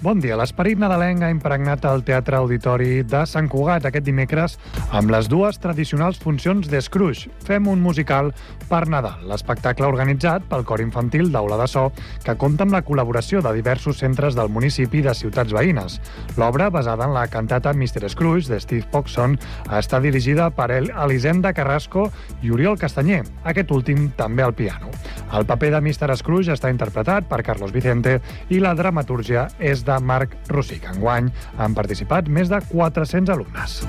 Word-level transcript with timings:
Bon 0.00 0.16
dia. 0.16 0.32
L'esperit 0.40 0.78
nadalenc 0.80 1.20
ha 1.20 1.28
impregnat 1.28 1.82
el 1.84 2.00
Teatre 2.08 2.38
Auditori 2.38 3.02
de 3.04 3.18
Sant 3.28 3.50
Cugat 3.52 3.84
aquest 3.84 4.06
dimecres 4.06 4.54
amb 4.96 5.12
les 5.12 5.26
dues 5.28 5.58
tradicionals 5.60 6.16
funcions 6.22 6.70
de 6.72 6.80
Scrooge. 6.80 7.28
Fem 7.44 7.68
un 7.68 7.82
musical 7.84 8.30
per 8.70 8.86
Nadal. 8.88 9.26
L'espectacle 9.28 9.84
organitzat 9.84 10.46
pel 10.48 10.64
cor 10.64 10.80
infantil 10.80 11.28
d'Aula 11.34 11.58
de 11.60 11.66
So, 11.68 11.82
que 12.24 12.32
compta 12.40 12.64
amb 12.64 12.78
la 12.78 12.80
col·laboració 12.86 13.42
de 13.44 13.52
diversos 13.58 14.00
centres 14.00 14.38
del 14.38 14.48
municipi 14.48 15.04
de 15.04 15.12
ciutats 15.12 15.52
veïnes. 15.52 15.98
L'obra, 16.40 16.70
basada 16.72 17.04
en 17.04 17.12
la 17.12 17.26
cantata 17.28 17.76
Mr. 17.76 18.08
Scrooge 18.08 18.54
de 18.54 18.62
Steve 18.64 18.88
Poxon, 18.88 19.36
està 19.68 20.00
dirigida 20.00 20.48
per 20.48 20.70
Elisenda 20.80 21.52
Carrasco 21.52 22.08
i 22.40 22.56
Oriol 22.56 22.80
Castanyer, 22.80 23.26
aquest 23.44 23.76
últim 23.76 24.08
també 24.16 24.48
al 24.48 24.56
piano. 24.56 24.88
El 25.36 25.44
paper 25.46 25.70
de 25.76 25.78
Mr. 25.84 26.16
Scrooge 26.18 26.56
està 26.56 26.72
interpretat 26.72 27.28
per 27.30 27.44
Carlos 27.46 27.70
Vicente 27.70 28.16
i 28.50 28.58
la 28.58 28.72
dramatúrgia 28.74 29.46
és 29.60 29.84
de 29.86 29.89
de 29.90 29.98
Marc 30.06 30.38
Rosic. 30.48 30.86
Enguany 30.94 31.32
han 31.58 31.74
participat 31.74 32.30
més 32.30 32.52
de 32.52 32.62
400 32.70 33.34
alumnes. 33.34 33.80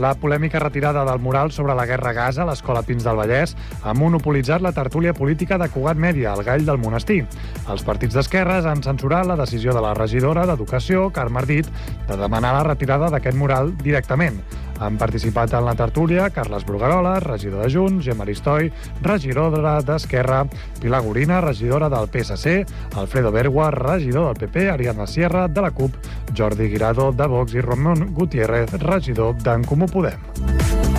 La 0.00 0.14
polèmica 0.16 0.58
retirada 0.62 1.02
del 1.04 1.18
mural 1.20 1.50
sobre 1.52 1.74
la 1.76 1.84
guerra 1.84 2.14
a 2.14 2.16
Gaza 2.16 2.40
a 2.40 2.46
l'Escola 2.48 2.80
Pins 2.88 3.04
del 3.04 3.18
Vallès 3.20 3.52
ha 3.84 3.92
monopolitzat 3.92 4.64
la 4.64 4.72
tertúlia 4.72 5.12
política 5.12 5.58
de 5.60 5.68
Cugat 5.68 6.00
Mèdia, 6.00 6.32
el 6.32 6.40
gall 6.46 6.64
del 6.64 6.80
monestir. 6.80 7.26
Els 7.68 7.84
partits 7.84 8.16
d'esquerres 8.16 8.64
han 8.64 8.80
censurat 8.80 9.28
la 9.28 9.36
decisió 9.36 9.76
de 9.76 9.84
la 9.84 9.92
regidora 9.98 10.46
d'Educació, 10.48 11.10
Carme 11.12 11.42
Ardit, 11.42 11.68
de 12.08 12.16
demanar 12.16 12.54
la 12.56 12.64
retirada 12.70 13.12
d'aquest 13.12 13.36
mural 13.36 13.74
directament. 13.84 14.40
Han 14.80 14.96
participat 14.98 15.52
en 15.54 15.66
la 15.68 15.74
tertúlia 15.76 16.30
Carles 16.30 16.64
Brugarola, 16.66 17.18
regidor 17.20 17.66
de 17.66 17.72
Junts, 17.72 18.04
Gemma 18.04 18.24
Aristoi, 18.24 18.70
regidora 19.02 19.80
d'Esquerra, 19.84 20.46
Pilar 20.80 21.02
Gorina, 21.04 21.40
regidora 21.40 21.88
del 21.92 22.08
PSC, 22.08 22.64
Alfredo 22.96 23.30
Bergua, 23.30 23.70
regidor 23.70 24.32
del 24.32 24.48
PP, 24.48 24.70
Ariadna 24.70 25.06
Sierra, 25.06 25.48
de 25.48 25.60
la 25.60 25.70
CUP, 25.70 25.92
Jordi 26.36 26.68
Guirado, 26.68 27.12
de 27.12 27.26
Vox 27.26 27.54
i 27.54 27.60
Ramon 27.60 28.14
Gutiérrez, 28.14 28.72
regidor 28.80 29.36
d'en 29.44 29.64
Comú 29.64 29.86
Podem 29.86 30.89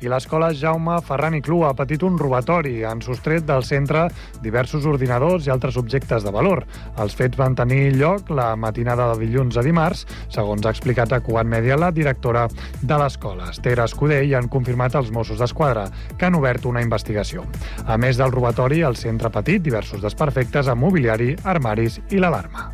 i 0.00 0.10
l'escola 0.10 0.50
Jaume 0.54 0.98
Ferran 1.04 1.36
i 1.38 1.40
Clu 1.42 1.62
ha 1.66 1.74
patit 1.76 2.02
un 2.06 2.18
robatori. 2.18 2.82
Han 2.86 3.00
sostret 3.02 3.46
del 3.48 3.64
centre 3.66 4.06
diversos 4.44 4.86
ordinadors 4.86 5.46
i 5.46 5.52
altres 5.54 5.78
objectes 5.80 6.24
de 6.26 6.32
valor. 6.34 6.64
Els 7.02 7.16
fets 7.18 7.38
van 7.38 7.56
tenir 7.58 7.96
lloc 7.96 8.30
la 8.30 8.52
matinada 8.56 9.10
de 9.12 9.26
dilluns 9.26 9.58
a 9.58 9.64
dimarts, 9.66 10.04
segons 10.34 10.66
ha 10.66 10.74
explicat 10.74 11.12
a 11.12 11.20
Cugat 11.24 11.48
Mèdia 11.50 11.78
la 11.78 11.90
directora 11.94 12.46
de 12.82 13.00
l'escola, 13.00 13.50
Esther 13.54 13.78
Escudé, 13.84 14.22
i 14.26 14.34
han 14.38 14.50
confirmat 14.52 14.94
els 14.98 15.10
Mossos 15.14 15.42
d'Esquadra, 15.42 15.88
que 16.18 16.28
han 16.28 16.38
obert 16.38 16.66
una 16.68 16.84
investigació. 16.84 17.46
A 17.86 17.98
més 17.98 18.20
del 18.20 18.34
robatori, 18.34 18.82
el 18.86 18.96
centre 18.96 19.28
ha 19.28 19.34
patit 19.34 19.64
diversos 19.64 20.02
desperfectes 20.04 20.68
a 20.68 20.78
mobiliari, 20.78 21.34
armaris 21.44 22.00
i 22.10 22.22
l'alarma. 22.22 22.68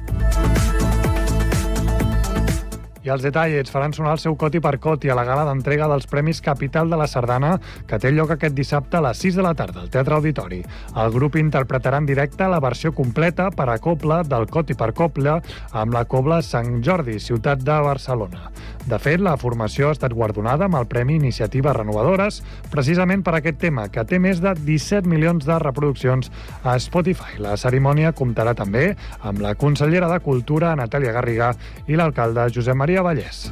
I 3.04 3.10
els 3.12 3.20
detallets 3.20 3.68
faran 3.68 3.92
sonar 3.92 4.14
el 4.16 4.20
seu 4.22 4.32
coti 4.40 4.62
per 4.64 4.78
coti 4.80 5.10
a 5.12 5.16
la 5.18 5.26
gala 5.28 5.42
d'entrega 5.44 5.90
dels 5.90 6.06
Premis 6.08 6.40
Capital 6.40 6.88
de 6.88 6.96
la 6.96 7.08
Sardana, 7.10 7.58
que 7.84 7.98
té 8.00 8.08
lloc 8.08 8.32
aquest 8.32 8.56
dissabte 8.56 8.96
a 8.96 9.02
les 9.04 9.20
6 9.20 9.36
de 9.36 9.44
la 9.44 9.52
tarda 9.58 9.82
al 9.82 9.90
Teatre 9.92 10.16
Auditori. 10.16 10.62
El 11.02 11.12
grup 11.12 11.36
interpretarà 11.36 12.00
en 12.00 12.08
directe 12.08 12.48
la 12.48 12.62
versió 12.64 12.94
completa 12.96 13.50
per 13.52 13.68
a 13.68 13.76
coble 13.76 14.22
del 14.24 14.48
coti 14.48 14.72
per 14.72 14.94
coble 14.96 15.36
amb 15.72 15.92
la 15.92 16.06
Cobla 16.08 16.40
Sant 16.40 16.80
Jordi, 16.80 17.18
ciutat 17.20 17.60
de 17.60 17.76
Barcelona. 17.84 18.48
De 18.84 18.98
fet, 19.00 19.20
la 19.24 19.36
formació 19.40 19.88
ha 19.88 19.94
estat 19.96 20.12
guardonada 20.12 20.66
amb 20.68 20.76
el 20.76 20.88
Premi 20.90 21.16
Iniciatives 21.16 21.76
Renovadores 21.76 22.42
precisament 22.72 23.22
per 23.24 23.38
aquest 23.38 23.56
tema, 23.62 23.86
que 23.88 24.04
té 24.04 24.20
més 24.20 24.42
de 24.44 24.52
17 24.58 25.08
milions 25.08 25.46
de 25.48 25.56
reproduccions 25.62 26.28
a 26.62 26.76
Spotify. 26.76 27.40
La 27.40 27.56
cerimònia 27.60 28.12
comptarà 28.12 28.52
també 28.58 28.90
amb 29.22 29.40
la 29.44 29.54
consellera 29.56 30.12
de 30.12 30.20
Cultura, 30.20 30.76
Natàlia 30.76 31.16
Garriga, 31.16 31.54
i 31.88 31.96
l'alcalde 31.96 32.50
Josep 32.52 32.76
Maria 32.76 33.06
Vallès. 33.06 33.48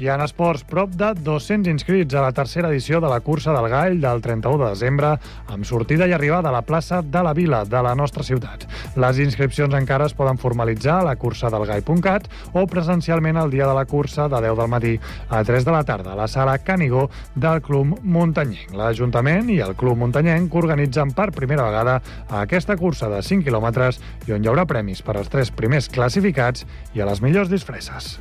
I 0.00 0.08
en 0.08 0.22
esports, 0.24 0.62
prop 0.64 0.94
de 0.96 1.10
200 1.12 1.68
inscrits 1.68 2.14
a 2.16 2.22
la 2.24 2.32
tercera 2.32 2.70
edició 2.70 3.02
de 3.04 3.08
la 3.12 3.18
cursa 3.20 3.52
del 3.52 3.66
Gall 3.68 3.98
del 4.00 4.22
31 4.24 4.56
de 4.62 4.68
desembre, 4.72 5.10
amb 5.52 5.66
sortida 5.68 6.06
i 6.08 6.14
arribada 6.16 6.48
a 6.48 6.54
la 6.54 6.62
plaça 6.64 7.02
de 7.04 7.20
la 7.20 7.34
Vila 7.36 7.66
de 7.68 7.82
la 7.84 7.92
nostra 7.94 8.24
ciutat. 8.24 8.64
Les 8.96 9.18
inscripcions 9.20 9.76
encara 9.76 10.06
es 10.08 10.14
poden 10.16 10.40
formalitzar 10.40 10.94
a 11.02 11.04
la 11.04 11.16
cursa 11.20 11.50
del 11.52 11.66
Gall.cat 11.68 12.30
o 12.56 12.62
presencialment 12.66 13.36
el 13.42 13.52
dia 13.52 13.66
de 13.68 13.74
la 13.76 13.84
cursa 13.84 14.24
de 14.32 14.40
10 14.40 14.56
del 14.56 14.70
matí 14.72 14.94
a 15.28 15.42
3 15.44 15.68
de 15.68 15.74
la 15.76 15.84
tarda 15.84 16.14
a 16.14 16.16
la 16.22 16.28
sala 16.28 16.56
Canigó 16.64 17.10
del 17.34 17.60
Club 17.60 18.00
Muntanyenc. 18.00 18.72
L'Ajuntament 18.72 19.52
i 19.52 19.58
el 19.60 19.76
Club 19.76 20.00
Muntanyenc 20.00 20.56
organitzen 20.62 21.12
per 21.12 21.28
primera 21.36 21.68
vegada 21.68 21.98
aquesta 22.40 22.78
cursa 22.80 23.12
de 23.12 23.20
5 23.20 23.44
quilòmetres 23.44 24.00
i 24.24 24.32
on 24.32 24.40
hi 24.40 24.48
haurà 24.48 24.64
premis 24.64 25.04
per 25.04 25.18
als 25.18 25.28
tres 25.28 25.52
primers 25.52 25.92
classificats 25.92 26.64
i 26.96 27.04
a 27.04 27.10
les 27.10 27.20
millors 27.20 27.52
disfresses. 27.52 28.16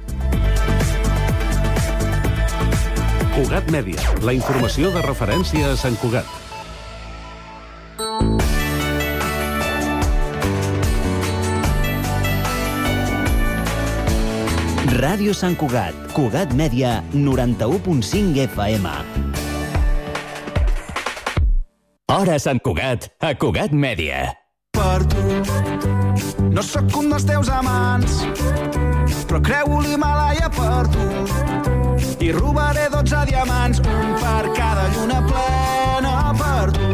Cugat 3.40 3.70
Mèdia, 3.72 4.02
la 4.28 4.34
informació 4.36 4.90
de 4.92 5.00
referència 5.00 5.70
a 5.72 5.76
Sant 5.80 5.94
Cugat. 6.02 6.28
Ràdio 14.98 15.32
Sant 15.32 15.56
Cugat, 15.56 15.96
Cugat 16.12 16.52
Mèdia, 16.52 16.98
91.5 17.16 18.44
FM. 18.50 18.92
Hora 22.12 22.38
Sant 22.44 22.60
Cugat, 22.60 23.08
a 23.24 23.32
Cugat 23.40 23.72
Mèdia. 23.72 24.34
Per 24.76 25.00
tu, 25.16 26.44
no 26.52 26.70
sóc 26.76 26.92
un 27.00 27.14
dels 27.16 27.32
teus 27.32 27.56
amants, 27.56 28.20
però 29.32 29.40
creu 29.40 29.80
l'Himalaya 29.80 30.52
per 30.60 30.90
tu 30.92 31.79
i 32.20 32.32
robaré 32.36 32.90
12 32.92 33.20
diamants, 33.30 33.80
un 33.80 34.10
per 34.20 34.52
cada 34.58 34.88
lluna 34.92 35.20
plena 35.24 36.14
per 36.36 36.72
tu. 36.76 36.90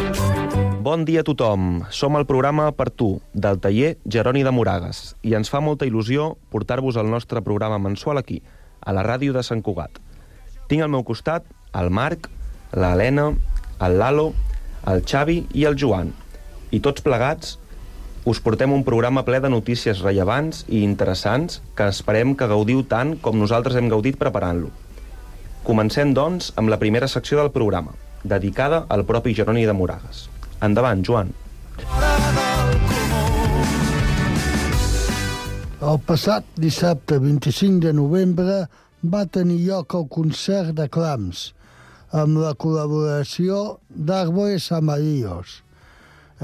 Bon 0.86 1.02
dia 1.02 1.24
a 1.24 1.25
tothom. 1.25 1.81
Som 1.90 2.13
el 2.19 2.28
programa 2.30 2.69
Per 2.78 2.91
tu, 2.94 3.19
del 3.34 3.58
taller 3.58 3.96
Jeroni 4.06 4.44
de 4.46 4.53
Moragues, 4.53 5.16
i 5.25 5.34
ens 5.34 5.50
fa 5.50 5.63
molta 5.66 5.88
il·lusió 5.90 6.36
portar-vos 6.53 7.00
el 7.02 7.09
nostre 7.09 7.41
programa 7.41 7.81
mensual 7.81 8.22
aquí, 8.22 8.44
a 8.86 8.94
la 8.94 9.02
ràdio 9.02 9.34
de 9.34 9.41
Sant 9.41 9.66
Cugat. 9.66 9.97
Tinc 10.69 10.86
al 10.86 10.94
meu 10.94 11.02
costat 11.03 11.50
el 11.74 11.90
Marc, 11.90 12.30
l'Helena, 12.78 13.31
el 13.81 13.97
Lalo, 13.97 14.30
el 14.86 15.02
Xavi 15.02 15.42
i 15.57 15.66
el 15.66 15.74
Joan. 15.74 16.13
I 16.69 16.84
tots 16.86 17.02
plegats 17.02 17.57
us 18.30 18.40
portem 18.42 18.72
un 18.74 18.86
programa 18.86 19.25
ple 19.25 19.42
de 19.42 19.50
notícies 19.50 20.06
rellevants 20.06 20.63
i 20.69 20.86
interessants 20.86 21.63
que 21.78 21.90
esperem 21.90 22.38
que 22.38 22.50
gaudiu 22.50 22.86
tant 22.86 23.18
com 23.22 23.42
nosaltres 23.42 23.78
hem 23.78 23.90
gaudit 23.90 24.22
preparant-lo. 24.22 24.84
Comencem, 25.66 26.12
doncs, 26.14 26.52
amb 26.62 26.70
la 26.70 26.78
primera 26.78 27.08
secció 27.09 27.40
del 27.40 27.50
programa, 27.50 27.96
dedicada 28.22 28.84
al 28.88 29.02
propi 29.09 29.31
Jeroni 29.34 29.64
de 29.66 29.74
Moragas. 29.74 30.28
Endavant, 30.62 31.02
Joan. 31.02 31.31
El 35.81 35.98
passat 36.06 36.46
dissabte 36.62 37.18
25 37.24 37.81
de 37.81 37.94
novembre 37.98 38.59
va 39.16 39.24
tenir 39.25 39.58
lloc 39.64 39.96
el 39.98 40.06
concert 40.14 40.70
de 40.78 40.86
clams 40.86 41.48
amb 42.14 42.38
la 42.44 42.54
col·laboració 42.54 43.80
d'Arbores 43.90 44.70
Amarillos. 44.70 45.64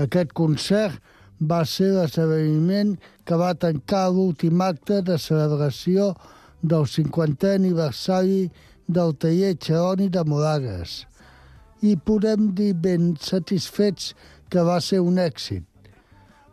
Aquest 0.01 0.33
concert 0.33 0.97
va 1.37 1.61
ser 1.69 1.91
l'esdeveniment 1.93 2.97
que 3.25 3.37
va 3.37 3.53
tancar 3.53 4.07
l'últim 4.09 4.65
acte 4.65 5.03
de 5.05 5.21
celebració 5.21 6.15
del 6.61 6.89
50è 6.89 7.55
aniversari 7.61 8.49
del 8.95 9.15
taller 9.17 9.55
Xeroni 9.57 10.09
de 10.13 10.23
Moragues 10.27 11.01
i 11.81 11.95
podem 11.97 12.51
dir 12.57 12.73
ben 12.77 13.15
satisfets 13.19 14.11
que 14.51 14.63
va 14.67 14.77
ser 14.83 15.01
un 15.01 15.17
èxit. 15.21 15.63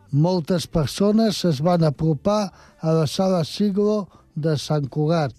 Moltes 0.09 0.65
persones 0.65 1.43
es 1.45 1.59
van 1.61 1.83
apropar 1.85 2.49
a 2.81 2.93
la 2.97 3.05
sala 3.07 3.43
Siglo 3.45 4.07
de 4.33 4.55
Sant 4.57 4.87
Cugat 4.89 5.35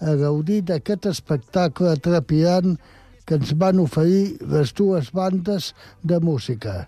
a 0.00 0.14
gaudir 0.18 0.62
d'aquest 0.66 1.06
espectacle 1.10 1.94
trepidant 2.02 2.78
que 3.26 3.38
ens 3.38 3.52
van 3.60 3.82
oferir 3.82 4.38
les 4.54 4.72
dues 4.74 5.12
bandes 5.14 5.72
de 6.02 6.18
música. 6.24 6.86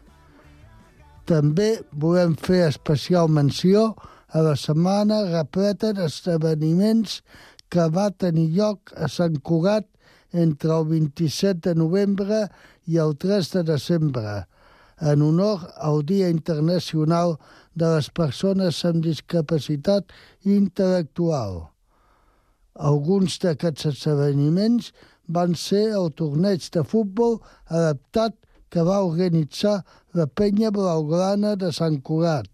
També 1.29 1.77
volem 1.93 2.35
fer 2.35 2.65
especial 2.67 3.29
menció 3.31 3.93
a 4.33 4.43
la 4.47 4.57
setmana 4.57 5.21
repleta 5.29 5.93
d'esdeveniments 5.95 7.21
va 7.79 8.11
tenir 8.11 8.51
lloc 8.57 8.91
a 8.97 9.07
Sant 9.09 9.39
Cugat 9.43 9.87
entre 10.33 10.71
el 10.75 10.87
27 10.89 11.61
de 11.69 11.75
novembre 11.75 12.49
i 12.87 12.99
el 12.99 13.17
3 13.17 13.51
de 13.55 13.63
desembre, 13.63 14.47
en 15.01 15.23
honor 15.23 15.71
al 15.77 16.03
Dia 16.07 16.29
Internacional 16.29 17.39
de 17.75 17.87
les 17.95 18.11
Persones 18.11 18.85
amb 18.85 19.05
Discapacitat 19.05 20.11
Intel·lectual. 20.45 21.71
Alguns 22.75 23.39
d'aquests 23.39 23.87
esdeveniments 23.87 24.93
van 25.29 25.55
ser 25.55 25.91
el 25.95 26.11
torneig 26.19 26.71
de 26.75 26.83
futbol 26.83 27.41
adaptat 27.69 28.35
que 28.71 28.83
va 28.83 29.03
organitzar 29.03 29.83
la 30.15 30.27
penya 30.27 30.71
blaugrana 30.71 31.57
de 31.57 31.71
Sant 31.73 32.01
Cugat 32.03 32.49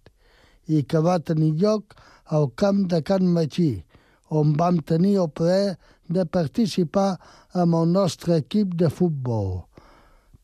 i 0.69 0.82
que 0.82 1.00
va 1.00 1.19
tenir 1.19 1.54
lloc 1.60 1.96
al 2.26 2.50
camp 2.56 2.86
de 2.90 3.02
Can 3.02 3.28
Magí, 3.32 3.84
on 4.31 4.55
vam 4.58 4.81
tenir 4.82 5.17
el 5.23 5.31
plaer 5.31 5.76
de 6.08 6.25
participar 6.25 7.17
amb 7.55 7.75
el 7.75 7.93
nostre 7.93 8.40
equip 8.43 8.75
de 8.78 8.90
futbol. 8.90 9.67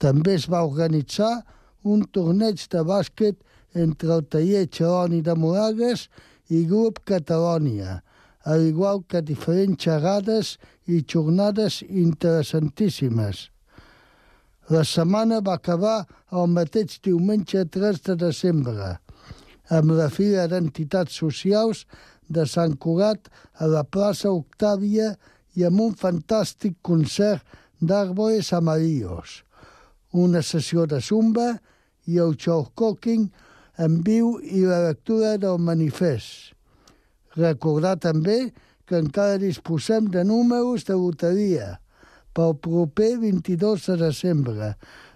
També 0.03 0.35
es 0.39 0.49
va 0.51 0.65
organitzar 0.67 1.43
un 1.83 2.05
torneig 2.15 2.63
de 2.71 2.83
bàsquet 2.87 3.39
entre 3.75 4.17
el 4.19 4.25
taller 4.31 4.67
Xeroni 4.71 5.23
de 5.23 5.35
Moragues 5.39 6.09
i 6.51 6.65
Grup 6.69 7.01
Catalònia, 7.09 8.03
al 8.45 8.67
igual 8.67 9.03
que 9.09 9.23
diferents 9.23 9.83
xerrades 9.85 10.57
i 10.87 11.03
jornades 11.07 11.83
interessantíssimes. 11.87 13.49
La 14.71 14.83
setmana 14.87 15.41
va 15.43 15.57
acabar 15.59 16.05
el 16.31 16.51
mateix 16.51 16.99
diumenge 17.03 17.65
3 17.71 18.03
de 18.09 18.17
desembre, 18.27 18.97
amb 19.71 19.95
la 19.97 20.09
Fira 20.11 20.47
d'Entitats 20.51 21.19
Socials 21.19 21.87
de 22.33 22.47
Sant 22.49 22.79
Cugat 22.81 23.29
a 23.61 23.69
la 23.71 23.85
plaça 23.85 24.33
Octàvia 24.33 25.13
i 25.57 25.67
amb 25.69 25.81
un 25.85 25.95
fantàstic 25.99 26.79
concert 26.83 27.45
d'Àrboles 27.81 28.53
Amarillos, 28.57 29.43
una 30.13 30.43
sessió 30.43 30.87
de 30.87 31.01
zumba 31.01 31.57
i 32.07 32.19
el 32.23 32.37
show 32.39 32.67
cooking 32.79 33.29
en 33.83 34.01
viu 34.07 34.37
i 34.43 34.65
la 34.67 34.81
lectura 34.89 35.37
del 35.41 35.59
manifest. 35.59 36.53
Recordar 37.37 37.97
també 38.01 38.53
que 38.87 38.99
encara 39.01 39.41
disposem 39.41 40.11
de 40.13 40.25
números 40.25 40.85
de 40.89 40.97
loteria 40.99 41.79
pel 42.37 42.55
proper 42.65 43.17
22 43.23 43.89
de 43.89 43.97
desembre, 44.01 44.75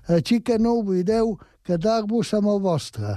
així 0.08 0.40
que 0.40 0.58
no 0.58 0.78
oblideu 0.80 1.36
quedar-vos 1.66 2.32
amb 2.36 2.52
el 2.52 2.60
vostre. 2.64 3.16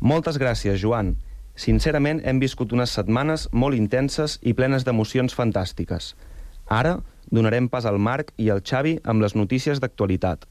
Moltes 0.00 0.38
gràcies, 0.38 0.78
Joan. 0.80 1.16
Sincerament, 1.56 2.20
hem 2.28 2.36
viscut 2.36 2.74
unes 2.76 2.92
setmanes 2.92 3.46
molt 3.52 3.76
intenses 3.76 4.36
i 4.44 4.52
plenes 4.52 4.84
d'emocions 4.84 5.32
fantàstiques. 5.32 6.12
Ara 6.68 6.98
donarem 7.32 7.70
pas 7.72 7.86
al 7.88 7.96
Marc 7.96 8.34
i 8.36 8.50
al 8.52 8.60
Xavi 8.60 8.98
amb 9.08 9.24
les 9.24 9.34
notícies 9.34 9.80
d'actualitat. 9.80 10.44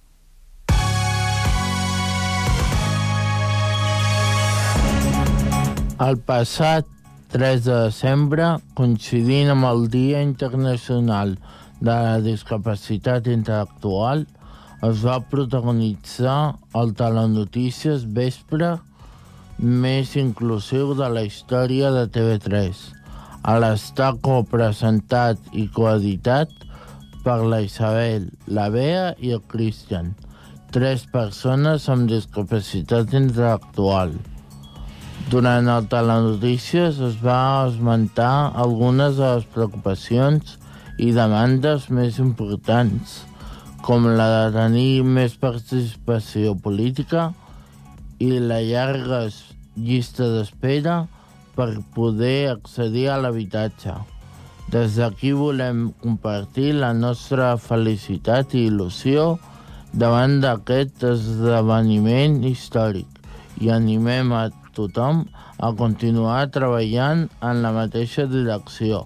El 6.02 6.18
passat 6.28 6.90
3 7.31 7.62
de 7.68 7.75
desembre, 7.86 8.50
coincidint 8.75 9.54
amb 9.54 9.69
el 9.69 9.86
Dia 9.94 10.24
Internacional 10.25 11.38
de 11.80 11.94
la 11.94 12.18
Discapacitat 12.25 13.30
Intel·lectual, 13.31 14.25
es 14.90 15.06
va 15.06 15.22
protagonitzar 15.30 16.57
el 16.81 16.92
Telenotícies 16.98 18.10
Vespre 18.18 18.74
més 19.60 20.16
inclusiu 20.19 20.94
de 21.00 21.07
la 21.07 21.24
història 21.24 21.92
de 21.96 22.06
TV3, 22.12 22.75
a 23.48 23.56
l'estar 23.62 24.12
copresentat 24.25 25.40
i 25.54 25.68
coeditat 25.72 26.52
per 27.24 27.40
la 27.48 27.62
Isabel, 27.63 28.28
la 28.48 28.68
Bea 28.69 29.13
i 29.24 29.31
el 29.38 29.42
Christian, 29.48 30.12
tres 30.75 31.06
persones 31.07 31.88
amb 31.90 32.10
discapacitat 32.12 33.16
intel·lectual. 33.16 34.12
Durant 35.31 35.72
el 35.72 35.88
Telenotícies 35.90 37.00
es 37.02 37.16
va 37.24 37.66
esmentar 37.69 38.52
algunes 38.54 39.16
de 39.18 39.31
les 39.38 39.48
preocupacions 39.56 40.57
i 41.00 41.13
demandes 41.16 41.88
més 41.90 42.19
importants, 42.19 43.24
com 43.81 44.06
la 44.19 44.28
de 44.34 44.54
tenir 44.60 45.02
més 45.06 45.40
participació 45.40 46.54
política 46.60 47.31
i 48.19 48.39
la 48.39 48.62
llarga 48.63 49.25
llista 49.75 50.27
d'espera 50.33 51.06
per 51.56 51.69
poder 51.95 52.51
accedir 52.51 53.09
a 53.12 53.17
l'habitatge. 53.21 53.95
Des 54.71 54.97
d'aquí 54.97 55.31
volem 55.38 55.91
compartir 56.01 56.73
la 56.73 56.91
nostra 56.94 57.56
felicitat 57.62 58.56
i 58.56 58.65
il·lusió 58.69 59.35
davant 59.94 60.39
d'aquest 60.44 61.06
esdeveniment 61.12 62.41
històric 62.44 63.07
i 63.62 63.71
animem 63.71 64.33
a 64.35 64.50
tothom 64.75 65.23
a 65.57 65.71
continuar 65.79 66.50
treballant 66.51 67.27
en 67.39 67.61
la 67.63 67.71
mateixa 67.75 68.25
direcció. 68.27 69.06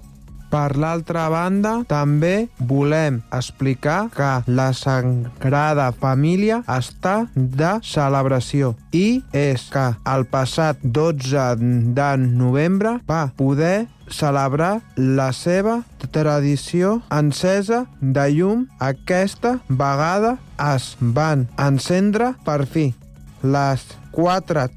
Per 0.49 0.77
l'altra 0.81 1.27
banda, 1.29 1.75
també 1.89 2.49
volem 2.57 3.19
explicar 3.35 4.09
que 4.15 4.29
la 4.49 4.71
Sagrada 4.73 5.91
Família 5.93 6.63
està 6.65 7.27
de 7.35 7.75
celebració 7.85 8.73
i 8.91 9.21
és 9.35 9.67
que 9.73 9.85
el 10.09 10.25
passat 10.31 10.81
12 10.81 11.45
de 11.93 12.09
novembre 12.23 12.97
va 13.09 13.27
poder 13.37 13.87
celebrar 14.09 14.79
la 14.97 15.29
seva 15.37 15.83
tradició 16.09 16.97
encesa 17.13 17.85
de 18.01 18.25
llum. 18.33 18.65
Aquesta 18.81 19.59
vegada 19.69 20.37
es 20.73 20.95
van 20.99 21.45
encendre 21.61 22.33
per 22.45 22.63
fi 22.65 22.89
les 23.43 23.85
quatre 24.11 24.67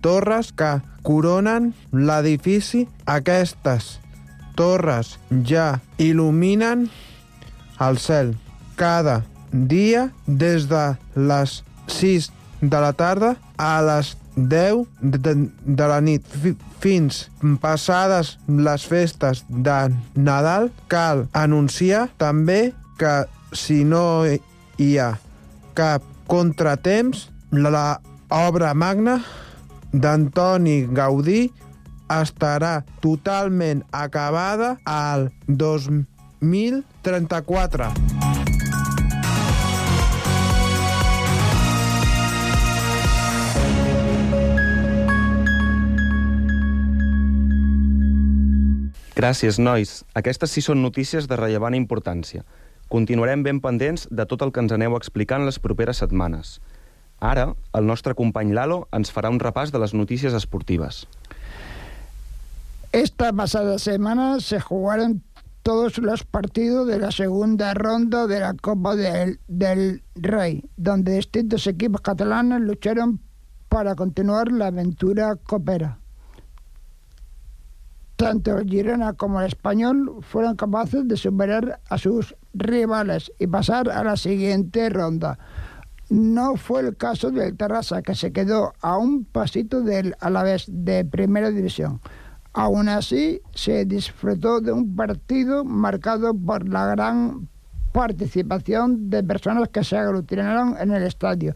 torres 0.00 0.54
que 0.54 0.76
coronen 1.02 1.72
l'edifici. 1.92 2.86
Aquestes 3.06 3.96
torres 4.58 5.16
ja 5.46 5.80
il·luminen 6.02 6.86
el 7.86 7.98
cel 8.02 8.34
cada 8.76 9.22
dia 9.52 10.10
des 10.26 10.68
de 10.68 10.84
les 11.16 11.62
6 11.88 12.30
de 12.60 12.80
la 12.80 12.92
tarda 12.92 13.36
a 13.56 13.80
les 13.84 14.16
10 14.36 14.84
de, 15.00 15.34
de 15.64 15.86
la 15.88 16.00
nit. 16.00 16.24
Fins 16.80 17.26
passades 17.62 18.36
les 18.48 18.84
festes 18.84 19.44
de 19.48 19.78
Nadal 20.14 20.70
cal 20.92 21.26
anunciar 21.32 22.06
també 22.20 22.74
que 23.00 23.24
si 23.56 23.82
no 23.84 24.24
hi 24.26 24.90
ha 25.00 25.14
cap 25.76 26.04
contratemps 26.28 27.28
la 27.52 28.00
obra 28.32 28.74
magna 28.74 29.20
d'Antoni 29.92 30.82
Gaudí 30.92 31.46
estarà 32.10 32.84
totalment 33.02 33.82
acabada 33.92 34.78
al 34.84 35.30
2034. 35.46 37.92
Gràcies, 49.16 49.56
nois. 49.56 50.04
Aquestes 50.12 50.52
sí 50.52 50.60
són 50.60 50.82
notícies 50.84 51.24
de 51.24 51.40
rellevant 51.40 51.72
importància. 51.74 52.44
Continuarem 52.92 53.40
ben 53.42 53.64
pendents 53.64 54.04
de 54.12 54.26
tot 54.28 54.44
el 54.44 54.52
que 54.52 54.60
ens 54.60 54.74
aneu 54.76 54.92
explicant 54.94 55.48
les 55.48 55.58
properes 55.58 56.04
setmanes. 56.04 56.60
Ara, 57.18 57.54
el 57.72 57.86
nostre 57.88 58.12
company 58.14 58.52
Lalo 58.52 58.82
ens 58.92 59.08
farà 59.08 59.32
un 59.32 59.40
repàs 59.40 59.72
de 59.72 59.80
les 59.80 59.94
notícies 59.96 60.36
esportives. 60.36 61.06
Esta 62.96 63.30
pasada 63.30 63.78
semana 63.78 64.40
se 64.40 64.58
jugaron 64.58 65.22
todos 65.62 65.98
los 65.98 66.24
partidos 66.24 66.86
de 66.86 66.98
la 66.98 67.10
segunda 67.10 67.74
ronda 67.74 68.26
de 68.26 68.40
la 68.40 68.54
Copa 68.54 68.96
del, 68.96 70.02
Rey, 70.14 70.64
donde 70.78 71.16
distintos 71.16 71.66
equipos 71.66 72.00
catalanes 72.00 72.62
lucharon 72.62 73.20
para 73.68 73.94
continuar 73.96 74.50
la 74.50 74.68
aventura 74.68 75.36
copera. 75.36 75.98
Tanto 78.16 78.56
el 78.56 78.66
Girona 78.66 79.12
como 79.12 79.42
el 79.42 79.48
Español 79.48 80.20
fueron 80.22 80.56
capaces 80.56 81.06
de 81.06 81.18
superar 81.18 81.80
a 81.90 81.98
sus 81.98 82.34
rivales 82.54 83.30
y 83.38 83.46
pasar 83.46 83.90
a 83.90 84.04
la 84.04 84.16
siguiente 84.16 84.88
ronda. 84.88 85.38
No 86.08 86.56
fue 86.56 86.80
el 86.80 86.96
caso 86.96 87.30
del 87.30 87.58
Terrassa, 87.58 88.00
que 88.00 88.14
se 88.14 88.32
quedó 88.32 88.72
a 88.80 88.96
un 88.96 89.26
pasito 89.26 89.82
del 89.82 90.16
Alavés 90.18 90.64
de 90.66 91.04
Primera 91.04 91.50
División. 91.50 92.00
Aún 92.56 92.88
así, 92.88 93.42
se 93.54 93.84
disfrutó 93.84 94.62
de 94.62 94.72
un 94.72 94.96
partido 94.96 95.62
marcado 95.62 96.32
por 96.32 96.66
la 96.66 96.86
gran 96.86 97.50
participación 97.92 99.10
de 99.10 99.22
personas 99.22 99.68
que 99.68 99.84
se 99.84 99.98
aglutinaron 99.98 100.74
en 100.80 100.90
el 100.90 101.02
estadio. 101.02 101.54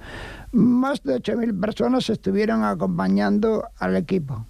Más 0.53 1.03
de 1.03 1.17
8.000 1.17 1.59
personas 1.59 2.11
estuvieron 2.11 2.65
acompañando 2.65 3.65
al 3.79 3.97
equipo. 3.97 4.45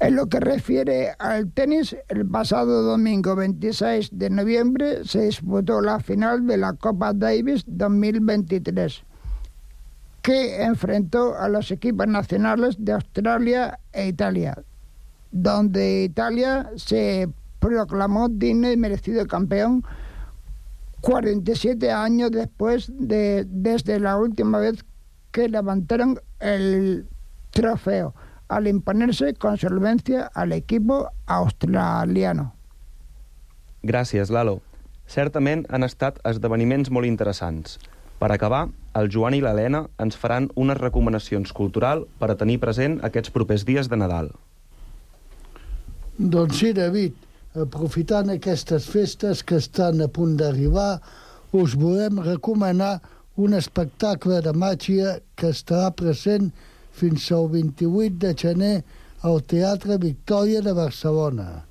En 0.00 0.16
lo 0.16 0.26
que 0.26 0.40
refiere 0.40 1.14
al 1.20 1.52
tenis, 1.52 1.94
el 2.08 2.26
pasado 2.26 2.82
domingo 2.82 3.36
26 3.36 4.18
de 4.18 4.28
noviembre 4.28 5.04
se 5.04 5.26
disputó 5.26 5.80
la 5.80 6.00
final 6.00 6.48
de 6.48 6.56
la 6.56 6.72
Copa 6.72 7.12
Davis 7.12 7.62
2023, 7.68 9.04
que 10.20 10.64
enfrentó 10.64 11.38
a 11.38 11.48
los 11.48 11.70
equipos 11.70 12.08
nacionales 12.08 12.74
de 12.80 12.90
Australia 12.90 13.78
e 13.92 14.08
Italia, 14.08 14.58
donde 15.32 16.04
Italia 16.04 16.70
se 16.76 17.28
proclamó 17.58 18.28
digno 18.28 18.70
y 18.70 18.76
merecido 18.76 19.26
campeón 19.26 19.82
47 21.00 21.90
años 21.90 22.30
después 22.30 22.90
de 22.94 23.44
desde 23.48 23.98
la 23.98 24.16
última 24.16 24.58
vez 24.58 24.84
que 25.32 25.48
levantaron 25.48 26.20
el 26.38 27.08
trofeo, 27.50 28.14
al 28.48 28.66
imponerse 28.66 29.34
con 29.34 29.56
solvencia 29.56 30.30
al 30.34 30.52
equipo 30.52 31.08
australiano. 31.26 32.54
Gràcies, 33.82 34.30
Lalo. 34.30 34.60
Certament 35.08 35.64
han 35.68 35.82
estat 35.82 36.20
esdeveniments 36.28 36.92
molt 36.94 37.08
interessants. 37.08 37.80
Per 38.22 38.30
acabar, 38.30 38.68
el 38.94 39.08
Joan 39.10 39.34
i 39.34 39.40
l'Helena 39.42 39.88
ens 39.98 40.16
faran 40.20 40.46
unes 40.54 40.78
recomanacions 40.78 41.50
cultural 41.52 42.06
per 42.20 42.30
a 42.30 42.36
tenir 42.38 42.60
present 42.62 43.00
aquests 43.02 43.32
propers 43.34 43.66
dies 43.66 43.90
de 43.90 43.98
Nadal. 43.98 44.30
Doncs 46.18 46.58
sí, 46.60 46.74
David, 46.76 47.14
aprofitant 47.56 48.28
aquestes 48.34 48.84
festes 48.92 49.40
que 49.48 49.56
estan 49.56 50.02
a 50.04 50.08
punt 50.12 50.34
d'arribar, 50.36 51.00
us 51.56 51.72
volem 51.72 52.18
recomanar 52.20 52.98
un 53.40 53.54
espectacle 53.56 54.42
de 54.44 54.52
màgia 54.52 55.14
que 55.40 55.48
estarà 55.56 55.88
present 55.96 56.50
fins 56.92 57.30
al 57.32 57.48
28 57.54 58.18
de 58.26 58.32
gener 58.36 58.74
al 59.24 59.40
Teatre 59.48 59.96
Victòria 60.02 60.60
de 60.60 60.74
Barcelona. 60.76 61.64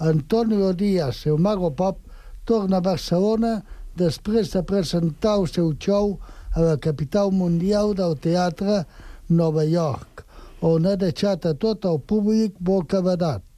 Antonio 0.00 0.72
Díaz, 0.72 1.26
el 1.26 1.36
Mago 1.36 1.70
Pop, 1.76 2.00
torna 2.48 2.80
a 2.80 2.86
Barcelona 2.88 3.60
després 4.00 4.54
de 4.56 4.64
presentar 4.64 5.36
el 5.36 5.46
seu 5.52 5.74
show 5.76 6.16
a 6.56 6.64
la 6.64 6.78
capital 6.80 7.28
mundial 7.30 7.92
del 7.92 8.16
teatre 8.16 8.86
Nova 9.28 9.68
York, 9.68 10.24
on 10.64 10.88
ha 10.88 10.96
deixat 10.96 11.44
a 11.44 11.52
tot 11.52 11.84
el 11.84 12.00
públic 12.00 12.56
bocabadat. 12.56 13.49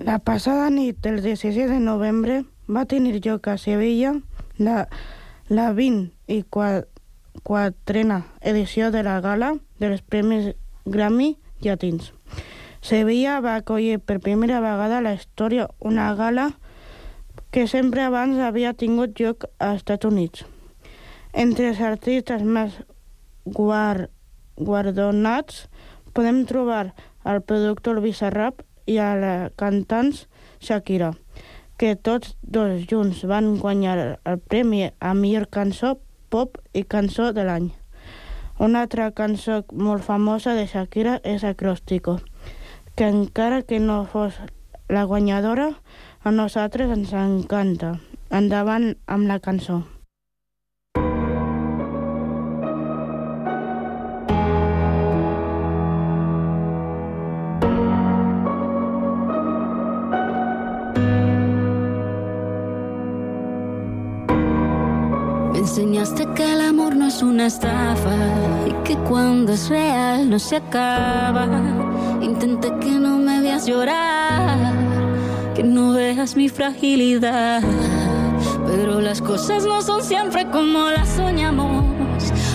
La 0.00 0.18
passada 0.18 0.70
nit 0.70 0.96
del 1.04 1.20
16 1.20 1.68
de 1.68 1.78
novembre 1.78 2.46
va 2.66 2.86
tenir 2.88 3.18
lloc 3.20 3.48
a 3.52 3.58
Sevilla 3.60 4.14
la, 4.56 4.86
la 5.52 5.66
20 5.76 6.08
i 6.32 6.38
quatrena 7.44 8.16
edició 8.40 8.88
de 8.94 9.02
la 9.04 9.18
gala 9.20 9.50
dels 9.82 10.00
Premis 10.00 10.54
Grammy 10.86 11.34
Llatins. 11.60 12.14
Sevilla 12.80 13.42
va 13.44 13.58
acollir 13.60 13.98
per 14.00 14.22
primera 14.24 14.62
vegada 14.64 15.02
a 15.02 15.04
la 15.04 15.12
història 15.18 15.68
una 15.84 16.08
gala 16.16 16.48
que 17.52 17.66
sempre 17.68 18.00
abans 18.08 18.40
havia 18.40 18.72
tingut 18.72 19.20
lloc 19.20 19.44
als 19.58 19.82
Estats 19.82 20.08
Units. 20.08 20.46
Entre 21.36 21.68
els 21.74 21.84
artistes 21.84 22.40
més 22.40 22.72
guard, 23.44 24.08
guardonats 24.56 25.66
podem 26.16 26.46
trobar 26.48 26.94
el 27.28 27.44
productor 27.44 28.00
Bizarrap 28.00 28.64
i 28.86 28.98
a 28.98 29.14
la 29.16 29.34
cantant 29.56 30.12
Shakira, 30.60 31.12
que 31.76 31.96
tots 31.96 32.36
dos 32.42 32.86
junts 32.90 33.24
van 33.24 33.56
guanyar 33.58 33.96
el 34.24 34.38
premi 34.38 34.90
a 35.00 35.12
millor 35.14 35.48
cançó 35.48 35.98
pop 36.28 36.58
i 36.72 36.84
cançó 36.84 37.32
de 37.32 37.44
l'any. 37.44 37.70
Una 38.60 38.82
altra 38.84 39.10
cançó 39.16 39.62
molt 39.72 40.04
famosa 40.04 40.54
de 40.54 40.66
Shakira 40.68 41.20
és 41.24 41.44
Acróstico, 41.44 42.18
que 42.94 43.08
encara 43.08 43.62
que 43.62 43.80
no 43.80 44.04
fos 44.04 44.36
la 44.88 45.04
guanyadora, 45.04 45.70
a 46.22 46.30
nosaltres 46.30 46.92
ens 46.92 47.14
encanta. 47.16 47.94
Endavant 48.30 48.92
amb 49.06 49.26
la 49.26 49.40
cançó. 49.40 49.80
Es 67.10 67.22
una 67.22 67.46
estafa 67.46 68.14
y 68.68 68.72
que 68.84 68.94
cuando 68.96 69.52
es 69.52 69.68
real 69.68 70.30
no 70.30 70.38
se 70.38 70.56
acaba. 70.56 71.48
Intenté 72.22 72.68
que 72.78 72.92
no 72.92 73.18
me 73.18 73.40
veas 73.40 73.66
llorar, 73.66 74.56
que 75.56 75.64
no 75.64 75.92
veas 75.92 76.36
mi 76.36 76.48
fragilidad. 76.48 77.62
Pero 78.64 79.00
las 79.00 79.20
cosas 79.20 79.64
no 79.64 79.82
son 79.82 80.04
siempre 80.04 80.48
como 80.50 80.88
las 80.88 81.08
soñamos. 81.08 81.84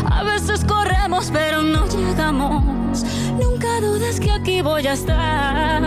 A 0.09 0.24
veces 0.24 0.63
corremos 0.63 1.29
pero 1.33 1.62
no 1.62 1.85
llegamos. 1.88 2.63
Nunca 3.38 3.81
dudes 3.81 4.21
que 4.21 4.31
aquí 4.31 4.62
voy 4.62 4.88
a 4.88 4.93
estar. 4.93 5.83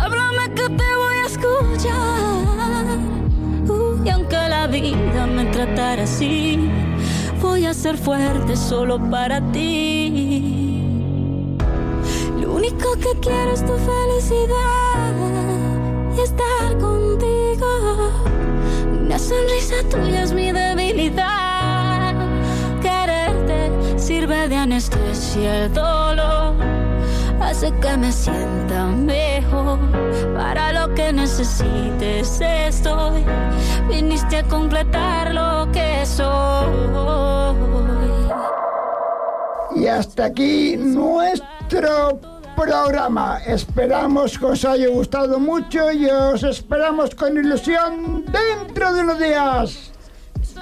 Háblame 0.00 0.44
que 0.54 0.66
te 0.80 0.88
voy 1.02 1.16
a 1.24 1.26
escuchar 1.26 2.44
y 4.04 4.08
aunque 4.10 4.36
la 4.48 4.68
vida 4.68 5.26
me 5.26 5.46
tratara 5.46 6.04
así, 6.04 6.70
voy 7.40 7.66
a 7.66 7.74
ser 7.74 7.96
fuerte 7.96 8.56
solo 8.56 8.98
para 9.10 9.40
ti. 9.52 10.86
Lo 12.40 12.54
único 12.54 12.94
que 12.96 13.18
quiero 13.20 13.52
es 13.52 13.64
tu 13.64 13.74
felicidad 13.76 15.14
y 16.16 16.20
estar 16.20 16.78
contigo. 16.78 18.10
Una 19.00 19.18
sonrisa 19.18 19.76
tuya 19.90 20.22
es 20.22 20.32
mi 20.32 20.52
debilidad. 20.52 22.14
Quererte 22.80 23.70
sirve 23.98 24.48
de 24.48 24.56
anestesia 24.56 25.64
el 25.64 25.72
dolor 25.72 26.73
hace 27.44 27.70
que 27.72 27.96
me 27.96 28.10
sienta 28.10 28.86
mejor. 28.86 29.78
Para 30.34 30.72
lo 30.72 30.94
que 30.94 31.12
necesites 31.12 32.40
estoy. 32.40 33.24
Viniste 33.88 34.38
a 34.38 34.42
completar 34.44 35.34
lo 35.34 35.70
que 35.72 36.04
soy. 36.06 36.74
Y 39.76 39.86
hasta 39.86 40.26
aquí 40.26 40.76
nuestro 40.76 42.20
programa. 42.56 43.38
Esperamos 43.46 44.38
que 44.38 44.46
os 44.46 44.64
haya 44.64 44.88
gustado 44.88 45.38
mucho 45.38 45.90
y 45.92 46.06
os 46.06 46.42
esperamos 46.42 47.14
con 47.14 47.36
ilusión 47.36 48.24
dentro 48.26 48.94
de 48.94 49.00
unos 49.02 49.18
días. 49.18 49.90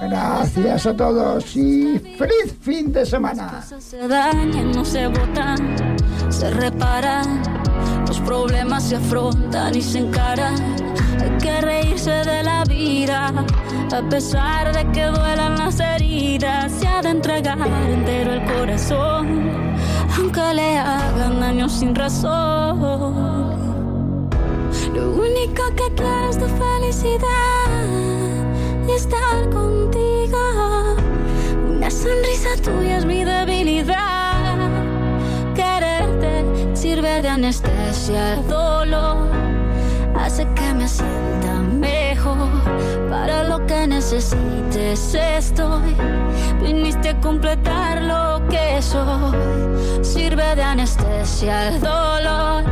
Gracias 0.00 0.86
a 0.86 0.96
todos 0.96 1.54
y 1.54 1.98
feliz 2.18 2.56
fin 2.60 2.92
de 2.92 3.04
semana. 3.04 3.62
Se 6.32 6.50
reparan. 6.50 7.42
Los 8.08 8.18
problemas 8.20 8.84
se 8.84 8.96
afrontan 8.96 9.76
y 9.76 9.82
se 9.82 9.98
encaran. 9.98 10.54
Hay 11.20 11.30
que 11.38 11.60
reírse 11.60 12.10
de 12.10 12.42
la 12.42 12.64
vida, 12.64 13.32
a 13.94 14.08
pesar 14.08 14.74
de 14.74 14.90
que 14.92 15.04
duelan 15.04 15.58
las 15.58 15.78
heridas. 15.78 16.72
Se 16.72 16.88
ha 16.88 17.02
de 17.02 17.10
entregar 17.10 17.58
entero 17.86 18.32
el 18.32 18.44
corazón, 18.44 19.76
aunque 20.16 20.54
le 20.54 20.78
hagan 20.78 21.38
daño 21.38 21.68
sin 21.68 21.94
razón. 21.94 22.80
Lo 24.94 25.10
único 25.10 25.62
que 25.76 25.94
quiero 25.94 26.30
es 26.30 26.38
tu 26.38 26.46
felicidad 26.46 27.68
y 28.88 28.92
estar 28.92 29.50
contigo. 29.50 30.96
Una 31.68 31.90
sonrisa 31.90 32.56
tuya 32.64 32.98
es 32.98 33.04
mi 33.04 33.22
debilidad. 33.22 34.21
Sirve 36.82 37.22
de 37.22 37.28
anestesia 37.28 38.34
el 38.34 38.48
dolor. 38.48 39.28
Hace 40.18 40.48
que 40.52 40.74
me 40.74 40.88
sienta 40.88 41.62
mejor. 41.78 42.48
Para 43.08 43.44
lo 43.44 43.64
que 43.66 43.86
necesites 43.86 45.14
estoy. 45.14 45.94
Viniste 46.60 47.10
a 47.10 47.20
completar 47.20 48.02
lo 48.02 48.44
que 48.48 48.82
soy. 48.82 50.04
Sirve 50.04 50.56
de 50.56 50.62
anestesia 50.64 51.68
el 51.68 51.80
dolor 51.80 52.64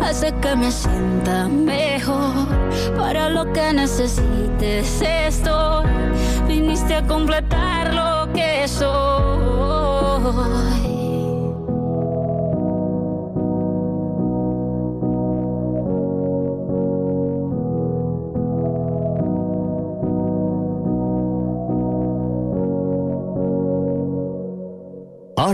hace 0.00 0.32
que 0.34 0.54
me 0.54 0.70
sienta 0.70 1.48
mejor. 1.48 2.46
Para 2.96 3.30
lo 3.30 3.52
que 3.52 3.72
necesites 3.72 5.02
estoy. 5.02 5.86
Viniste 6.46 6.94
a 6.94 7.04
completar 7.04 7.92
lo 7.94 8.32
que 8.32 8.68
soy. 8.68 8.94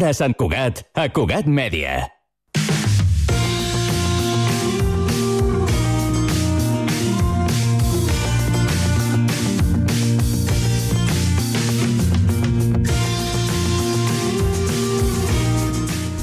Hora 0.00 0.14
Sant 0.16 0.32
Cugat, 0.32 0.78
a 0.96 1.10
Cugat 1.12 1.44
Mèdia. 1.44 2.19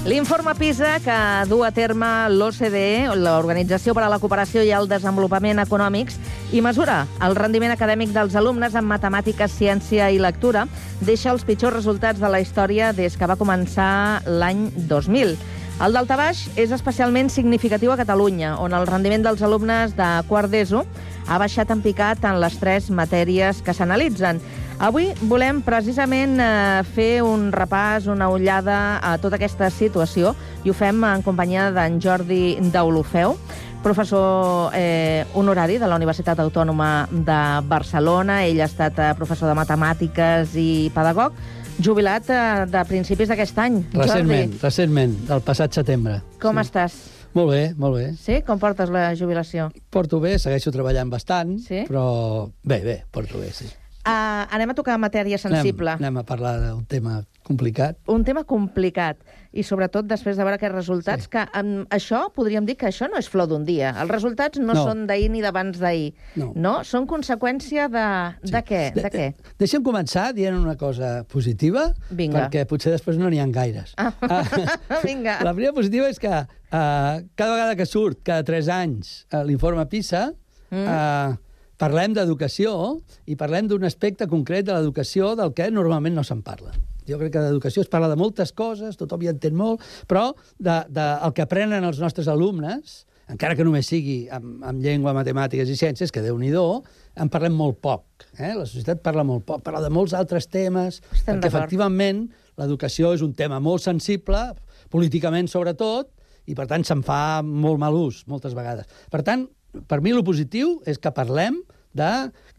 L'informe 0.07 0.53
PISA 0.55 1.01
que 1.03 1.15
du 1.49 1.65
a 1.67 1.69
terme 1.75 2.07
l'OCDE, 2.31 3.11
l'Organització 3.19 3.91
per 3.91 4.05
a 4.05 4.07
la 4.07 4.21
Cooperació 4.23 4.61
i 4.63 4.69
el 4.71 4.85
Desenvolupament 4.87 5.59
Econòmics, 5.59 6.15
i 6.55 6.61
mesura 6.63 7.01
el 7.27 7.35
rendiment 7.35 7.73
acadèmic 7.73 8.13
dels 8.15 8.37
alumnes 8.39 8.77
en 8.79 8.87
matemàtiques, 8.87 9.51
ciència 9.51 10.07
i 10.15 10.21
lectura, 10.23 10.63
deixa 11.03 11.33
els 11.33 11.43
pitjors 11.43 11.75
resultats 11.75 12.23
de 12.23 12.29
la 12.31 12.39
història 12.39 12.93
des 12.95 13.19
que 13.19 13.27
va 13.27 13.35
començar 13.35 14.21
l'any 14.23 14.69
2000. 14.87 15.35
El 15.83 15.99
daltabaix 15.99 16.45
és 16.55 16.71
especialment 16.71 17.27
significatiu 17.27 17.91
a 17.91 17.99
Catalunya, 17.99 18.55
on 18.63 18.71
el 18.79 18.87
rendiment 18.87 19.27
dels 19.27 19.43
alumnes 19.43 19.91
de 19.99 20.07
quart 20.31 20.47
d'ESO 20.47 20.85
ha 21.27 21.37
baixat 21.37 21.75
en 21.75 21.83
picat 21.83 22.23
en 22.23 22.39
les 22.39 22.55
tres 22.63 22.87
matèries 22.87 23.59
que 23.59 23.75
s'analitzen. 23.75 24.39
Avui 24.77 25.07
volem 25.25 25.63
precisament 25.65 26.35
eh, 26.37 26.83
fer 26.93 27.23
un 27.25 27.47
repàs, 27.53 28.05
una 28.13 28.27
ullada 28.29 28.99
a 29.01 29.15
tota 29.17 29.39
aquesta 29.39 29.71
situació 29.73 30.35
i 30.63 30.69
ho 30.69 30.75
fem 30.77 31.01
en 31.07 31.23
companyia 31.25 31.71
d'en 31.73 31.95
Jordi 32.03 32.59
Daulofeu, 32.73 33.33
professor 33.81 34.69
eh, 34.77 35.25
honorari 35.33 35.79
de 35.81 35.89
la 35.89 35.97
Universitat 35.97 36.37
Autònoma 36.43 37.07
de 37.09 37.39
Barcelona. 37.65 38.43
Ell 38.45 38.61
ha 38.61 38.67
estat 38.69 39.01
eh, 39.01 39.07
professor 39.17 39.49
de 39.49 39.55
matemàtiques 39.57 40.53
i 40.61 40.91
pedagog, 40.93 41.33
jubilat 41.81 42.29
eh, 42.29 42.43
de 42.69 42.85
principis 42.85 43.33
d'aquest 43.33 43.57
any. 43.65 43.79
Recentment, 43.97 44.53
Jordi, 44.53 44.61
recentment, 44.67 45.17
del 45.31 45.41
passat 45.47 45.73
setembre. 45.81 46.19
com 46.41 46.61
estàs? 46.61 46.99
Molt 47.33 47.49
bé, 47.49 47.63
molt 47.77 47.97
bé. 47.97 48.05
Sí? 48.21 48.43
Com 48.45 48.61
portes 48.61 48.93
la 48.93 49.09
jubilació? 49.17 49.71
Porto 49.93 50.21
bé, 50.21 50.37
segueixo 50.41 50.69
treballant 50.73 51.09
bastant, 51.09 51.57
Sí? 51.65 51.81
però 51.89 52.45
bé, 52.63 52.83
bé, 52.85 52.99
porto 53.11 53.41
bé, 53.41 53.49
sí. 53.57 53.65
Uh, 54.07 54.45
anem 54.55 54.71
a 54.71 54.73
tocar 54.77 54.95
matèria 55.01 55.35
sensible. 55.37 55.91
Anem, 55.97 56.05
anem 56.07 56.21
a 56.21 56.23
parlar 56.23 56.53
d'un 56.61 56.85
tema 56.87 57.17
complicat. 57.43 57.97
un 58.11 58.23
tema 58.27 58.43
complicat 58.47 59.17
i 59.55 59.63
sobretot 59.63 60.05
després 60.07 60.35
de 60.37 60.43
veure 60.43 60.55
aquests 60.59 60.75
resultats 60.75 61.23
sí. 61.25 61.29
que 61.33 61.43
um, 61.59 61.85
això, 61.91 62.25
podríem 62.35 62.65
dir 62.67 62.75
que 62.79 62.87
això 62.87 63.07
no 63.11 63.17
és 63.19 63.27
flor 63.31 63.47
d'un 63.51 63.63
dia. 63.67 63.93
Els 64.01 64.11
resultats 64.11 64.59
no, 64.59 64.73
No. 64.73 64.83
són 64.85 65.05
d'ahir 65.07 65.29
ni 65.31 65.41
d'abans 65.41 65.79
d'ahir. 65.79 66.13
No. 66.35 66.51
no. 66.55 66.73
Són 66.87 67.07
conseqüència 67.07 67.87
de, 67.91 68.05
sí. 68.43 68.51
de 68.53 68.61
què? 68.67 68.81
De, 68.95 69.11
què? 69.11 69.27
Deixa'm 69.59 69.83
començar 69.83 70.29
dient 70.35 70.55
una 70.59 70.75
cosa 70.79 71.23
positiva, 71.27 71.89
Vinga. 72.11 72.45
perquè 72.47 72.65
potser 72.67 72.91
després 72.95 73.17
no 73.17 73.29
n'hi 73.31 73.39
ha 73.43 73.47
gaires. 73.47 73.93
Ah. 73.97 74.11
Vinga. 75.07 75.39
La 75.43 75.53
primera 75.55 75.73
positiva 75.73 76.07
és 76.11 76.19
que 76.19 76.31
uh, 76.31 76.47
cada 76.71 77.51
vegada 77.55 77.75
que 77.79 77.85
surt, 77.87 78.21
cada 78.23 78.43
tres 78.43 78.67
anys, 78.71 79.25
uh, 79.33 79.43
l'informe 79.43 79.85
PISA, 79.87 80.29
Mm. 80.67 80.83
uh, 80.83 81.37
parlem 81.81 82.13
d'educació 82.17 82.99
i 83.29 83.37
parlem 83.39 83.69
d'un 83.69 83.85
aspecte 83.87 84.27
concret 84.29 84.65
de 84.67 84.75
l'educació 84.75 85.35
del 85.37 85.53
que 85.57 85.69
normalment 85.71 86.17
no 86.17 86.25
se'n 86.25 86.43
parla. 86.45 86.73
Jo 87.07 87.19
crec 87.21 87.37
que 87.37 87.43
d'educació 87.43 87.85
es 87.85 87.91
parla 87.91 88.09
de 88.11 88.17
moltes 88.19 88.51
coses, 88.51 88.97
tothom 88.99 89.23
hi 89.23 89.29
entén 89.31 89.55
molt, 89.55 89.83
però 90.09 90.31
de, 90.57 90.81
de, 90.89 91.05
el 91.23 91.35
que 91.35 91.45
aprenen 91.45 91.85
els 91.87 92.01
nostres 92.03 92.27
alumnes, 92.27 93.05
encara 93.31 93.55
que 93.59 93.65
només 93.67 93.87
sigui 93.87 94.25
amb, 94.31 94.63
amb 94.67 94.83
llengua, 94.83 95.13
matemàtiques 95.15 95.69
i 95.71 95.77
ciències, 95.79 96.11
que 96.11 96.23
déu 96.23 96.37
nhi 96.39 96.51
en 96.51 97.29
parlem 97.29 97.55
molt 97.55 97.79
poc. 97.81 98.27
Eh? 98.37 98.53
La 98.55 98.65
societat 98.65 99.01
parla 99.03 99.23
molt 99.23 99.45
poc, 99.45 99.63
parla 99.63 99.81
de 99.81 99.89
molts 99.89 100.13
altres 100.13 100.47
temes, 100.47 101.01
Estem 101.11 101.39
perquè 101.39 101.49
efectivament 101.49 102.27
l'educació 102.57 103.13
és 103.13 103.21
un 103.21 103.33
tema 103.33 103.59
molt 103.59 103.81
sensible, 103.81 104.53
políticament 104.89 105.47
sobretot, 105.47 106.11
i 106.47 106.55
per 106.55 106.67
tant 106.67 106.83
se'n 106.87 107.03
fa 107.03 107.41
molt 107.43 107.79
mal 107.79 107.95
ús 107.95 108.23
moltes 108.31 108.55
vegades. 108.55 108.87
Per 109.11 109.23
tant, 109.27 109.47
per 109.87 110.01
mi 110.01 110.13
lo 110.15 110.23
positiu 110.27 110.77
és 110.85 110.99
que 111.01 111.13
parlem 111.15 111.61
de 111.97 112.11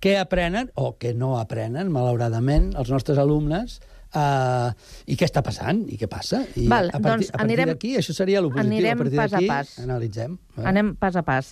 què 0.02 0.16
aprenen 0.18 0.72
o 0.74 0.94
què 0.98 1.14
no 1.14 1.36
aprenen, 1.38 1.92
malauradament, 1.94 2.72
els 2.78 2.90
nostres 2.94 3.20
alumnes 3.22 3.78
Uh, 4.08 4.72
I 5.04 5.18
què 5.20 5.26
està 5.28 5.42
passant? 5.44 5.82
I 5.92 5.98
què 6.00 6.06
passa? 6.08 6.38
I 6.56 6.64
Val, 6.70 6.86
a 6.88 6.96
partir, 6.96 7.26
doncs 7.26 7.34
a 7.34 7.40
partir 7.42 7.66
d'aquí, 7.68 7.90
això 8.00 8.14
seria 8.16 8.40
lo 8.40 8.48
positiu. 8.48 8.70
anirem 8.72 8.94
a 8.94 9.02
partir 9.02 9.18
pas 9.20 9.34
a 9.36 9.42
pas. 9.44 9.72
analitzem. 9.84 10.38
Eh? 10.56 10.64
Anem 10.64 10.94
pas 10.96 11.18
a 11.20 11.22
pas. 11.26 11.50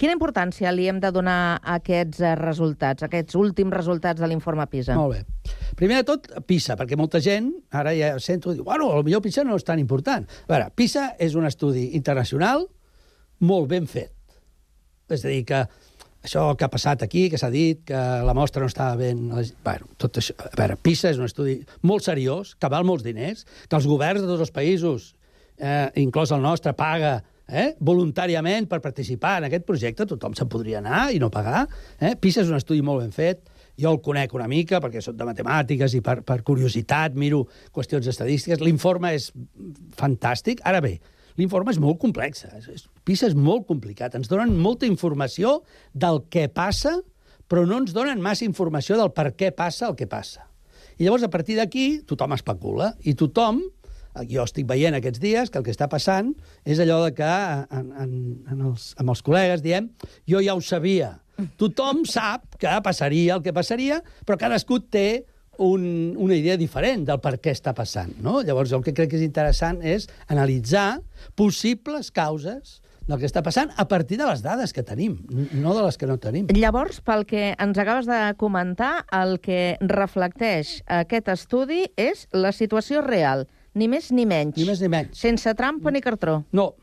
Quina 0.00 0.14
importància 0.16 0.72
li 0.72 0.86
hem 0.88 1.02
de 1.02 1.10
donar 1.12 1.58
a 1.58 1.76
aquests 1.76 2.22
eh, 2.22 2.32
resultats, 2.40 3.04
a 3.04 3.10
aquests 3.10 3.36
últims 3.36 3.74
resultats 3.76 4.22
de 4.22 4.30
l'informe 4.30 4.64
PISA? 4.72 4.96
Molt 4.96 5.18
bé. 5.18 5.52
Primer 5.76 6.00
de 6.00 6.06
tot, 6.08 6.30
PISA, 6.48 6.78
perquè 6.80 6.96
molta 6.96 7.20
gent, 7.20 7.50
ara 7.76 7.92
ja 7.92 8.14
sento, 8.22 8.56
diu, 8.56 8.64
bueno, 8.64 8.88
potser 9.02 9.20
PISA 9.26 9.44
no 9.44 9.60
és 9.60 9.68
tan 9.68 9.82
important. 9.82 10.24
A 10.24 10.52
veure, 10.54 10.72
PISA 10.72 11.10
és 11.20 11.36
un 11.36 11.44
estudi 11.44 11.90
internacional 11.98 12.64
molt 13.44 13.68
ben 13.68 13.84
fet. 13.90 14.14
És 15.08 15.24
a 15.24 15.30
dir, 15.32 15.44
que 15.48 15.62
això 16.24 16.44
que 16.58 16.66
ha 16.66 16.70
passat 16.72 17.02
aquí, 17.06 17.28
que 17.30 17.38
s'ha 17.40 17.50
dit, 17.52 17.84
que 17.88 17.98
la 18.26 18.34
mostra 18.36 18.62
no 18.62 18.68
estava 18.70 18.96
ben... 19.00 19.28
Bueno, 19.64 19.88
tot 20.00 20.20
això... 20.20 20.36
A 20.48 20.52
veure, 20.58 20.78
PISA 20.82 21.12
és 21.14 21.20
un 21.20 21.28
estudi 21.28 21.58
molt 21.86 22.04
seriós, 22.06 22.54
que 22.58 22.70
val 22.72 22.86
molts 22.88 23.06
diners, 23.06 23.46
que 23.68 23.78
els 23.78 23.88
governs 23.88 24.24
de 24.24 24.30
tots 24.30 24.44
els 24.48 24.54
països, 24.54 25.12
eh, 25.58 25.88
inclòs 26.02 26.34
el 26.34 26.42
nostre, 26.44 26.74
paga 26.76 27.18
eh, 27.48 27.70
voluntàriament 27.80 28.68
per 28.68 28.80
participar 28.84 29.38
en 29.38 29.48
aquest 29.48 29.64
projecte, 29.68 30.08
tothom 30.10 30.34
se'n 30.36 30.50
podria 30.50 30.82
anar 30.82 31.08
i 31.14 31.22
no 31.22 31.30
pagar. 31.32 31.66
Eh? 32.00 32.16
PISA 32.20 32.44
és 32.44 32.52
un 32.52 32.58
estudi 32.58 32.82
molt 32.84 33.06
ben 33.06 33.14
fet, 33.14 33.46
jo 33.78 33.92
el 33.94 34.00
conec 34.02 34.34
una 34.34 34.48
mica 34.50 34.80
perquè 34.82 35.00
soc 35.04 35.14
de 35.16 35.26
matemàtiques 35.28 35.94
i 35.94 36.02
per, 36.04 36.18
per 36.26 36.40
curiositat 36.46 37.14
miro 37.14 37.44
qüestions 37.74 38.08
estadístiques. 38.10 38.60
L'informe 38.64 39.14
és 39.14 39.30
fantàstic. 39.96 40.64
Ara 40.66 40.82
bé, 40.84 40.96
l'informe 41.38 41.70
és 41.72 41.78
molt 41.78 42.00
complex. 42.02 42.44
És- 42.58 42.88
PISA 43.06 43.28
és 43.30 43.34
molt 43.38 43.66
complicat. 43.66 44.14
Ens 44.18 44.28
donen 44.28 44.56
molta 44.58 44.86
informació 44.86 45.62
del 45.94 46.24
què 46.28 46.48
passa, 46.52 46.98
però 47.48 47.64
no 47.66 47.78
ens 47.78 47.94
donen 47.96 48.20
massa 48.20 48.44
informació 48.44 48.98
del 48.98 49.12
per 49.16 49.32
què 49.38 49.52
passa 49.56 49.88
el 49.88 49.96
que 49.96 50.06
passa. 50.06 50.44
I 50.98 51.04
llavors, 51.06 51.22
a 51.22 51.30
partir 51.30 51.56
d'aquí, 51.56 52.02
tothom 52.04 52.34
especula. 52.34 52.90
I 53.06 53.14
tothom, 53.14 53.62
eh, 53.62 54.26
jo 54.28 54.42
estic 54.42 54.66
veient 54.66 54.94
aquests 54.98 55.20
dies 55.22 55.48
que 55.50 55.58
el 55.58 55.64
que 55.64 55.70
està 55.70 55.88
passant 55.88 56.34
és 56.64 56.78
allò 56.82 57.04
de 57.04 57.14
que 57.14 57.24
en, 57.70 57.92
en, 58.02 58.12
en 58.50 58.60
els, 58.72 58.94
amb 58.98 59.14
els 59.14 59.22
col·legues 59.22 59.62
diem 59.62 59.88
jo 60.28 60.42
ja 60.42 60.54
ho 60.58 60.60
sabia. 60.60 61.20
Tothom 61.56 62.02
sap 62.04 62.56
que 62.58 62.66
passaria 62.82 63.36
el 63.36 63.42
que 63.44 63.52
passaria, 63.54 64.02
però 64.26 64.36
cadascú 64.36 64.80
té 64.90 65.24
un, 65.58 66.14
una 66.16 66.36
idea 66.38 66.56
diferent 66.56 67.04
del 67.08 67.20
per 67.22 67.36
què 67.42 67.52
està 67.54 67.74
passant. 67.76 68.14
No? 68.24 68.40
Llavors, 68.46 68.72
el 68.72 68.84
que 68.86 68.94
crec 68.94 69.12
que 69.12 69.18
és 69.20 69.26
interessant 69.26 69.82
és 69.82 70.08
analitzar 70.30 71.00
possibles 71.38 72.12
causes 72.14 72.78
del 73.08 73.18
que 73.18 73.28
està 73.28 73.42
passant 73.42 73.72
a 73.80 73.86
partir 73.88 74.18
de 74.20 74.26
les 74.28 74.42
dades 74.44 74.74
que 74.76 74.84
tenim, 74.84 75.16
no 75.56 75.72
de 75.74 75.82
les 75.86 75.96
que 75.96 76.06
no 76.06 76.18
tenim. 76.20 76.50
Llavors, 76.54 77.00
pel 77.00 77.24
que 77.28 77.54
ens 77.56 77.80
acabes 77.80 78.06
de 78.08 78.18
comentar, 78.40 79.06
el 79.16 79.38
que 79.40 79.78
reflecteix 79.80 80.78
aquest 81.00 81.32
estudi 81.32 81.86
és 81.96 82.26
la 82.36 82.52
situació 82.52 83.00
real, 83.04 83.46
ni 83.74 83.88
més 83.88 84.12
ni 84.12 84.28
menys. 84.28 84.60
Ni 84.60 84.68
més 84.68 84.82
ni 84.84 84.92
menys. 84.92 85.16
Sense 85.18 85.56
trampa 85.56 85.90
ni 85.94 86.04
cartró. 86.04 86.42
No, 86.52 86.74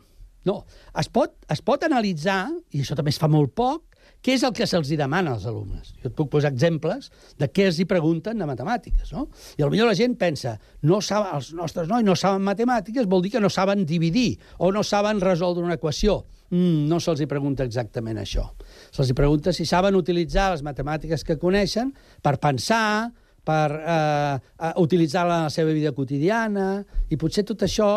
no. 0.49 0.63
Es 0.97 1.11
pot, 1.13 1.38
es 1.51 1.61
pot 1.61 1.85
analitzar, 1.85 2.49
i 2.73 2.81
això 2.81 2.97
també 2.97 3.13
es 3.13 3.21
fa 3.21 3.29
molt 3.29 3.53
poc, 3.53 3.94
què 4.25 4.33
és 4.39 4.43
el 4.47 4.53
que 4.57 4.65
se'ls 4.65 4.89
demana 4.97 5.35
als 5.35 5.43
alumnes. 5.45 5.91
Jo 6.01 6.09
et 6.09 6.15
puc 6.17 6.31
posar 6.33 6.49
exemples 6.49 7.11
de 7.38 7.45
què 7.53 7.67
els 7.69 7.77
hi 7.77 7.85
pregunten 7.85 8.39
de 8.41 8.47
matemàtiques, 8.49 9.11
no? 9.13 9.27
I 9.59 9.65
potser 9.65 9.85
la 9.85 9.93
gent 9.97 10.15
pensa, 10.17 10.55
no 10.89 10.97
saben, 11.05 11.35
els 11.38 11.51
nostres 11.53 11.91
nois 11.91 12.05
no 12.07 12.15
saben 12.17 12.41
matemàtiques, 12.47 13.05
vol 13.11 13.21
dir 13.21 13.35
que 13.35 13.43
no 13.43 13.51
saben 13.53 13.85
dividir 13.85 14.39
o 14.57 14.71
no 14.73 14.81
saben 14.81 15.21
resoldre 15.21 15.65
una 15.67 15.77
equació. 15.77 16.23
Mm, 16.49 16.88
no 16.89 16.97
se'ls 17.01 17.21
hi 17.21 17.29
pregunta 17.29 17.65
exactament 17.65 18.17
això. 18.21 18.47
Se'ls 18.89 19.13
hi 19.13 19.17
pregunta 19.17 19.53
si 19.53 19.65
saben 19.69 19.97
utilitzar 19.97 20.51
les 20.55 20.65
matemàtiques 20.65 21.25
que 21.25 21.38
coneixen 21.41 21.93
per 22.25 22.38
pensar, 22.41 23.11
per 23.45 23.69
eh, 23.77 24.33
eh, 24.33 24.73
utilitzar-la 24.81 25.43
en 25.43 25.47
la 25.51 25.53
seva 25.53 25.73
vida 25.73 25.93
quotidiana, 25.93 26.81
i 27.13 27.17
potser 27.21 27.45
tot 27.45 27.61
això, 27.65 27.89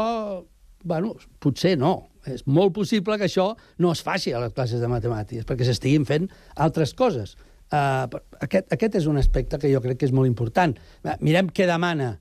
bueno, 0.84 1.14
potser 1.40 1.78
no. 1.80 2.07
És 2.26 2.44
molt 2.46 2.74
possible 2.74 3.18
que 3.18 3.28
això 3.28 3.52
no 3.78 3.92
es 3.94 4.02
faci 4.04 4.32
a 4.32 4.42
les 4.42 4.54
classes 4.56 4.82
de 4.82 4.90
matemàtiques, 4.90 5.46
perquè 5.46 5.66
s'estiguin 5.68 6.06
fent 6.08 6.28
altres 6.56 6.94
coses. 6.98 7.36
Uh, 7.68 8.08
aquest, 8.40 8.70
aquest 8.72 8.94
és 9.02 9.06
un 9.06 9.20
aspecte 9.20 9.58
que 9.60 9.70
jo 9.70 9.82
crec 9.84 10.00
que 10.00 10.08
és 10.08 10.14
molt 10.16 10.26
important. 10.26 10.72
Eh, 11.04 11.16
Mirem 11.20 11.50
què 11.52 11.66
demana, 11.68 12.14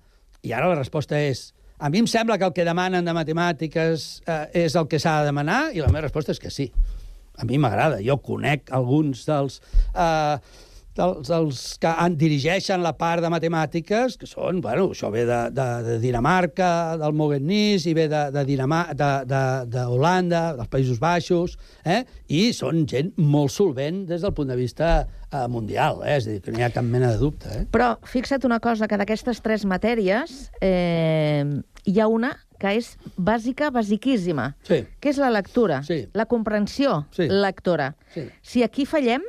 i 0.44 0.52
ara 0.54 0.68
la 0.68 0.80
resposta 0.80 1.20
és 1.20 1.52
a 1.78 1.92
mi 1.94 2.02
em 2.02 2.08
sembla 2.10 2.40
que 2.42 2.46
el 2.48 2.54
que 2.58 2.66
demanen 2.66 3.06
de 3.06 3.14
matemàtiques 3.14 4.06
eh, 4.26 4.66
és 4.66 4.76
el 4.80 4.88
que 4.90 4.98
s'ha 5.00 5.20
de 5.22 5.28
demanar, 5.30 5.68
i 5.78 5.84
la 5.84 5.92
meva 5.92 6.08
resposta 6.08 6.34
és 6.34 6.42
que 6.42 6.50
sí. 6.50 6.72
A 7.38 7.46
mi 7.46 7.60
m'agrada. 7.62 8.00
Jo 8.02 8.18
conec 8.18 8.72
alguns 8.74 9.28
dels... 9.28 9.60
Eh, 9.94 10.66
dels, 10.98 11.28
dels 11.30 11.60
que 11.82 11.92
en 12.04 12.16
dirigeixen 12.20 12.82
la 12.84 12.92
part 12.98 13.22
de 13.24 13.30
matemàtiques, 13.32 14.18
que 14.20 14.28
són, 14.30 14.60
bueno, 14.64 14.90
això 14.94 15.12
ve 15.14 15.24
de, 15.30 15.40
de, 15.56 15.68
de 15.86 15.98
Dinamarca, 16.04 16.98
del 17.00 17.14
Mogenís, 17.18 17.86
i 17.90 17.94
ve 17.98 18.08
de, 18.12 18.24
de, 18.36 18.44
Dinamà, 18.48 18.82
de, 18.98 19.12
de, 19.30 19.44
de 19.74 19.86
Holanda, 19.94 20.42
dels 20.58 20.72
Països 20.74 21.00
Baixos, 21.02 21.58
eh? 21.86 22.02
i 22.28 22.50
són 22.58 22.84
gent 22.90 23.14
molt 23.18 23.54
solvent 23.54 24.04
des 24.10 24.26
del 24.26 24.34
punt 24.38 24.50
de 24.52 24.58
vista 24.60 24.90
eh, 25.06 25.46
mundial, 25.52 26.02
eh? 26.06 26.18
és 26.18 26.28
a 26.28 26.34
dir, 26.36 26.42
que 26.46 26.52
no 26.56 26.60
hi 26.60 26.68
ha 26.68 26.74
cap 26.74 26.86
mena 26.88 27.14
de 27.14 27.22
dubte. 27.22 27.54
Eh? 27.54 27.64
Però 27.72 27.94
fixa't 28.08 28.46
una 28.50 28.60
cosa, 28.64 28.88
que 28.90 28.98
d'aquestes 29.00 29.42
tres 29.46 29.64
matèries 29.70 30.50
eh, 30.62 31.46
hi 31.88 32.00
ha 32.02 32.10
una 32.12 32.34
que 32.58 32.72
és 32.80 32.96
bàsica, 33.22 33.68
basiquíssima, 33.70 34.56
Sí. 34.66 34.80
que 35.00 35.12
és 35.12 35.18
la 35.22 35.30
lectura, 35.30 35.84
Sí. 35.86 36.08
la 36.14 36.26
comprensió 36.26 37.06
Sí. 37.14 37.28
lectora. 37.30 37.96
Sí. 38.16 38.24
Si 38.42 38.64
aquí 38.64 38.86
fallem, 38.90 39.22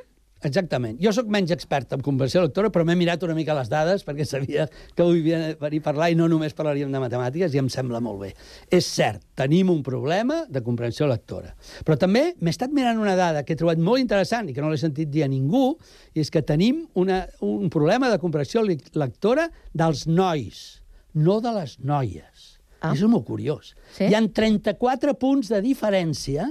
Exactament. 0.47 0.99
Jo 1.03 1.11
sóc 1.15 1.27
menys 1.33 1.51
expert 1.51 1.93
en 1.97 2.03
comprensió 2.05 2.43
lectora, 2.45 2.71
però 2.71 2.85
m'he 2.87 2.95
mirat 2.99 3.25
una 3.27 3.35
mica 3.35 3.57
les 3.59 3.71
dades 3.73 4.05
perquè 4.07 4.27
sabia 4.29 4.69
que 4.69 5.03
avui 5.03 5.23
havia 5.23 5.39
de 5.43 5.55
venir 5.59 5.81
a 5.83 5.87
parlar 5.89 6.11
i 6.13 6.19
no 6.19 6.29
només 6.31 6.55
parlaríem 6.55 6.93
de 6.95 7.01
matemàtiques 7.03 7.55
i 7.55 7.63
em 7.63 7.71
sembla 7.73 7.99
molt 8.05 8.23
bé. 8.23 8.31
És 8.71 8.87
cert, 8.87 9.25
tenim 9.39 9.73
un 9.75 9.83
problema 9.87 10.45
de 10.49 10.63
comprensió 10.63 11.09
lectora. 11.11 11.55
Però 11.87 11.99
també 11.99 12.37
m'he 12.39 12.55
estat 12.55 12.75
mirant 12.75 13.01
una 13.03 13.17
dada 13.19 13.43
que 13.43 13.57
he 13.57 13.59
trobat 13.59 13.83
molt 13.83 14.03
interessant 14.05 14.49
i 14.49 14.55
que 14.55 14.63
no 14.63 14.71
l'he 14.71 14.79
sentit 14.79 15.11
dir 15.11 15.27
a 15.27 15.31
ningú, 15.31 15.73
i 16.15 16.23
és 16.23 16.31
que 16.31 16.45
tenim 16.47 16.85
una, 16.95 17.25
un 17.43 17.67
problema 17.73 18.13
de 18.13 18.21
comprensió 18.23 18.63
lectora 18.63 19.49
dels 19.75 20.07
nois, 20.07 20.63
no 21.19 21.41
de 21.43 21.57
les 21.59 21.79
noies. 21.83 22.47
Ah. 22.79 22.95
És 22.95 23.03
molt 23.11 23.27
curiós. 23.27 23.75
Sí? 23.97 24.07
Hi 24.07 24.15
han 24.15 24.31
34 24.31 25.17
punts 25.19 25.51
de 25.51 25.59
diferència 25.65 26.47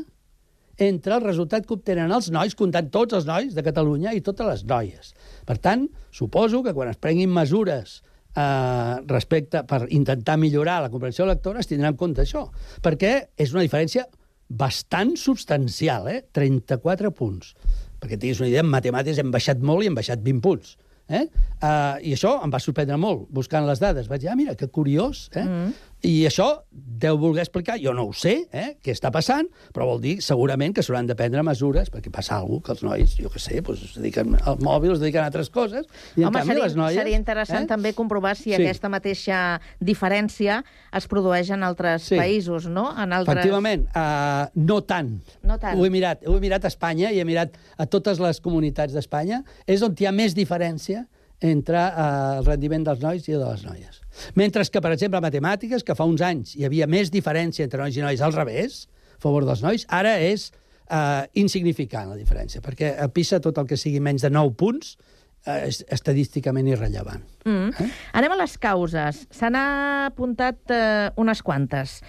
entre 0.77 1.15
el 1.15 1.23
resultat 1.23 1.65
que 1.65 1.73
obtenen 1.73 2.11
els 2.13 2.29
nois, 2.33 2.55
comptant 2.55 2.89
tots 2.93 3.17
els 3.17 3.25
nois 3.25 3.55
de 3.55 3.63
Catalunya 3.65 4.13
i 4.13 4.21
totes 4.25 4.47
les 4.47 4.63
noies. 4.69 5.13
Per 5.47 5.57
tant, 5.57 5.87
suposo 6.13 6.61
que 6.65 6.75
quan 6.77 6.91
es 6.91 6.99
prenguin 7.01 7.33
mesures 7.33 8.01
eh, 8.37 8.95
respecte 9.09 9.63
per 9.67 9.85
intentar 9.89 10.37
millorar 10.37 10.81
la 10.83 10.91
comprensió 10.93 11.25
lectora 11.25 11.63
es 11.63 11.69
tindrà 11.71 11.91
en 11.93 11.99
compte 11.99 12.23
això, 12.23 12.47
perquè 12.85 13.13
és 13.37 13.53
una 13.55 13.65
diferència 13.65 14.05
bastant 14.47 15.15
substancial, 15.19 16.07
eh? 16.07 16.21
34 16.31 17.11
punts. 17.11 17.55
Perquè 17.97 18.19
tinguis 18.19 18.39
una 18.39 18.51
idea, 18.51 18.63
en 18.63 18.71
matemàtiques 18.71 19.19
hem 19.19 19.33
baixat 19.33 19.63
molt 19.65 19.83
i 19.83 19.89
hem 19.89 19.97
baixat 19.97 20.21
20 20.23 20.43
punts. 20.45 20.77
Eh? 21.07 21.23
Uh, 21.63 21.95
I 22.03 22.13
això 22.17 22.33
em 22.43 22.51
va 22.51 22.59
sorprendre 22.59 22.97
molt, 22.99 23.29
buscant 23.33 23.65
les 23.67 23.79
dades. 23.79 24.09
Vaig 24.11 24.23
dir, 24.23 24.29
ah, 24.31 24.35
mira, 24.39 24.55
que 24.59 24.67
curiós. 24.67 25.27
Eh? 25.33 25.43
Mm. 25.43 25.69
I 26.05 26.27
això 26.27 26.45
deu 26.69 27.17
voler 27.17 27.41
explicar, 27.41 27.79
jo 27.81 27.89
no 27.93 28.03
ho 28.05 28.13
sé, 28.13 28.36
eh, 28.53 28.75
què 28.86 28.93
està 28.93 29.10
passant, 29.13 29.47
però 29.73 29.88
vol 29.89 30.01
dir 30.01 30.17
segurament 30.21 30.75
que 30.75 30.83
s'hauran 30.86 31.07
de 31.10 31.15
prendre 31.17 31.41
mesures, 31.45 31.89
perquè 31.93 32.12
passa 32.13 32.36
alguna 32.38 32.62
que 32.65 32.71
els 32.75 32.83
nois, 32.86 33.15
jo 33.17 33.31
què 33.33 33.41
sé, 33.41 33.62
doncs, 33.65 33.81
es 33.83 33.95
dediquen 33.97 34.36
al 34.43 34.60
mòbil, 34.62 34.93
es 34.93 35.01
dediquen 35.01 35.23
a 35.25 35.31
altres 35.31 35.49
coses, 35.49 35.88
i 36.15 36.21
en 36.21 36.29
Home, 36.29 36.38
canvi 36.39 36.53
seria, 36.53 36.63
les 36.67 36.77
noies... 36.77 36.99
seria 37.01 37.17
interessant 37.17 37.65
eh? 37.65 37.71
també 37.73 37.93
comprovar 37.97 38.36
si 38.38 38.51
Sí. 38.51 38.55
aquesta 38.60 38.89
mateixa 38.93 39.60
diferència 39.81 40.62
es 40.93 41.10
produeix 41.10 41.49
en 41.51 41.65
altres 41.65 42.03
Sí. 42.12 42.15
països, 42.17 42.69
no? 42.69 42.91
En 42.93 43.13
altres... 43.13 43.36
Efectivament, 43.36 43.88
uh, 43.95 44.47
no 44.55 44.81
tant. 44.86 45.15
No 45.43 45.57
tant. 45.57 45.77
Ho 45.77 45.86
he 45.86 45.89
mirat, 45.89 46.25
ho 46.27 46.38
he 46.38 46.39
mirat 46.43 46.65
a 46.65 46.71
Espanya 46.71 47.12
i 47.12 47.19
he 47.19 47.25
mirat 47.25 47.57
a 47.77 47.86
totes 47.89 48.21
les 48.21 48.39
comunitats 48.39 48.93
d'Espanya. 48.93 49.43
És 49.65 49.81
on 49.81 49.97
hi 49.97 50.05
ha 50.05 50.13
més 50.13 50.38
diferència 50.38 51.07
entre 51.41 51.78
uh, 51.78 52.38
el 52.39 52.45
rendiment 52.47 52.86
dels 52.88 53.02
nois 53.04 53.26
i 53.28 53.36
de 53.36 53.43
les 53.43 53.65
noies. 53.65 54.00
Mentre 54.36 54.63
que, 54.65 54.82
per 54.82 54.93
exemple, 54.95 55.19
a 55.19 55.26
matemàtiques, 55.26 55.84
que 55.86 55.95
fa 55.95 56.08
uns 56.10 56.23
anys 56.26 56.56
hi 56.58 56.65
havia 56.65 56.88
més 56.89 57.12
diferència 57.13 57.67
entre 57.67 57.82
nois 57.84 57.97
i 57.97 58.02
nois 58.02 58.23
al 58.26 58.34
revés, 58.34 58.88
a 59.17 59.21
favor 59.21 59.45
dels 59.45 59.62
nois, 59.65 59.86
ara 59.93 60.15
és 60.21 60.50
uh, 60.89 61.26
insignificant 61.38 62.10
la 62.10 62.17
diferència, 62.17 62.62
perquè 62.65 62.95
a 62.97 63.10
PISA 63.13 63.41
tot 63.43 63.58
el 63.62 63.69
que 63.69 63.78
sigui 63.78 64.02
menys 64.04 64.26
de 64.26 64.34
9 64.34 64.56
punts 64.58 64.95
uh, 64.97 65.60
és 65.62 65.84
estadísticament 65.93 66.69
irrellevant. 66.73 67.23
Mm. 67.45 67.69
Eh? 67.86 67.89
Anem 68.17 68.34
a 68.34 68.41
les 68.41 68.58
causes. 68.62 69.26
Se 69.30 69.54
n'ha 69.54 69.67
apuntat 70.08 70.73
eh, 70.73 71.10
unes 71.19 71.41
quantes. 71.43 72.00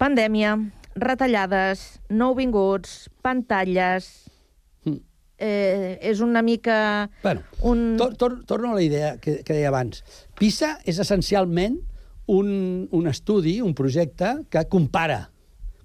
Pandèmia, 0.00 0.56
retallades, 0.96 2.00
nouvinguts, 2.10 3.08
pantalles... 3.22 4.21
Eh, 5.42 5.98
és 6.06 6.20
una 6.22 6.42
mica... 6.46 7.08
Bueno, 7.24 7.42
un... 7.66 7.96
tor 7.98 8.14
tor 8.14 8.36
torno 8.46 8.70
a 8.70 8.76
la 8.78 8.84
idea 8.84 9.16
que, 9.18 9.40
que 9.42 9.56
deia 9.56 9.72
abans. 9.72 10.04
PISA 10.38 10.76
és 10.86 11.00
essencialment 11.02 11.80
un, 12.30 12.88
un 12.94 13.10
estudi, 13.10 13.58
un 13.60 13.74
projecte 13.74 14.36
que 14.52 14.62
compara 14.70 15.24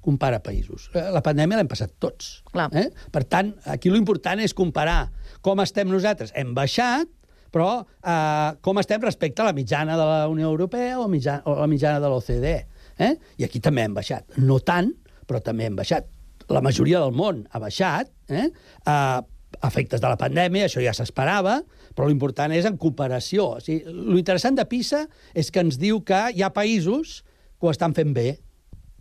compara 0.08 0.40
països. 0.40 0.88
Eh, 0.96 1.10
La 1.12 1.24
pandèmia 1.26 1.58
l'hem 1.60 1.68
passat 1.68 1.92
tots. 2.00 2.38
Clar. 2.54 2.70
Eh? 2.80 2.88
Per 3.12 3.24
tant, 3.28 3.52
aquí 3.68 3.92
l'important 3.92 4.40
és 4.40 4.54
comparar 4.56 5.10
com 5.44 5.60
estem 5.60 5.90
nosaltres. 5.92 6.32
Hem 6.38 6.54
baixat, 6.56 7.10
però 7.52 7.82
eh, 7.84 8.52
com 8.64 8.80
estem 8.80 9.04
respecte 9.04 9.44
a 9.44 9.50
la 9.50 9.56
mitjana 9.58 9.98
de 10.00 10.06
la 10.08 10.22
Unió 10.32 10.48
Europea 10.54 11.00
o, 11.02 11.10
mitjana, 11.12 11.44
o 11.44 11.58
la 11.60 11.68
mitjana 11.68 12.00
de 12.04 12.12
l'OCDE. 12.12 12.58
Eh? 13.04 13.14
I 13.42 13.48
aquí 13.48 13.60
també 13.64 13.84
hem 13.84 13.98
baixat. 13.98 14.38
No 14.40 14.62
tant, 14.64 14.94
però 15.28 15.42
també 15.44 15.68
hem 15.68 15.76
baixat. 15.76 16.08
La 16.54 16.64
majoria 16.64 17.02
del 17.04 17.12
món 17.12 17.44
ha 17.52 17.60
baixat, 17.60 18.14
eh? 18.32 18.48
a 18.88 19.26
efectes 19.66 20.02
de 20.04 20.10
la 20.10 20.20
pandèmia, 20.20 20.68
això 20.68 20.84
ja 20.84 20.94
s'esperava, 20.94 21.62
però 21.96 22.10
l'important 22.10 22.54
és 22.54 22.68
en 22.70 22.78
cooperació. 22.78 23.54
O 23.58 23.64
sigui, 23.64 23.86
l'interessant 24.14 24.58
de 24.58 24.68
PISA 24.70 25.06
és 25.34 25.50
que 25.52 25.64
ens 25.66 25.80
diu 25.82 26.04
que 26.06 26.28
hi 26.36 26.44
ha 26.46 26.54
països 26.54 27.24
que 27.58 27.66
ho 27.66 27.74
estan 27.74 27.96
fent 27.98 28.14
bé, 28.14 28.36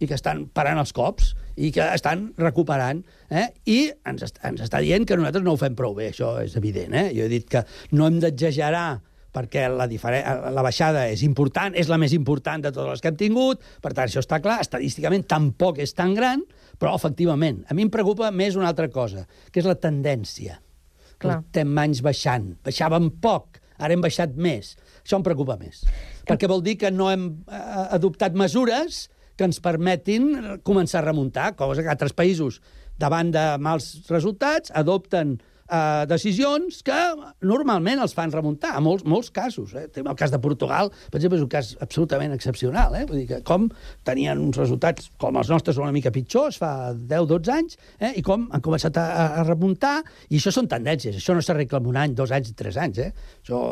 i 0.00 0.08
que 0.08 0.16
estan 0.16 0.46
parant 0.52 0.78
els 0.80 0.92
cops 0.96 1.32
i 1.56 1.70
que 1.72 1.84
estan 1.96 2.30
recuperant. 2.40 3.02
Eh? 3.30 3.48
I 3.64 3.78
ens, 4.08 4.24
est 4.26 4.40
ens 4.44 4.62
està 4.66 4.82
dient 4.84 5.06
que 5.08 5.16
nosaltres 5.16 5.44
no 5.44 5.56
ho 5.56 5.60
fem 5.60 5.76
prou 5.78 5.96
bé, 5.96 6.10
això 6.12 6.36
és 6.42 6.56
evident. 6.60 6.94
Eh? 6.94 7.06
Jo 7.16 7.26
he 7.26 7.32
dit 7.32 7.46
que 7.48 7.64
no 7.96 8.08
hem 8.08 8.20
d'exagerar 8.22 8.88
perquè 9.36 9.66
la, 9.68 9.84
la 9.84 10.64
baixada 10.64 11.06
és 11.12 11.22
important, 11.26 11.74
és 11.76 11.90
la 11.92 11.98
més 12.00 12.14
important 12.16 12.62
de 12.64 12.72
totes 12.72 12.94
les 12.94 13.04
que 13.04 13.10
hem 13.12 13.18
tingut, 13.20 13.64
per 13.84 13.92
tant, 13.92 14.08
això 14.08 14.22
està 14.24 14.40
clar, 14.40 14.62
estadísticament 14.64 15.26
tampoc 15.28 15.82
és 15.84 15.92
tan 15.96 16.14
gran, 16.16 16.44
però 16.80 16.94
efectivament, 16.98 17.62
a 17.68 17.76
mi 17.76 17.86
em 17.86 17.92
preocupa 17.92 18.30
més 18.34 18.56
una 18.58 18.70
altra 18.70 18.88
cosa, 18.92 19.26
que 19.50 19.62
és 19.62 19.68
la 19.68 19.76
tendència. 19.80 20.60
Clar. 21.16 21.40
Portem 21.40 21.78
anys 21.80 22.02
baixant, 22.04 22.50
baixàvem 22.66 23.08
poc, 23.24 23.60
ara 23.80 23.94
hem 23.94 24.02
baixat 24.04 24.34
més. 24.36 24.74
Això 25.00 25.16
em 25.20 25.24
preocupa 25.24 25.56
més, 25.60 25.84
perquè 26.28 26.48
vol 26.50 26.64
dir 26.66 26.76
que 26.80 26.90
no 26.92 27.08
hem 27.12 27.28
eh, 27.46 27.60
adoptat 27.96 28.36
mesures 28.36 29.06
que 29.36 29.46
ens 29.46 29.60
permetin 29.62 30.58
començar 30.66 31.02
a 31.02 31.06
remuntar, 31.06 31.52
cosa 31.56 31.84
que 31.84 31.92
altres 31.92 32.16
països, 32.16 32.60
davant 33.00 33.30
de 33.32 33.44
mals 33.60 34.08
resultats, 34.08 34.72
adopten 34.74 35.36
eh, 35.68 36.06
decisions 36.10 36.82
que 36.86 36.98
normalment 37.46 38.02
els 38.02 38.14
fan 38.16 38.32
remuntar, 38.34 38.74
a 38.76 38.82
molts, 38.84 39.06
molts 39.08 39.30
casos. 39.34 39.74
Eh? 39.74 39.86
El 40.02 40.18
cas 40.18 40.32
de 40.34 40.40
Portugal, 40.42 40.90
per 41.10 41.20
exemple, 41.20 41.40
és 41.40 41.46
un 41.46 41.52
cas 41.52 41.72
absolutament 41.84 42.34
excepcional. 42.36 42.94
Eh? 42.98 43.04
Vull 43.08 43.22
dir 43.22 43.28
que 43.30 43.40
com 43.46 43.68
tenien 44.06 44.40
uns 44.42 44.58
resultats 44.60 45.10
com 45.20 45.38
els 45.40 45.50
nostres 45.52 45.80
una 45.82 45.94
mica 45.94 46.12
pitjors 46.14 46.60
fa 46.62 46.92
10-12 46.94 47.54
anys, 47.56 47.80
eh? 48.00 48.14
i 48.20 48.24
com 48.26 48.48
han 48.52 48.64
començat 48.64 49.00
a, 49.00 49.06
a 49.42 49.46
remuntar, 49.46 49.98
i 50.30 50.40
això 50.40 50.54
són 50.54 50.70
tendències, 50.70 51.18
això 51.18 51.36
no 51.36 51.44
s'arregla 51.44 51.82
en 51.82 51.90
un 51.92 52.00
any, 52.04 52.16
dos 52.16 52.32
anys, 52.34 52.54
tres 52.56 52.78
anys, 52.80 53.02
eh? 53.02 53.10
això 53.42 53.62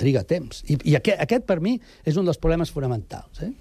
triga 0.00 0.24
temps. 0.28 0.64
I, 0.68 0.78
i 0.92 0.96
aquest, 0.98 1.20
aquest, 1.26 1.46
per 1.48 1.60
mi, 1.64 1.76
és 2.06 2.18
un 2.20 2.28
dels 2.28 2.40
problemes 2.40 2.72
fonamentals. 2.74 3.44
Eh? 3.44 3.52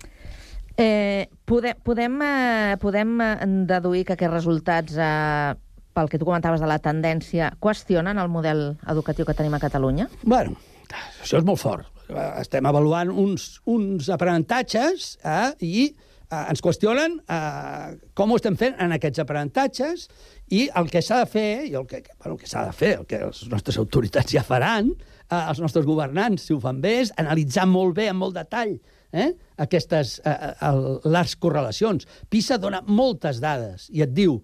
Eh, 0.80 1.28
podem, 1.44 1.76
podem, 1.84 2.22
eh, 2.24 2.78
podem 2.80 3.18
eh, 3.20 3.48
deduir 3.68 4.06
que 4.08 4.16
aquests 4.16 4.32
resultats, 4.34 4.96
eh, 4.96 5.56
pel 6.00 6.10
que 6.10 6.20
tu 6.20 6.28
comentaves 6.28 6.64
de 6.64 6.68
la 6.70 6.80
tendència, 6.80 7.52
qüestionen 7.60 8.20
el 8.22 8.32
model 8.32 8.70
educatiu 8.88 9.28
que 9.28 9.36
tenim 9.36 9.58
a 9.58 9.62
Catalunya? 9.62 10.08
Bueno, 10.24 10.56
això 11.20 11.42
és 11.42 11.48
molt 11.48 11.60
fort. 11.60 11.90
Estem 12.40 12.66
avaluant 12.66 13.12
uns, 13.12 13.60
uns 13.70 14.08
aprenentatges 14.10 15.12
eh, 15.22 15.52
i 15.62 15.90
eh, 15.92 16.40
ens 16.40 16.64
qüestionen 16.66 17.20
eh, 17.22 17.98
com 18.18 18.32
ho 18.32 18.40
estem 18.40 18.58
fent 18.58 18.80
en 18.82 18.96
aquests 18.96 19.22
aprenentatges 19.22 20.08
i 20.56 20.64
el 20.80 20.90
que 20.90 21.04
s'ha 21.06 21.20
de 21.22 21.30
fer, 21.30 21.50
i 21.70 21.76
el 21.78 21.86
que, 21.90 22.02
bueno, 22.16 22.40
que 22.40 22.50
s'ha 22.50 22.66
de 22.70 22.74
fer, 22.74 22.96
el 23.02 23.06
que 23.10 23.22
les 23.28 23.44
nostres 23.52 23.78
autoritats 23.82 24.34
ja 24.34 24.46
faran, 24.46 24.94
eh, 25.28 25.42
els 25.42 25.62
nostres 25.62 25.86
governants, 25.86 26.48
si 26.48 26.56
ho 26.56 26.62
fan 26.64 26.80
bé, 26.82 26.96
és 27.04 27.14
analitzar 27.22 27.68
molt 27.70 27.98
bé, 28.00 28.10
amb 28.10 28.26
molt 28.26 28.40
detall, 28.40 28.80
eh, 29.12 29.30
aquestes, 29.58 30.20
eh, 30.26 30.54
el, 30.66 30.82
les 31.06 31.36
correlacions. 31.36 32.08
PISA 32.30 32.58
dona 32.58 32.82
moltes 32.88 33.42
dades 33.44 33.90
i 33.94 34.02
et 34.06 34.14
diu 34.16 34.40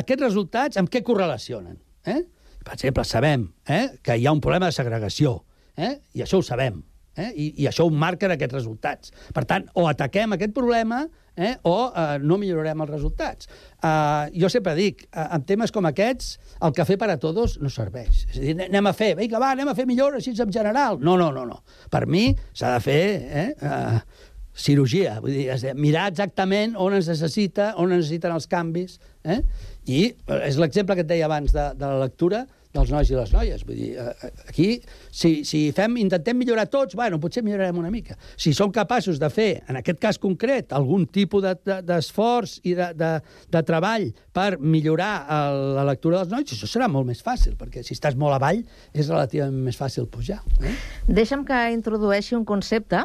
aquests 0.00 0.26
resultats 0.26 0.80
amb 0.80 0.90
què 0.90 1.02
correlacionen. 1.06 1.78
Eh? 2.06 2.22
Per 2.64 2.74
exemple, 2.76 3.04
sabem 3.04 3.48
eh, 3.68 3.86
que 4.02 4.16
hi 4.16 4.26
ha 4.26 4.32
un 4.34 4.42
problema 4.44 4.70
de 4.70 4.76
segregació, 4.76 5.38
eh? 5.76 5.96
i 6.16 6.24
això 6.24 6.40
ho 6.40 6.46
sabem, 6.46 6.80
eh? 7.16 7.30
I, 7.30 7.50
i 7.62 7.68
això 7.68 7.86
ho 7.86 7.92
marquen 7.92 8.32
aquests 8.34 8.56
resultats. 8.56 9.12
Per 9.34 9.44
tant, 9.48 9.68
o 9.78 9.86
ataquem 9.90 10.34
aquest 10.36 10.54
problema 10.56 11.04
eh? 11.36 11.54
o 11.62 11.76
eh, 11.90 12.18
no 12.22 12.38
millorarem 12.40 12.84
els 12.84 12.92
resultats. 12.92 13.48
Uh, 13.84 14.30
jo 14.38 14.48
sempre 14.52 14.74
dic, 14.78 15.04
uh, 15.10 15.26
en 15.36 15.44
temes 15.46 15.72
com 15.74 15.86
aquests, 15.88 16.34
el 16.64 16.74
cafè 16.76 16.96
per 17.00 17.10
a 17.12 17.18
tots 17.20 17.58
no 17.60 17.72
serveix. 17.72 18.24
És 18.30 18.38
a 18.38 18.44
dir, 18.44 18.54
anem 18.68 18.90
a 18.90 18.94
fer, 18.96 19.12
vinga, 19.18 19.40
va, 19.42 19.52
anem 19.56 19.72
a 19.72 19.76
fer 19.76 19.86
millor 19.90 20.16
així 20.18 20.34
en 20.34 20.54
general. 20.54 21.00
No, 21.02 21.18
no, 21.20 21.30
no. 21.34 21.44
no. 21.48 21.60
Per 21.90 22.06
mi 22.10 22.30
s'ha 22.54 22.72
de 22.76 22.84
fer 22.84 23.02
eh? 23.44 23.48
uh, 23.60 24.30
cirurgia, 24.54 25.18
vull 25.20 25.34
dir, 25.34 25.74
mirar 25.76 26.08
exactament 26.12 26.78
on 26.80 26.94
es 26.96 27.10
necessita, 27.10 27.72
on 27.82 27.92
es 27.92 28.04
necessiten 28.04 28.34
els 28.34 28.46
canvis, 28.50 29.00
eh? 29.26 29.40
I 29.86 30.04
és 30.42 30.60
l'exemple 30.60 30.96
que 30.96 31.04
et 31.04 31.10
deia 31.10 31.26
abans 31.28 31.52
de, 31.52 31.70
de 31.78 31.88
la 31.88 32.04
lectura 32.06 32.44
dels 32.74 32.90
nois 32.90 33.10
i 33.10 33.16
les 33.16 33.32
noies. 33.32 33.62
Vull 33.66 33.78
dir, 33.78 33.90
eh, 34.02 34.30
aquí, 34.48 34.66
si, 35.14 35.44
si 35.46 35.60
fem, 35.76 35.96
intentem 36.02 36.36
millorar 36.38 36.66
tots, 36.72 36.96
bueno, 36.98 37.20
potser 37.22 37.44
millorarem 37.46 37.78
una 37.78 37.92
mica. 37.94 38.16
Si 38.36 38.52
som 38.56 38.72
capaços 38.74 39.20
de 39.22 39.30
fer, 39.30 39.62
en 39.70 39.78
aquest 39.78 40.00
cas 40.02 40.18
concret, 40.20 40.74
algun 40.74 41.06
tipus 41.06 41.44
d'esforç 41.44 42.58
de, 42.58 42.62
de, 42.64 42.70
i 42.72 42.76
de, 42.80 42.90
de, 42.98 43.10
de 43.54 43.64
treball 43.66 44.08
per 44.34 44.58
millorar 44.58 45.12
el, 45.38 45.60
la 45.78 45.88
lectura 45.92 46.22
dels 46.22 46.34
nois, 46.34 46.54
això 46.56 46.70
serà 46.70 46.90
molt 46.90 47.08
més 47.10 47.22
fàcil, 47.24 47.54
perquè 47.60 47.84
si 47.86 47.94
estàs 47.94 48.18
molt 48.18 48.36
avall 48.36 48.64
és 48.92 49.06
relativament 49.06 49.68
més 49.70 49.78
fàcil 49.78 50.10
pujar. 50.10 50.40
Eh? 50.60 50.74
Deixa'm 51.06 51.46
que 51.46 51.66
introdueixi 51.74 52.34
un 52.34 52.46
concepte 52.48 53.04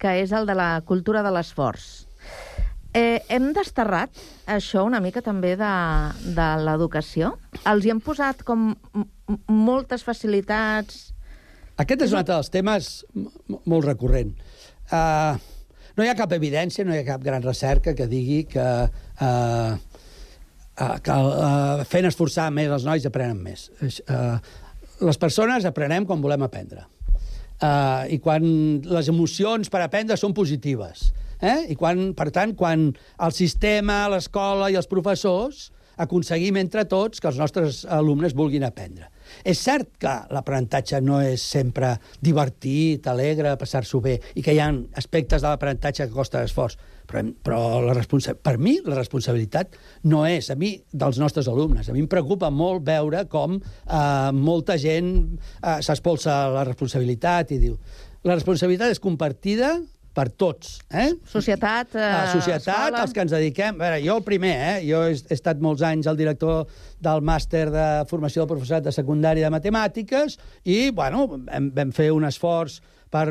que 0.00 0.16
és 0.22 0.32
el 0.32 0.48
de 0.48 0.56
la 0.56 0.78
cultura 0.88 1.20
de 1.20 1.32
l'esforç. 1.34 2.06
Eh, 2.90 3.20
hem 3.30 3.52
desterrat 3.54 4.18
això 4.50 4.82
una 4.82 4.98
mica 5.02 5.22
també 5.22 5.52
de, 5.58 5.74
de 6.34 6.48
l'educació? 6.64 7.36
Els 7.70 7.86
hi 7.86 7.92
hem 7.94 8.00
posat 8.02 8.42
com 8.46 8.72
moltes 9.46 10.02
facilitats... 10.02 11.12
Aquest 11.80 12.02
és 12.04 12.12
un 12.12 12.18
altre 12.18 12.34
dels 12.34 12.50
temes 12.52 12.88
molt 13.46 13.86
recurrent. 13.86 14.34
Uh, 14.90 15.38
no 15.96 16.04
hi 16.04 16.10
ha 16.10 16.16
cap 16.18 16.34
evidència, 16.34 16.84
no 16.84 16.92
hi 16.92 16.98
ha 17.00 17.06
cap 17.06 17.22
gran 17.24 17.46
recerca 17.46 17.94
que 17.96 18.08
digui 18.10 18.42
que, 18.50 18.66
uh, 19.22 20.02
uh, 20.82 20.96
que 21.06 21.14
uh, 21.14 21.86
fent 21.88 22.10
esforçar 22.10 22.50
més 22.52 22.74
els 22.74 22.84
nois 22.88 23.06
aprenen 23.06 23.38
més. 23.46 23.68
Uh, 24.02 24.36
les 25.06 25.20
persones 25.20 25.64
aprenem 25.64 26.04
quan 26.10 26.20
volem 26.20 26.42
aprendre. 26.44 26.84
Uh, 27.60 28.10
I 28.12 28.18
quan 28.20 28.44
les 28.82 29.08
emocions 29.12 29.70
per 29.70 29.86
aprendre 29.86 30.18
són 30.20 30.34
positives. 30.36 31.10
Eh? 31.40 31.72
I 31.72 31.76
quan, 31.78 32.10
per 32.16 32.30
tant, 32.34 32.54
quan 32.56 32.90
el 32.92 33.36
sistema, 33.36 34.04
l'escola 34.12 34.70
i 34.70 34.78
els 34.78 34.90
professors 34.90 35.70
aconseguim 36.00 36.56
entre 36.56 36.86
tots 36.88 37.20
que 37.20 37.28
els 37.28 37.38
nostres 37.40 37.82
alumnes 37.84 38.34
vulguin 38.36 38.64
aprendre. 38.64 39.10
És 39.46 39.60
cert 39.62 39.92
que 40.00 40.12
l'aprenentatge 40.32 41.00
no 41.04 41.20
és 41.22 41.42
sempre 41.44 41.92
divertit, 42.24 43.06
alegre, 43.10 43.52
passar-s'ho 43.60 44.00
bé, 44.02 44.16
i 44.34 44.42
que 44.42 44.54
hi 44.56 44.62
ha 44.62 44.70
aspectes 44.98 45.42
de 45.42 45.50
l'aprenentatge 45.50 46.08
que 46.08 46.16
costa 46.16 46.42
esforç, 46.46 46.78
però, 47.10 47.22
però 47.44 47.60
la 47.84 47.94
responsa 47.96 48.34
per 48.34 48.56
mi 48.58 48.78
la 48.86 48.96
responsabilitat 48.98 49.76
no 50.10 50.24
és, 50.26 50.50
a 50.50 50.56
mi, 50.58 50.72
dels 50.90 51.20
nostres 51.22 51.50
alumnes. 51.52 51.88
A 51.88 51.96
mi 51.96 52.04
em 52.04 52.10
preocupa 52.10 52.50
molt 52.50 52.86
veure 52.86 53.26
com 53.30 53.58
eh, 53.60 54.30
molta 54.36 54.78
gent 54.80 55.12
eh, 55.28 55.78
s'espolsa 55.84 56.42
la 56.54 56.66
responsabilitat 56.68 57.54
i 57.54 57.60
diu 57.62 57.76
la 58.24 58.36
responsabilitat 58.36 58.92
és 58.92 59.00
compartida 59.00 59.78
per 60.20 60.28
tots. 60.36 60.76
Eh? 60.92 61.08
Societat, 61.32 61.96
eh, 61.96 62.04
La 62.04 62.28
societat, 62.34 62.68
escola... 62.68 63.02
els 63.06 63.16
que 63.16 63.24
ens 63.24 63.32
dediquem... 63.32 63.80
A 63.80 63.86
veure, 63.86 64.00
jo 64.04 64.18
el 64.20 64.24
primer, 64.26 64.54
eh? 64.68 64.76
jo 64.84 65.02
he, 65.08 65.16
he 65.16 65.36
estat 65.36 65.62
molts 65.64 65.84
anys 65.86 66.10
el 66.10 66.18
director 66.20 66.68
del 67.00 67.24
màster 67.24 67.66
de 67.72 67.88
formació 68.10 68.44
del 68.44 68.50
professorat 68.52 68.84
de 68.84 68.92
secundària 68.92 69.48
de 69.48 69.54
matemàtiques 69.54 70.36
i, 70.68 70.90
bueno, 70.92 71.24
vam, 71.32 71.70
vam 71.76 71.94
fer 71.96 72.10
un 72.12 72.28
esforç 72.28 72.82
per 73.10 73.24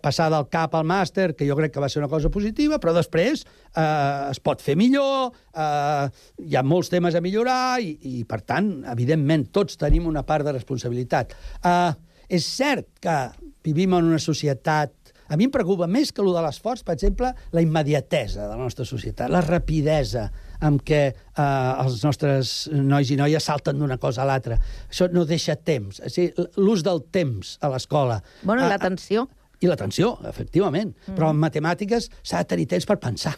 passar 0.00 0.30
del 0.32 0.46
cap 0.48 0.72
al 0.78 0.86
màster, 0.88 1.34
que 1.36 1.44
jo 1.48 1.56
crec 1.58 1.74
que 1.74 1.82
va 1.82 1.90
ser 1.92 2.00
una 2.00 2.08
cosa 2.08 2.30
positiva, 2.32 2.78
però 2.80 2.94
després 2.96 3.42
eh, 3.44 4.30
es 4.30 4.40
pot 4.40 4.62
fer 4.64 4.78
millor, 4.80 5.34
eh, 5.52 6.06
hi 6.46 6.56
ha 6.56 6.64
molts 6.64 6.88
temes 6.92 7.18
a 7.18 7.20
millorar 7.24 7.76
i, 7.84 7.92
i, 8.00 8.22
per 8.28 8.40
tant, 8.48 8.70
evidentment, 8.94 9.50
tots 9.52 9.76
tenim 9.82 10.08
una 10.08 10.24
part 10.24 10.46
de 10.46 10.56
responsabilitat. 10.56 11.36
Eh, 11.60 11.90
és 12.38 12.46
cert 12.48 12.88
que 13.02 13.18
vivim 13.66 13.92
en 13.98 14.08
una 14.14 14.22
societat 14.22 15.05
a 15.28 15.36
mi 15.36 15.46
em 15.48 15.52
preocupa 15.52 15.86
més 15.90 16.12
que 16.12 16.22
el 16.22 16.32
de 16.34 16.42
l'esforç, 16.44 16.82
per 16.86 16.94
exemple, 16.96 17.32
la 17.52 17.62
immediatesa 17.64 18.44
de 18.44 18.48
la 18.52 18.58
nostra 18.60 18.84
societat, 18.88 19.30
la 19.32 19.40
rapidesa 19.44 20.28
amb 20.64 20.82
què 20.86 21.00
eh, 21.12 21.82
els 21.82 22.02
nostres 22.04 22.52
nois 22.72 23.10
i 23.10 23.16
noies 23.18 23.44
salten 23.44 23.78
d'una 23.78 23.98
cosa 24.00 24.22
a 24.22 24.28
l'altra. 24.28 24.58
Això 24.88 25.08
no 25.12 25.24
deixa 25.28 25.56
temps. 25.56 26.00
O 26.00 26.12
sigui, 26.12 26.46
L'ús 26.56 26.84
del 26.86 27.02
temps 27.12 27.56
a 27.60 27.68
l'escola. 27.72 28.20
Bueno, 28.42 28.62
i 28.62 28.64
Ah, 28.64 28.70
l'atenció. 28.76 29.26
I 29.60 29.68
l'atenció, 29.70 30.18
efectivament. 30.28 30.94
Mm. 31.06 31.14
Però 31.16 31.30
en 31.32 31.38
matemàtiques 31.40 32.10
s'ha 32.22 32.42
de 32.44 32.50
tenir 32.54 32.66
temps 32.68 32.86
per 32.86 32.98
pensar. 33.00 33.36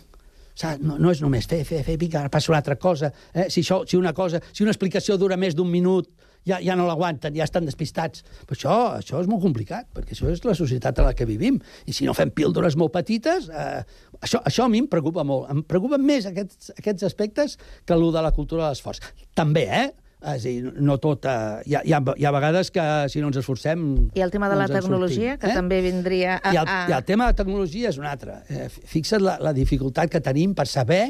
No, 0.83 0.97
no 0.99 1.13
és 1.15 1.21
només 1.23 1.47
fer, 1.47 1.61
fer, 1.65 1.85
fer, 1.87 1.95
vinga, 2.01 2.19
ara 2.25 2.31
passo 2.35 2.51
una 2.51 2.59
altra 2.59 2.75
cosa. 2.75 3.13
Eh? 3.33 3.45
Si, 3.49 3.63
això, 3.63 3.85
si 3.87 3.97
una 3.97 4.11
cosa, 4.13 4.41
si 4.53 4.65
una 4.65 4.73
explicació 4.73 5.15
dura 5.17 5.37
més 5.39 5.55
d'un 5.55 5.71
minut, 5.71 6.09
ja, 6.49 6.59
ja 6.65 6.77
no 6.79 6.89
l'aguanten, 6.89 7.37
ja 7.37 7.47
estan 7.47 7.69
despistats. 7.69 8.25
Però 8.49 8.57
això, 8.57 8.79
això 9.03 9.23
és 9.23 9.31
molt 9.31 9.45
complicat, 9.45 9.89
perquè 9.95 10.17
això 10.17 10.33
és 10.33 10.43
la 10.47 10.57
societat 10.59 10.99
en 11.03 11.09
la 11.11 11.15
que 11.19 11.29
vivim. 11.29 11.61
I 11.87 11.95
si 11.97 12.09
no 12.09 12.17
fem 12.17 12.33
píldores 12.35 12.79
molt 12.81 12.95
petites, 12.97 13.51
eh, 13.53 13.85
això, 14.23 14.43
això 14.49 14.67
a 14.67 14.73
mi 14.73 14.83
em 14.85 14.91
preocupa 14.91 15.27
molt. 15.29 15.49
Em 15.53 15.63
preocupen 15.63 16.05
més 16.05 16.29
aquests, 16.31 16.73
aquests 16.79 17.09
aspectes 17.09 17.59
que 17.85 17.97
el 17.97 18.09
de 18.13 18.23
la 18.25 18.33
cultura 18.33 18.65
de 18.65 18.75
l'esforç. 18.75 19.03
També, 19.37 19.67
eh? 19.69 19.89
És 20.19 20.43
a 20.43 20.51
dir, 20.51 20.73
no 20.83 20.97
tot... 20.99 21.29
Eh, 21.31 21.63
hi, 21.71 21.77
ha, 21.79 21.83
hi, 21.87 21.95
ha, 21.95 22.01
hi 22.19 22.27
ha 22.27 22.33
vegades 22.35 22.73
que 22.75 22.85
si 23.13 23.23
no 23.23 23.31
ens 23.31 23.39
esforcem... 23.39 23.85
I 24.19 24.25
el 24.25 24.33
tema 24.35 24.49
de 24.51 24.57
no 24.57 24.65
la 24.65 24.69
tecnologia, 24.73 25.37
sortim, 25.37 25.43
que 25.45 25.53
eh? 25.53 25.55
també 25.55 25.79
vindria 25.85 26.41
a... 26.41 26.55
I 26.55 26.59
el, 26.59 26.67
a... 26.67 26.81
I 26.91 26.97
el 26.97 27.07
tema 27.07 27.29
de 27.31 27.39
tecnologia 27.39 27.93
és 27.93 28.01
un 28.01 28.09
altre. 28.11 28.41
Eh, 28.51 28.67
fixa't 28.69 29.23
la, 29.23 29.37
la 29.45 29.55
dificultat 29.55 30.11
que 30.11 30.23
tenim 30.25 30.57
per 30.59 30.67
saber 30.71 31.05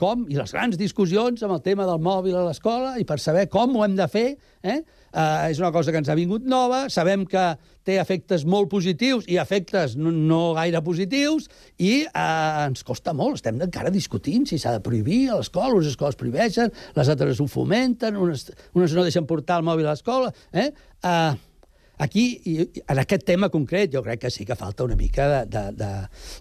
com, 0.00 0.26
i 0.28 0.36
les 0.36 0.52
grans 0.52 0.76
discussions 0.76 1.42
amb 1.44 1.56
el 1.56 1.62
tema 1.64 1.86
del 1.88 2.02
mòbil 2.02 2.36
a 2.36 2.44
l'escola, 2.46 2.96
i 3.00 3.06
per 3.08 3.18
saber 3.22 3.46
com 3.52 3.74
ho 3.76 3.84
hem 3.86 3.96
de 3.98 4.06
fer, 4.12 4.28
eh? 4.62 4.82
Uh, 5.16 5.48
és 5.48 5.60
una 5.62 5.70
cosa 5.72 5.92
que 5.92 6.00
ens 6.02 6.10
ha 6.12 6.16
vingut 6.18 6.44
nova, 6.44 6.82
sabem 6.92 7.22
que 7.24 7.44
té 7.86 7.96
efectes 8.02 8.44
molt 8.44 8.68
positius 8.68 9.24
i 9.32 9.38
efectes 9.40 9.94
no, 9.96 10.12
no 10.12 10.40
gaire 10.58 10.82
positius, 10.84 11.48
i 11.80 12.04
uh, 12.04 12.66
ens 12.66 12.84
costa 12.84 13.16
molt, 13.16 13.40
estem 13.40 13.62
encara 13.64 13.92
discutint 13.94 14.44
si 14.50 14.60
s'ha 14.60 14.76
de 14.76 14.84
prohibir 14.84 15.22
a 15.30 15.40
l'escola, 15.40 15.72
unes 15.72 15.94
escoles 15.94 16.20
prohibeixen, 16.20 16.74
les 16.98 17.12
altres 17.12 17.40
ho 17.40 17.48
fomenten, 17.48 18.20
unes, 18.20 18.50
unes 18.76 18.92
no 18.92 19.06
deixen 19.06 19.28
portar 19.28 19.62
el 19.62 19.68
mòbil 19.70 19.88
a 19.88 19.96
l'escola, 19.96 20.32
eh? 20.52 20.70
Uh, 21.00 21.36
Aquí, 21.98 22.24
en 22.44 22.98
aquest 23.00 23.22
tema 23.24 23.48
concret, 23.48 23.88
jo 23.88 24.02
crec 24.04 24.26
que 24.26 24.30
sí 24.30 24.44
que 24.44 24.56
falta 24.58 24.84
una 24.84 24.98
mica 25.00 25.28
de, 25.30 25.38
de, 25.48 25.62
de, 25.80 25.92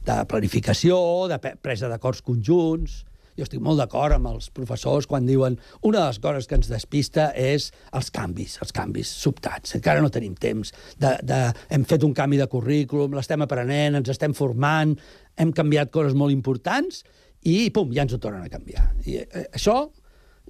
de 0.04 0.16
planificació, 0.28 0.98
de 1.32 1.40
presa 1.40 1.88
d'acords 1.88 2.20
conjunts. 2.26 3.06
Jo 3.36 3.44
estic 3.44 3.60
molt 3.64 3.82
d'acord 3.82 4.16
amb 4.16 4.30
els 4.30 4.48
professors 4.56 5.08
quan 5.12 5.28
diuen 5.28 5.58
una 5.82 6.00
de 6.00 6.06
les 6.06 6.20
coses 6.24 6.48
que 6.48 6.56
ens 6.56 6.70
despista 6.72 7.28
és 7.36 7.68
els 7.96 8.12
canvis, 8.16 8.56
els 8.64 8.72
canvis 8.76 9.12
sobtats. 9.12 9.76
Encara 9.76 10.04
no 10.04 10.12
tenim 10.14 10.38
temps. 10.40 10.72
De, 11.02 11.12
de, 11.24 11.42
hem 11.76 11.84
fet 11.88 12.06
un 12.08 12.16
canvi 12.16 12.40
de 12.40 12.48
currículum, 12.52 13.18
l'estem 13.18 13.44
aprenent, 13.44 14.00
ens 14.00 14.14
estem 14.14 14.36
formant, 14.38 14.96
hem 15.36 15.52
canviat 15.56 15.92
coses 15.92 16.16
molt 16.16 16.32
importants 16.36 17.04
i, 17.44 17.70
pum, 17.76 17.92
ja 17.94 18.06
ens 18.06 18.16
ho 18.16 18.22
tornen 18.24 18.48
a 18.48 18.52
canviar. 18.52 18.88
I 19.04 19.20
eh, 19.26 19.46
això 19.52 19.82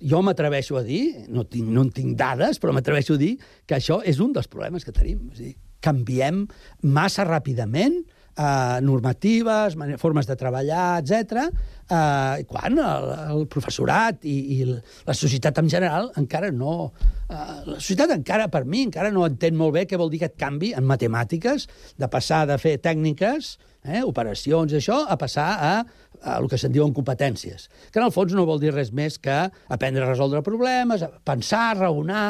jo 0.01 0.21
m'atreveixo 0.21 0.77
a 0.77 0.83
dir, 0.85 1.27
no, 1.31 1.45
tinc, 1.49 1.69
no 1.71 1.85
en 1.85 1.91
tinc 1.95 2.17
dades, 2.19 2.59
però 2.61 2.73
m'atreveixo 2.75 3.15
a 3.15 3.21
dir 3.21 3.35
que 3.65 3.77
això 3.79 4.01
és 4.05 4.21
un 4.23 4.35
dels 4.35 4.49
problemes 4.51 4.85
que 4.85 4.93
tenim. 4.95 5.25
És 5.33 5.41
dir, 5.41 5.55
canviem 5.85 6.45
massa 6.85 7.25
ràpidament 7.27 8.03
eh, 8.37 8.79
normatives, 8.81 9.75
formes 9.97 10.27
de 10.27 10.35
treballar, 10.39 11.01
etc. 11.01 11.47
Eh, 11.85 12.45
quan 12.49 12.79
el, 12.79 13.11
el 13.35 13.45
professorat 13.51 14.25
i, 14.27 14.37
i 14.57 14.59
la 14.67 15.17
societat 15.17 15.61
en 15.63 15.69
general 15.71 16.11
encara 16.21 16.51
no... 16.51 16.91
Eh, 17.29 17.35
la 17.71 17.77
societat 17.79 18.15
encara, 18.17 18.49
per 18.53 18.65
mi, 18.65 18.85
encara 18.89 19.11
no 19.13 19.25
entén 19.27 19.57
molt 19.57 19.75
bé 19.77 19.85
què 19.89 19.99
vol 19.99 20.11
dir 20.13 20.21
aquest 20.23 20.39
canvi 20.41 20.73
en 20.77 20.87
matemàtiques, 20.87 21.69
de 21.97 22.11
passar 22.11 22.45
de 22.49 22.57
fer 22.61 22.77
tècniques, 22.83 23.55
eh, 23.85 24.01
operacions, 24.05 24.73
això, 24.75 25.03
a 25.07 25.17
passar 25.21 25.47
a, 25.55 25.75
a 26.21 26.39
el 26.39 26.49
que 26.51 26.59
se'n 26.59 26.73
diuen 26.73 26.93
competències, 26.95 27.69
que 27.91 28.01
en 28.01 28.07
el 28.07 28.13
fons 28.15 28.33
no 28.35 28.47
vol 28.49 28.61
dir 28.61 28.73
res 28.73 28.91
més 28.95 29.19
que 29.21 29.45
aprendre 29.69 30.05
a 30.05 30.11
resoldre 30.11 30.43
problemes, 30.45 31.07
pensar, 31.27 31.71
raonar... 31.79 32.27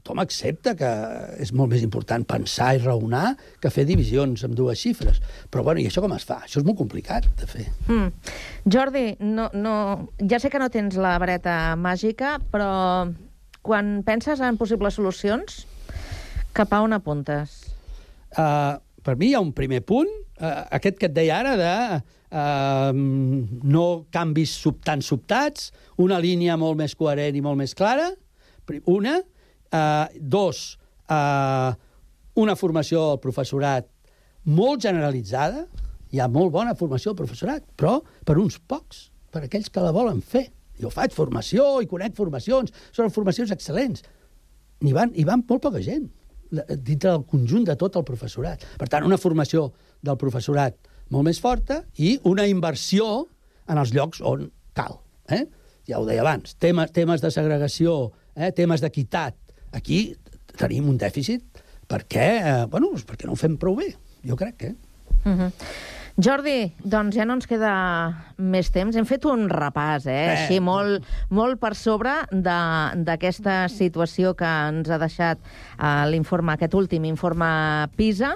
Tothom 0.00 0.20
accepta 0.22 0.72
que 0.78 0.90
és 1.44 1.50
molt 1.52 1.74
més 1.74 1.82
important 1.84 2.24
pensar 2.24 2.70
i 2.76 2.80
raonar 2.80 3.34
que 3.60 3.72
fer 3.72 3.84
divisions 3.84 4.44
amb 4.46 4.56
dues 4.56 4.80
xifres. 4.80 5.18
Però, 5.52 5.64
bueno, 5.66 5.82
i 5.82 5.88
això 5.90 6.00
com 6.00 6.14
es 6.16 6.24
fa? 6.24 6.38
Això 6.46 6.60
és 6.62 6.66
molt 6.66 6.78
complicat 6.78 7.26
de 7.40 7.48
fer. 7.50 7.66
Mm. 7.88 8.08
Jordi, 8.72 9.04
no, 9.20 9.50
no... 9.52 9.74
ja 10.24 10.40
sé 10.40 10.48
que 10.48 10.60
no 10.62 10.70
tens 10.72 10.96
la 10.96 11.18
vareta 11.20 11.76
màgica, 11.76 12.38
però 12.52 12.70
quan 13.66 13.98
penses 14.06 14.40
en 14.40 14.56
possibles 14.56 14.96
solucions, 14.96 15.66
cap 16.56 16.72
a 16.72 16.80
on 16.80 16.96
apuntes? 16.96 17.58
Uh, 18.32 18.80
per 19.04 19.18
mi 19.20 19.30
hi 19.30 19.36
ha 19.36 19.44
un 19.44 19.52
primer 19.52 19.82
punt, 19.84 20.08
uh, 20.40 20.64
aquest 20.78 20.96
que 20.96 21.10
et 21.10 21.16
deia 21.16 21.42
ara, 21.42 21.56
de 21.60 21.74
uh, 22.00 22.96
no 22.96 23.86
canvis 24.14 24.56
sub, 24.62 24.80
tan 24.86 25.04
sobtats, 25.04 25.74
una 26.00 26.22
línia 26.22 26.56
molt 26.56 26.80
més 26.80 26.96
coherent 26.96 27.36
i 27.36 27.44
molt 27.44 27.60
més 27.60 27.76
clara, 27.76 28.08
una. 28.86 29.20
Uh, 29.70 30.06
dos, 30.18 30.78
uh, 31.10 31.70
una 32.42 32.56
formació 32.58 33.12
al 33.12 33.20
professorat 33.22 33.86
molt 34.50 34.82
generalitzada, 34.82 35.66
hi 36.10 36.18
ha 36.18 36.28
molt 36.28 36.50
bona 36.54 36.74
formació 36.74 37.12
al 37.12 37.18
professorat, 37.20 37.66
però 37.78 38.00
per 38.26 38.38
uns 38.40 38.58
pocs, 38.58 39.10
per 39.30 39.44
aquells 39.46 39.70
que 39.70 39.84
la 39.84 39.94
volen 39.94 40.22
fer. 40.22 40.48
Jo 40.80 40.90
faig 40.90 41.12
formació 41.14 41.76
i 41.84 41.88
conec 41.90 42.16
formacions, 42.16 42.72
són 42.96 43.12
formacions 43.14 43.52
excel·lents. 43.54 44.02
N'hi 44.80 44.94
van, 44.96 45.12
hi 45.14 45.26
van 45.28 45.44
molt 45.46 45.62
poca 45.62 45.82
gent 45.84 46.08
dintre 46.50 47.12
del 47.12 47.24
conjunt 47.30 47.66
de 47.68 47.76
tot 47.78 47.96
el 48.00 48.06
professorat. 48.06 48.64
Per 48.78 48.88
tant, 48.90 49.06
una 49.06 49.20
formació 49.20 49.68
del 50.02 50.18
professorat 50.18 50.76
molt 51.10 51.26
més 51.28 51.40
forta 51.42 51.82
i 51.98 52.16
una 52.26 52.46
inversió 52.50 53.06
en 53.70 53.78
els 53.78 53.92
llocs 53.94 54.22
on 54.26 54.48
cal. 54.74 54.98
Eh? 55.30 55.44
Ja 55.86 56.00
ho 56.00 56.06
deia 56.06 56.24
abans, 56.24 56.56
temes, 56.58 56.90
temes 56.94 57.22
de 57.22 57.30
segregació, 57.34 58.10
eh? 58.34 58.50
temes 58.56 58.82
d'equitat. 58.82 59.36
Aquí 59.72 60.16
tenim 60.58 60.88
un 60.90 60.98
dèficit 60.98 61.62
perquè, 61.90 62.28
eh, 62.40 62.66
bueno, 62.70 62.92
doncs 62.92 63.06
perquè 63.06 63.26
no 63.26 63.34
ho 63.34 63.40
fem 63.40 63.56
prou 63.58 63.76
bé, 63.78 63.94
jo 64.26 64.36
crec, 64.36 64.62
eh? 64.62 64.74
Mm 65.24 65.38
-hmm. 65.38 65.52
Jordi, 66.20 66.72
doncs 66.84 67.14
ja 67.16 67.24
no 67.24 67.36
ens 67.38 67.46
queda 67.46 67.72
més 68.36 68.70
temps. 68.70 68.96
Hem 68.96 69.06
fet 69.08 69.24
un 69.24 69.48
repàs, 69.48 70.06
eh? 70.06 70.16
Eh. 70.16 70.30
Així, 70.34 70.60
molt, 70.60 71.06
molt 71.30 71.60
per 71.60 71.74
sobre 71.78 72.10
d'aquesta 72.32 73.68
situació 73.68 74.34
que 74.34 74.44
ens 74.44 74.90
ha 74.90 74.98
deixat 74.98 75.38
eh, 75.38 76.04
l'informe, 76.10 76.52
aquest 76.52 76.74
últim 76.74 77.04
informe 77.04 77.88
PISA. 77.96 78.34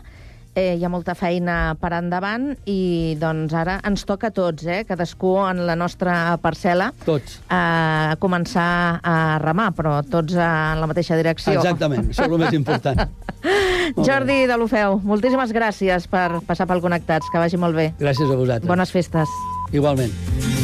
Eh, 0.54 0.74
hi 0.78 0.84
ha 0.84 0.90
molta 0.90 1.14
feina 1.18 1.74
per 1.80 1.92
endavant 1.96 2.52
i 2.70 3.16
doncs 3.20 3.54
ara 3.58 3.78
ens 3.86 4.04
toca 4.08 4.30
a 4.30 4.34
tots, 4.34 4.66
eh, 4.66 4.84
cadascú 4.88 5.34
en 5.42 5.64
la 5.66 5.76
nostra 5.76 6.36
parcel·la, 6.42 6.92
Tots. 7.04 7.40
a 7.50 8.16
començar 8.22 9.00
a 9.02 9.16
remar, 9.42 9.72
però 9.74 9.98
tots 10.06 10.34
en 10.34 10.80
la 10.80 10.90
mateixa 10.90 11.18
direcció. 11.18 11.58
Exactament, 11.58 12.10
això 12.10 12.28
és 12.28 12.32
el 12.32 12.44
més 12.46 12.54
important. 12.56 13.04
Jordi 14.08 14.44
de 14.48 14.56
l'Ofeu, 14.56 15.00
moltíssimes 15.04 15.52
gràcies 15.52 16.08
per 16.08 16.40
passar 16.46 16.68
pel 16.70 16.80
Connectats, 16.84 17.28
que 17.32 17.42
vagi 17.42 17.60
molt 17.60 17.76
bé. 17.76 17.90
Gràcies 18.00 18.30
a 18.30 18.38
vosaltres. 18.38 18.70
Bones 18.70 18.94
festes. 18.94 19.28
Igualment. 19.74 20.63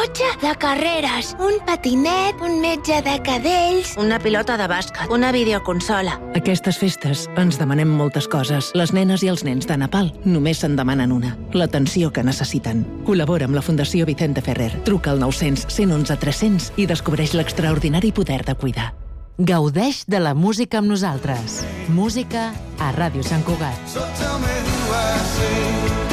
Cotxe 0.00 0.24
de 0.40 0.54
carreres, 0.56 1.34
un 1.38 1.58
patinet, 1.66 2.38
un 2.40 2.62
metge 2.62 3.02
de 3.04 3.18
cadells, 3.20 3.90
una 4.00 4.16
pilota 4.18 4.54
de 4.56 4.64
bàsquet, 4.64 5.10
una 5.12 5.28
videoconsola. 5.28 6.14
Aquestes 6.40 6.78
festes 6.80 7.26
ens 7.36 7.58
demanem 7.60 7.92
moltes 7.98 8.24
coses. 8.32 8.70
Les 8.72 8.94
nenes 8.96 9.20
i 9.20 9.28
els 9.28 9.44
nens 9.44 9.68
de 9.68 9.76
Nepal 9.76 10.08
només 10.24 10.64
se'n 10.64 10.78
demanen 10.78 11.12
una. 11.12 11.34
L'atenció 11.52 12.08
que 12.16 12.24
necessiten. 12.24 12.80
Col·labora 13.04 13.44
amb 13.44 13.58
la 13.58 13.64
Fundació 13.66 14.08
Vicente 14.08 14.40
Ferrer. 14.40 14.72
Truca 14.88 15.12
al 15.12 15.20
900 15.20 15.68
111 15.68 16.16
300 16.24 16.72
i 16.80 16.88
descobreix 16.88 17.36
l'extraordinari 17.36 18.16
poder 18.16 18.40
de 18.48 18.56
cuidar. 18.56 18.94
Gaudeix 19.36 20.06
de 20.08 20.24
la 20.24 20.32
música 20.32 20.80
amb 20.80 20.88
nosaltres. 20.96 21.60
Música 21.92 22.54
a 22.78 22.94
Ràdio 22.96 23.20
Sant 23.20 23.44
Cugat. 23.44 23.76
So 23.84 24.08
tell 24.16 24.40
me 24.40 26.09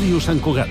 Ràdio 0.00 0.16
Sant 0.24 0.38
Cugat. 0.40 0.70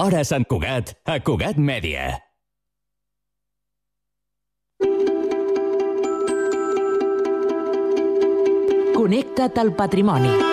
Hora 0.00 0.22
Sant 0.24 0.48
Cugat, 0.48 0.94
a 1.04 1.20
Cugat 1.20 1.60
Mèdia. 1.60 2.08
Connecta't 8.96 9.60
al 9.60 9.76
patrimoni. 9.76 10.49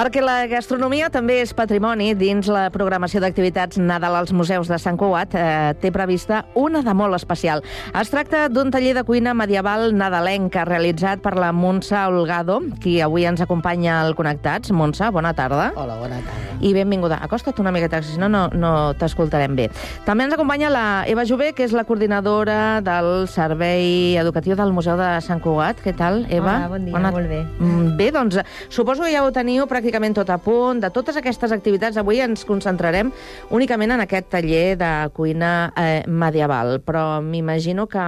Perquè 0.00 0.22
la 0.24 0.46
gastronomia 0.48 1.10
també 1.12 1.42
és 1.42 1.50
patrimoni 1.52 2.14
dins 2.16 2.46
la 2.48 2.70
programació 2.72 3.20
d'activitats 3.20 3.76
Nadal 3.76 4.14
als 4.16 4.30
museus 4.32 4.70
de 4.70 4.78
Sant 4.80 4.96
Cugat 4.96 5.34
eh, 5.36 5.74
té 5.76 5.90
prevista 5.92 6.38
una 6.56 6.80
de 6.80 6.94
molt 6.96 7.18
especial. 7.18 7.60
Es 8.00 8.08
tracta 8.08 8.46
d'un 8.48 8.72
taller 8.72 8.94
de 8.96 9.02
cuina 9.04 9.34
medieval 9.36 9.92
nadalenca 9.92 10.62
realitzat 10.64 11.20
per 11.20 11.34
la 11.36 11.50
Montse 11.52 12.00
Olgado, 12.08 12.62
qui 12.80 12.94
avui 13.04 13.26
ens 13.28 13.42
acompanya 13.44 13.98
al 14.00 14.16
Connectats. 14.16 14.72
Montse, 14.72 15.10
bona 15.12 15.34
tarda. 15.36 15.66
Hola, 15.76 15.98
bona 16.00 16.22
tarda. 16.24 16.56
I 16.64 16.72
benvinguda. 16.72 17.20
Acosta't 17.20 17.60
una 17.60 17.72
miqueta, 17.72 18.00
si 18.00 18.16
no, 18.16 18.30
no, 18.32 18.46
no 18.56 18.72
t'escoltarem 18.96 19.52
bé. 19.58 19.68
També 20.08 20.24
ens 20.24 20.38
acompanya 20.38 20.72
la 20.72 20.86
Eva 21.12 21.26
Jové, 21.28 21.52
que 21.52 21.68
és 21.68 21.76
la 21.76 21.84
coordinadora 21.84 22.80
del 22.84 23.28
Servei 23.28 24.16
Educatiu 24.16 24.56
del 24.56 24.72
Museu 24.72 24.96
de 24.96 25.12
Sant 25.28 25.44
Cugat. 25.44 25.84
Què 25.84 25.92
tal, 25.92 26.24
Eva? 26.32 26.56
Hola, 26.56 26.72
bon 26.72 26.88
dia, 26.88 27.04
molt 27.04 27.28
bé. 27.36 27.44
Mm, 27.60 27.94
Bé, 28.00 28.10
doncs, 28.16 28.40
suposo 28.72 29.04
que 29.04 29.12
ja 29.12 29.26
ho 29.26 29.32
teniu 29.36 29.68
pràcticament 29.68 29.89
tot 30.14 30.30
a 30.30 30.38
punt. 30.38 30.80
De 30.80 30.90
totes 30.90 31.16
aquestes 31.16 31.52
activitats, 31.52 31.96
avui 31.96 32.20
ens 32.20 32.44
concentrarem 32.44 33.10
únicament 33.50 33.90
en 33.90 34.00
aquest 34.04 34.28
taller 34.30 34.76
de 34.76 34.90
cuina 35.16 35.72
eh, 35.76 36.02
medieval, 36.06 36.80
però 36.84 37.20
m'imagino 37.20 37.86
que 37.88 38.02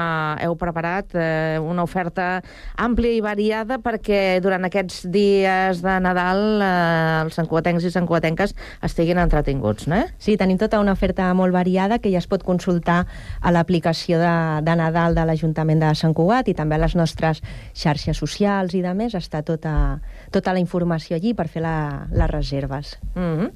heu 0.44 0.56
preparat 0.56 1.14
eh, 1.14 1.58
una 1.58 1.82
oferta 1.82 2.42
àmplia 2.76 3.12
i 3.16 3.20
variada 3.20 3.78
perquè 3.82 4.40
durant 4.42 4.64
aquests 4.64 5.06
dies 5.10 5.82
de 5.82 5.96
Nadal 6.04 6.62
eh, 6.62 7.22
els 7.24 7.34
santcuatencs 7.38 7.84
i 7.84 7.92
santcuatenques 7.94 8.54
estiguin 8.82 9.18
entretinguts, 9.18 9.88
no? 9.88 10.02
Sí, 10.18 10.36
tenim 10.36 10.58
tota 10.58 10.80
una 10.80 10.92
oferta 10.92 11.32
molt 11.34 11.52
variada 11.52 11.98
que 11.98 12.12
ja 12.12 12.20
es 12.20 12.28
pot 12.28 12.44
consultar 12.44 13.06
a 13.40 13.52
l'aplicació 13.54 14.20
de, 14.20 14.34
de 14.62 14.76
Nadal 14.78 15.16
de 15.16 15.26
l'Ajuntament 15.26 15.80
de 15.82 15.94
Sant 15.98 16.14
Cugat 16.14 16.48
i 16.48 16.56
també 16.58 16.76
a 16.76 16.84
les 16.84 16.96
nostres 16.98 17.42
xarxes 17.74 18.18
socials 18.18 18.74
i 18.74 18.82
de 18.84 18.92
més. 18.94 19.16
Està 19.16 19.42
tota, 19.46 20.00
tota 20.30 20.52
la 20.52 20.60
informació 20.62 21.16
allí 21.16 21.34
per 21.34 21.48
fer 21.48 21.61
la, 21.62 22.06
les 22.12 22.30
reserves. 22.30 22.98
Mm 23.14 23.38
-hmm. 23.38 23.50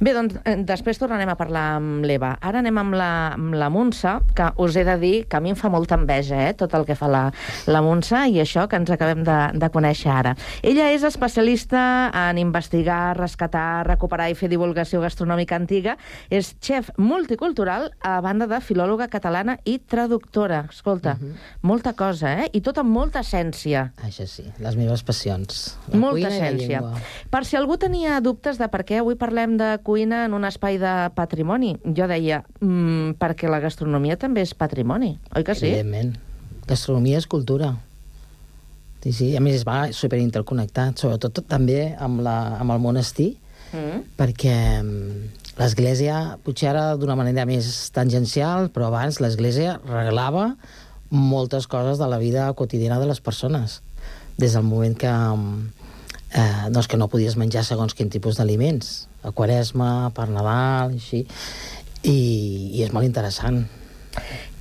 Bé, 0.00 0.12
doncs 0.12 0.34
eh, 0.44 0.56
després 0.56 0.98
tornarem 0.98 1.28
a 1.28 1.36
parlar 1.36 1.76
amb 1.76 2.04
l'Eva. 2.04 2.36
Ara 2.40 2.58
anem 2.58 2.78
amb 2.78 2.94
la, 2.94 3.32
amb 3.32 3.54
la 3.54 3.68
Montse, 3.70 4.20
que 4.34 4.50
us 4.56 4.76
he 4.76 4.84
de 4.84 4.96
dir 4.98 5.26
que 5.28 5.36
a 5.36 5.40
mi 5.40 5.50
em 5.50 5.56
fa 5.56 5.68
molta 5.68 5.94
enveja, 5.94 6.48
eh, 6.48 6.54
tot 6.54 6.74
el 6.74 6.84
que 6.84 6.94
fa 6.94 7.08
la, 7.08 7.32
la 7.66 7.82
Montse 7.82 8.28
i 8.28 8.40
això 8.40 8.68
que 8.68 8.76
ens 8.76 8.90
acabem 8.90 9.24
de, 9.24 9.38
de 9.54 9.70
conèixer 9.70 10.12
ara. 10.12 10.36
Ella 10.62 10.90
és 10.92 11.02
especialista 11.02 12.10
en 12.12 12.38
investigar, 12.38 13.16
rescatar, 13.16 13.86
recuperar 13.86 14.30
i 14.30 14.34
fer 14.34 14.48
divulgació 14.48 15.00
gastronòmica 15.00 15.56
antiga. 15.56 15.96
És 16.30 16.54
xef 16.60 16.90
multicultural, 16.98 17.90
a 18.00 18.20
banda 18.20 18.46
de 18.46 18.60
filòloga 18.60 19.08
catalana 19.08 19.58
i 19.64 19.78
traductora. 19.78 20.66
Escolta, 20.70 21.16
uh 21.20 21.22
-huh. 21.22 21.34
molta 21.62 21.92
cosa, 21.92 22.42
eh? 22.42 22.50
I 22.52 22.60
tot 22.60 22.78
amb 22.78 22.90
molta 22.90 23.20
essència. 23.20 23.92
Això 24.02 24.26
sí, 24.26 24.44
les 24.58 24.76
meves 24.76 25.02
passions. 25.02 25.78
La 25.88 25.98
Molta 25.98 26.28
essència. 26.28 26.82
Per 27.30 27.44
si 27.46 27.56
algú 27.56 27.78
tenia 27.80 28.18
dubtes 28.20 28.58
de 28.58 28.68
per 28.72 28.82
què 28.84 29.00
avui 29.00 29.16
parlem 29.18 29.56
de 29.60 29.76
cuina 29.86 30.24
en 30.26 30.34
un 30.34 30.44
espai 30.44 30.78
de 30.82 30.92
patrimoni, 31.16 31.76
jo 31.96 32.08
deia, 32.10 32.42
mm, 32.60 33.16
perquè 33.20 33.48
la 33.48 33.62
gastronomia 33.62 34.18
també 34.20 34.42
és 34.42 34.54
patrimoni, 34.54 35.16
oi 35.34 35.44
que 35.46 35.54
sí? 35.54 35.70
Evidentment. 35.70 36.16
Gastronomia 36.66 37.18
és 37.18 37.26
cultura. 37.30 37.76
Sí, 39.06 39.12
sí, 39.12 39.26
a 39.38 39.40
més 39.40 39.62
va 39.62 39.92
superinterconnectat, 39.94 40.98
sobretot 40.98 41.44
també 41.46 41.94
amb, 41.94 42.24
la, 42.26 42.58
amb 42.58 42.74
el 42.74 42.80
monestir, 42.82 43.36
Mm. 43.72 44.02
perquè 44.16 44.82
mm, 44.82 45.56
l'Església, 45.58 46.38
potser 46.44 46.70
ara 46.70 46.84
d'una 46.96 47.16
manera 47.18 47.46
més 47.48 47.90
tangencial, 47.94 48.70
però 48.70 48.90
abans 48.90 49.18
l'Església 49.20 49.80
reglava 49.88 50.52
moltes 51.10 51.66
coses 51.66 51.98
de 51.98 52.08
la 52.10 52.18
vida 52.18 52.52
quotidiana 52.54 53.00
de 53.02 53.08
les 53.10 53.20
persones. 53.20 53.80
Des 54.38 54.52
del 54.52 54.62
moment 54.62 54.96
que, 54.96 55.10
mm, 55.10 55.75
eh, 56.34 56.68
doncs 56.70 56.88
que 56.88 56.96
no 56.96 57.08
podies 57.08 57.36
menjar 57.36 57.64
segons 57.64 57.94
quin 57.94 58.10
tipus 58.10 58.36
d'aliments, 58.40 59.08
a 59.22 59.32
Quaresma, 59.32 60.10
per 60.14 60.28
Nadal, 60.28 60.94
i 60.96 61.00
així, 61.02 61.26
i, 62.06 62.16
i 62.78 62.82
és 62.86 62.92
molt 62.94 63.06
interessant. 63.06 63.64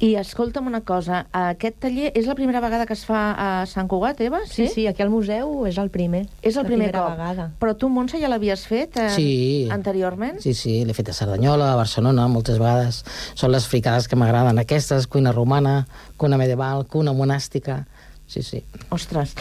I 0.04 0.10
escolta'm 0.20 0.66
una 0.68 0.82
cosa, 0.84 1.22
aquest 1.32 1.78
taller 1.86 2.10
és 2.20 2.26
la 2.28 2.34
primera 2.36 2.60
vegada 2.60 2.84
que 2.86 2.92
es 2.98 3.06
fa 3.08 3.22
a 3.40 3.46
Sant 3.72 3.88
Cugat, 3.88 4.20
Eva? 4.20 4.42
Sí, 4.52 4.66
sí, 4.68 4.84
aquí 4.90 5.00
al 5.06 5.10
museu 5.14 5.64
és 5.70 5.78
el 5.80 5.88
primer. 5.94 6.26
És 6.44 6.58
el 6.60 6.66
la 6.66 6.68
primer 6.68 6.90
cop. 6.92 7.14
vegada. 7.14 7.46
Però 7.62 7.72
tu, 7.80 7.88
Montse, 7.88 8.20
ja 8.20 8.28
l'havies 8.28 8.66
fet 8.68 8.98
eh, 9.00 9.08
Sí. 9.16 9.70
anteriorment? 9.72 10.42
Sí, 10.44 10.54
sí, 10.54 10.84
l'he 10.84 10.94
fet 10.94 11.14
a 11.14 11.16
Cerdanyola, 11.16 11.72
a 11.72 11.80
Barcelona, 11.80 12.28
moltes 12.28 12.60
vegades. 12.60 13.06
Són 13.40 13.54
les 13.56 13.66
fricades 13.72 14.10
que 14.12 14.20
m'agraden, 14.20 14.60
aquestes, 14.60 15.08
cuina 15.08 15.32
romana, 15.32 15.86
cuina 16.18 16.38
medieval, 16.38 16.86
cuina 16.92 17.14
monàstica... 17.16 17.86
Sí, 18.28 18.42
sí. 18.44 18.64
Ostres. 18.90 19.36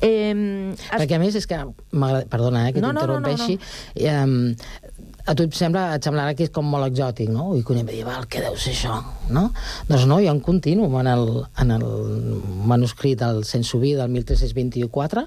Eh, 0.00 0.32
es... 0.72 0.86
Perquè 0.88 1.18
a 1.18 1.22
més 1.22 1.34
és 1.36 1.46
que... 1.50 1.58
Perdona, 2.30 2.68
eh, 2.68 2.74
que 2.74 2.82
No, 2.82 2.92
no, 2.92 3.02
no, 3.06 3.18
no, 3.20 3.34
t'interrompeixi. 3.34 3.58
Eh, 3.98 5.00
a 5.30 5.34
tu 5.36 5.44
et 5.46 5.54
sembla, 5.54 5.82
et 5.96 6.06
semblarà 6.06 6.34
que 6.36 6.46
és 6.46 6.52
com 6.54 6.66
molt 6.66 6.86
exòtic, 6.88 7.28
no? 7.32 7.50
Ui, 7.54 7.62
cuina 7.66 7.84
medieval, 7.86 8.24
què 8.30 8.42
deu 8.44 8.56
ser 8.58 8.72
això, 8.74 8.96
no? 9.32 9.50
Doncs 9.88 10.06
no, 10.10 10.18
hi 10.20 10.30
ha 10.30 10.34
un 10.34 10.42
continuum 10.44 10.96
en 11.02 11.10
el, 11.10 11.26
en 11.62 11.74
el 11.76 11.84
manuscrit 12.70 13.20
del 13.20 13.44
Sensoví 13.48 13.92
del 13.98 14.10
1324, 14.14 15.26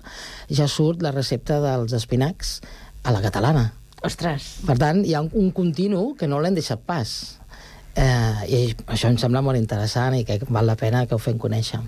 ja 0.57 0.67
surt 0.71 1.05
la 1.05 1.13
recepta 1.15 1.61
dels 1.63 1.95
espinacs 1.95 2.57
a 3.03 3.13
la 3.15 3.21
catalana. 3.23 3.69
Ostres. 4.03 4.49
Per 4.67 4.75
tant, 4.79 5.03
hi 5.07 5.15
ha 5.15 5.23
un, 5.23 5.31
un 5.39 5.53
continu 5.55 6.09
que 6.19 6.27
no 6.27 6.41
l'hem 6.43 6.57
deixat 6.57 6.83
pas. 6.83 7.13
Eh, 7.93 8.49
I 8.49 8.59
això 8.89 9.11
em 9.11 9.19
sembla 9.21 9.43
molt 9.45 9.59
interessant 9.59 10.17
i 10.17 10.25
que 10.27 10.39
val 10.49 10.67
la 10.67 10.75
pena 10.79 11.05
que 11.07 11.15
ho 11.15 11.21
fem 11.21 11.37
conèixer. 11.39 11.79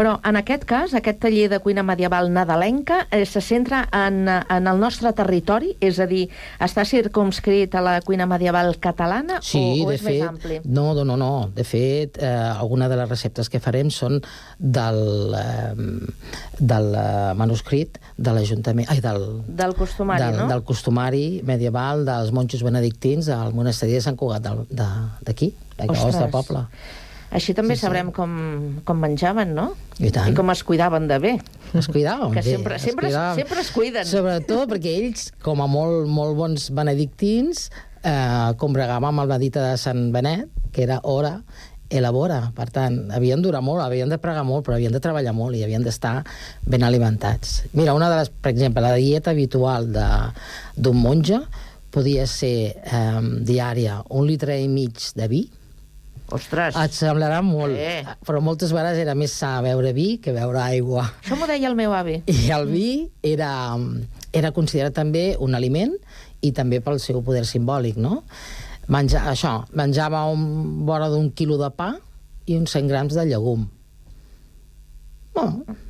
Però 0.00 0.14
en 0.24 0.38
aquest 0.38 0.62
cas, 0.64 0.94
aquest 0.96 1.18
taller 1.20 1.50
de 1.52 1.58
cuina 1.60 1.82
medieval 1.84 2.30
nadalenca 2.32 3.02
eh, 3.12 3.26
se 3.28 3.42
centra 3.44 3.82
en, 3.92 4.22
en 4.30 4.68
el 4.70 4.78
nostre 4.80 5.10
territori, 5.12 5.74
és 5.76 5.98
a 6.00 6.06
dir, 6.08 6.22
està 6.56 6.86
circumscrit 6.88 7.74
a 7.76 7.82
la 7.84 7.98
cuina 8.00 8.24
medieval 8.30 8.72
catalana 8.80 9.42
Sí, 9.44 9.60
o, 9.60 9.84
o 9.84 9.90
de 9.90 9.98
és 9.98 10.04
fet, 10.06 10.22
més 10.22 10.30
ampli? 10.30 10.60
no, 10.64 10.94
no, 10.96 11.04
no, 11.04 11.18
no. 11.20 11.50
De 11.52 11.66
fet, 11.68 12.16
eh, 12.16 12.30
alguna 12.30 12.88
de 12.88 12.96
les 12.96 13.10
receptes 13.10 13.52
que 13.52 13.60
farem 13.60 13.90
són 13.92 14.22
del, 14.56 15.02
eh, 15.36 15.74
del 16.56 16.88
eh, 16.94 17.04
manuscrit 17.36 18.00
de 18.16 18.34
l'Ajuntament... 18.38 18.88
Ai, 18.88 19.04
del, 19.04 19.28
Del 19.60 19.76
costumari, 19.76 20.24
del, 20.24 20.40
no? 20.40 20.48
del 20.54 20.64
costumari 20.64 21.26
medieval 21.44 22.06
dels 22.08 22.32
monjos 22.32 22.64
benedictins 22.64 23.28
al 23.36 23.52
monestir 23.52 23.92
de 23.92 24.00
Sant 24.08 24.16
Cugat 24.16 24.48
d'aquí, 24.48 25.52
del 25.76 25.92
nostre 25.92 26.32
poble. 26.32 26.64
Així 27.30 27.54
també 27.54 27.76
Sí, 27.76 27.80
sí. 27.80 27.86
sabrem 27.86 28.10
com, 28.10 28.80
com 28.84 28.98
menjaven, 28.98 29.54
no? 29.54 29.68
I 30.02 30.10
tant. 30.10 30.28
I 30.32 30.34
com 30.34 30.50
es 30.50 30.64
cuidaven 30.66 31.06
de 31.08 31.18
bé. 31.22 31.32
Es 31.78 31.86
cuidaven 31.86 32.32
Que 32.34 32.40
bé, 32.42 32.56
sempre, 32.56 32.74
es 32.76 32.82
sempre, 32.82 33.06
es, 33.08 33.14
cuidaven. 33.14 33.36
sempre 33.38 33.60
es 33.60 33.70
cuiden. 33.70 34.04
Sobretot 34.06 34.68
perquè 34.72 34.94
ells, 34.98 35.28
com 35.42 35.60
a 35.62 35.68
molt, 35.70 36.08
molt 36.10 36.34
bons 36.36 36.70
benedictins, 36.74 37.68
eh, 38.02 38.52
combregaven 38.58 39.08
amb 39.12 39.20
el 39.22 39.28
medita 39.28 39.68
de 39.70 39.76
Sant 39.78 40.10
Benet, 40.12 40.48
que 40.72 40.82
era 40.82 40.98
hora, 41.04 41.42
elabora. 41.90 42.52
Per 42.54 42.68
tant, 42.70 43.10
havien 43.14 43.42
durar 43.42 43.62
molt, 43.62 43.82
havien 43.82 44.08
de 44.10 44.18
pregar 44.18 44.44
molt, 44.46 44.66
però 44.66 44.74
havien 44.74 44.92
de 44.94 45.00
treballar 45.02 45.32
molt 45.34 45.54
i 45.58 45.62
havien 45.64 45.82
d'estar 45.82 46.24
ben 46.66 46.82
alimentats. 46.86 47.64
Mira, 47.72 47.94
una 47.94 48.10
de 48.10 48.16
les, 48.20 48.30
per 48.30 48.50
exemple, 48.52 48.82
la 48.82 48.94
dieta 48.94 49.30
habitual 49.30 49.92
de- 49.92 50.32
d'un 50.76 50.96
monge 50.96 51.40
podia 51.90 52.26
ser 52.26 52.76
eh, 52.84 53.20
diària 53.42 54.02
un 54.10 54.26
litre 54.26 54.60
i 54.62 54.68
mig 54.68 54.94
de 55.14 55.26
vi, 55.28 55.50
Ostres. 56.32 56.76
et 56.76 56.92
semblarà 56.96 57.40
molt, 57.42 57.74
Eh. 57.76 58.04
però 58.26 58.40
moltes 58.40 58.72
vegades 58.72 58.98
era 58.98 59.14
més 59.14 59.32
sa 59.32 59.60
beure 59.62 59.92
vi 59.92 60.18
que 60.18 60.32
beure 60.32 60.60
aigua. 60.62 61.08
Això 61.24 61.36
m'ho 61.36 61.46
deia 61.46 61.68
el 61.68 61.74
meu 61.74 61.92
avi. 61.92 62.22
I 62.26 62.50
el 62.50 62.66
vi 62.66 63.10
era, 63.22 63.76
era 64.32 64.52
considerat 64.52 64.94
també 64.94 65.36
un 65.38 65.54
aliment 65.54 65.94
i 66.42 66.52
també 66.52 66.80
pel 66.80 67.00
seu 67.00 67.22
poder 67.22 67.44
simbòlic, 67.44 67.96
no? 67.96 68.22
Menja, 68.88 69.20
això, 69.30 69.64
menjava 69.72 70.24
un, 70.30 70.84
vora 70.86 71.08
d'un 71.08 71.30
quilo 71.30 71.58
de 71.58 71.70
pa 71.70 71.92
i 72.46 72.56
uns 72.56 72.70
100 72.74 72.88
grams 72.88 73.14
de 73.14 73.24
llegum. 73.26 73.68
No, 75.36 75.44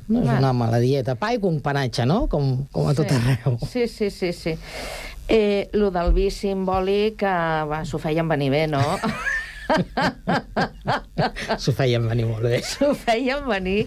no 0.07 0.19
és 0.21 0.29
una 0.37 0.51
mala 0.53 0.77
dieta. 0.79 1.15
Pa 1.17 1.31
i 1.33 1.39
companatge, 1.41 2.05
no? 2.05 2.27
Com, 2.29 2.67
com 2.71 2.87
a 2.91 2.93
tot 2.93 3.09
sí. 3.09 3.15
arreu. 3.17 3.57
Sí, 3.67 3.87
sí, 3.87 4.09
sí, 4.13 4.31
sí. 4.33 4.53
Eh, 5.27 5.69
lo 5.73 5.89
del 5.91 6.11
vi 6.13 6.29
simbòlic, 6.29 7.23
eh, 7.23 7.81
s'ho 7.89 7.97
feien 8.03 8.27
venir 8.29 8.51
bé, 8.53 8.67
no? 8.67 8.81
S'ho 11.61 11.73
feien 11.75 12.05
venir 12.09 12.25
molt 12.29 12.45
bé. 12.45 12.61
S'ho 12.65 12.91
feien 12.97 13.43
venir 13.47 13.85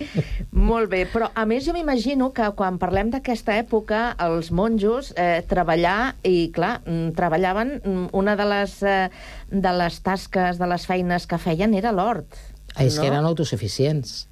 molt 0.53 0.91
bé. 0.93 1.05
Però, 1.13 1.31
a 1.35 1.45
més, 1.49 1.65
jo 1.67 1.75
m'imagino 1.77 2.31
que 2.37 2.51
quan 2.59 2.79
parlem 2.83 3.11
d'aquesta 3.15 3.57
època, 3.61 4.03
els 4.25 4.51
monjos 4.55 5.13
eh, 5.17 5.43
treballar, 5.51 6.15
i 6.27 6.51
clar, 6.55 6.79
mm, 6.85 7.15
treballaven, 7.19 7.79
mm, 7.81 8.07
una 8.17 8.37
de 8.41 8.49
les, 8.51 8.77
eh, 8.83 9.09
de 9.51 9.73
les 9.81 10.01
tasques, 10.05 10.61
de 10.61 10.71
les 10.71 10.87
feines 10.87 11.27
que 11.31 11.41
feien 11.41 11.75
era 11.75 11.93
l'hort. 11.93 12.39
Ah, 12.75 12.85
És 12.85 12.97
no? 12.97 13.03
que 13.03 13.11
eren 13.13 13.25
autosuficients. 13.25 14.25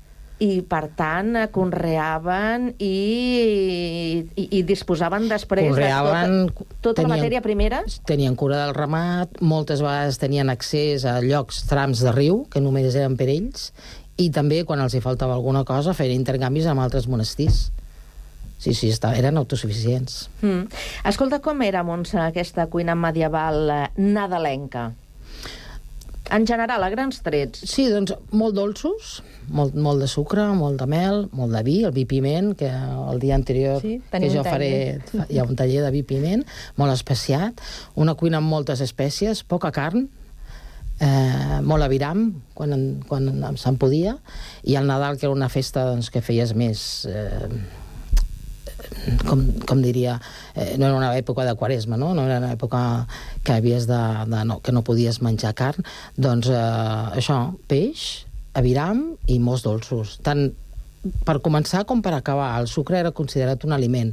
I, 0.42 0.62
per 0.66 0.88
tant, 0.98 1.36
conreaven 1.54 2.72
i, 2.82 4.26
i, 4.34 4.46
i 4.58 4.62
disposaven 4.66 5.28
després 5.30 5.68
Conreaven, 5.70 6.32
de 6.48 6.52
tota, 6.56 6.78
tota 6.82 7.02
la 7.04 7.06
tenien- 7.06 7.12
matèria 7.14 7.42
primera. 7.44 7.82
Tenien 8.08 8.34
cura 8.36 8.64
del 8.64 8.74
ramat, 8.74 9.38
moltes 9.40 9.82
vegades 9.84 10.18
tenien 10.18 10.50
accés 10.50 11.04
a 11.06 11.20
llocs, 11.22 11.62
trams 11.70 12.02
de 12.02 12.14
riu, 12.16 12.42
que 12.50 12.62
només 12.64 12.96
eren 12.98 13.14
per 13.20 13.28
ells, 13.30 13.70
i 14.18 14.30
també, 14.34 14.64
quan 14.68 14.82
els 14.82 14.94
hi 14.98 15.00
faltava 15.04 15.36
alguna 15.38 15.62
cosa, 15.68 15.94
feien 15.94 16.18
intercanvis 16.18 16.66
amb 16.66 16.82
altres 16.82 17.06
monestirs. 17.08 17.68
Sí, 18.62 18.74
sí, 18.78 18.92
està, 18.94 19.10
eren 19.18 19.38
autosuficients. 19.40 20.28
Mm. 20.42 20.68
Escolta, 21.10 21.40
com 21.42 21.62
era, 21.66 21.80
Montse, 21.82 22.18
aquesta 22.22 22.68
cuina 22.70 22.94
medieval 22.94 23.64
eh, 23.74 23.80
nadalenca? 23.98 24.92
En 26.30 26.46
general, 26.46 26.82
a 26.82 26.88
grans 26.88 27.18
trets. 27.20 27.64
Sí, 27.68 27.88
doncs 27.90 28.14
molt 28.30 28.54
dolços, 28.54 29.18
molt, 29.50 29.74
molt 29.74 30.00
de 30.00 30.06
sucre, 30.08 30.44
molt 30.56 30.78
de 30.80 30.86
mel, 30.86 31.26
molt 31.34 31.52
de 31.52 31.62
vi, 31.66 31.80
el 31.84 31.92
vi 31.92 32.04
piment, 32.08 32.52
que 32.56 32.70
el 32.70 33.18
dia 33.20 33.34
anterior 33.34 33.80
Sí, 33.82 33.98
que 34.10 34.30
jo 34.30 34.44
faré, 34.46 35.00
hi 35.28 35.38
ha 35.42 35.44
un 35.44 35.56
taller 35.58 35.82
de 35.82 35.90
vi 35.90 36.02
piment, 36.06 36.44
molt 36.78 36.94
especiat, 36.94 37.60
una 37.96 38.14
cuina 38.14 38.38
amb 38.38 38.48
moltes 38.48 38.80
espècies, 38.80 39.42
poca 39.44 39.72
carn, 39.74 40.06
eh, 41.02 41.60
molt 41.66 41.82
aviram, 41.82 42.28
quan, 42.54 43.02
quan 43.08 43.28
en- 43.28 43.56
se'n 43.58 43.76
podia, 43.76 44.16
i 44.62 44.76
el 44.78 44.86
Nadal, 44.86 45.18
que 45.18 45.26
era 45.26 45.34
una 45.34 45.48
festa 45.50 45.84
doncs, 45.90 46.08
que 46.10 46.22
feies 46.22 46.54
més... 46.54 47.04
Eh, 47.10 47.48
com, 49.28 49.44
com 49.68 49.82
diria, 49.84 50.18
eh, 50.54 50.76
no 50.78 50.88
era 50.88 50.96
una 50.96 51.12
època 51.18 51.46
de 51.48 51.54
quaresma, 51.58 51.98
no? 52.00 52.12
no 52.14 52.26
era 52.26 52.40
una 52.42 52.52
època 52.54 52.82
que 53.44 53.56
havies 53.56 53.86
de, 53.90 54.00
de 54.30 54.44
no, 54.48 54.60
que 54.60 54.72
no 54.72 54.84
podies 54.86 55.22
menjar 55.22 55.54
carn, 55.58 55.86
doncs 56.16 56.50
eh, 56.52 57.18
això, 57.20 57.38
peix, 57.68 58.24
aviram 58.58 59.12
i 59.26 59.38
molts 59.40 59.64
dolços. 59.64 60.18
Tant 60.24 60.50
per 61.26 61.40
començar 61.42 61.84
com 61.88 62.02
per 62.02 62.14
acabar. 62.14 62.54
El 62.60 62.68
sucre 62.70 62.98
era 63.00 63.14
considerat 63.16 63.64
un 63.66 63.74
aliment. 63.74 64.12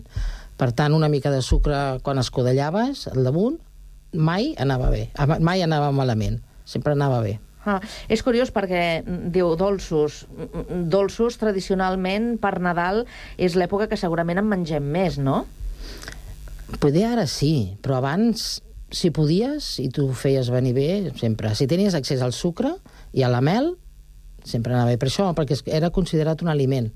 Per 0.59 0.71
tant, 0.75 0.95
una 0.95 1.09
mica 1.11 1.32
de 1.32 1.41
sucre 1.45 1.99
quan 2.03 2.19
escodellaves 2.19 3.07
al 3.13 3.23
damunt 3.27 3.59
mai 4.13 4.55
anava 4.57 4.89
bé, 4.89 5.09
mai 5.39 5.61
anava 5.61 5.91
malament, 5.93 6.39
sempre 6.65 6.95
anava 6.95 7.21
bé. 7.21 7.38
Ah, 7.70 7.80
és 8.09 8.24
curiós 8.26 8.53
perquè 8.55 9.01
mm, 9.01 9.30
diu 9.36 9.53
dolços. 9.59 10.24
Mm, 10.34 10.88
Dolços, 10.89 11.38
tradicionalment, 11.41 12.34
per 12.41 12.57
Nadal, 12.63 13.03
és 13.38 13.57
l'època 13.59 13.89
que 13.91 13.99
segurament 13.99 14.41
en 14.41 14.49
mengem 14.49 14.86
més, 14.86 15.20
no? 15.22 15.43
Poder 16.80 17.05
ara 17.09 17.26
sí, 17.30 17.76
però 17.84 17.97
abans, 17.99 18.59
si 18.93 19.11
podies 19.13 19.76
i 19.84 19.89
tu 19.93 20.09
feies 20.17 20.49
venir 20.53 20.74
bé, 20.78 20.89
sempre. 21.20 21.53
Si 21.57 21.70
tenies 21.70 21.97
accés 21.97 22.22
al 22.26 22.34
sucre 22.34 22.76
i 23.13 23.26
a 23.26 23.30
la 23.32 23.41
mel, 23.41 23.74
sempre 24.45 24.74
anava 24.74 24.93
bé. 24.93 24.99
Per 25.01 25.09
això, 25.09 25.30
perquè 25.38 25.59
era 25.70 25.93
considerat 25.93 26.41
un 26.45 26.51
aliment. 26.53 26.91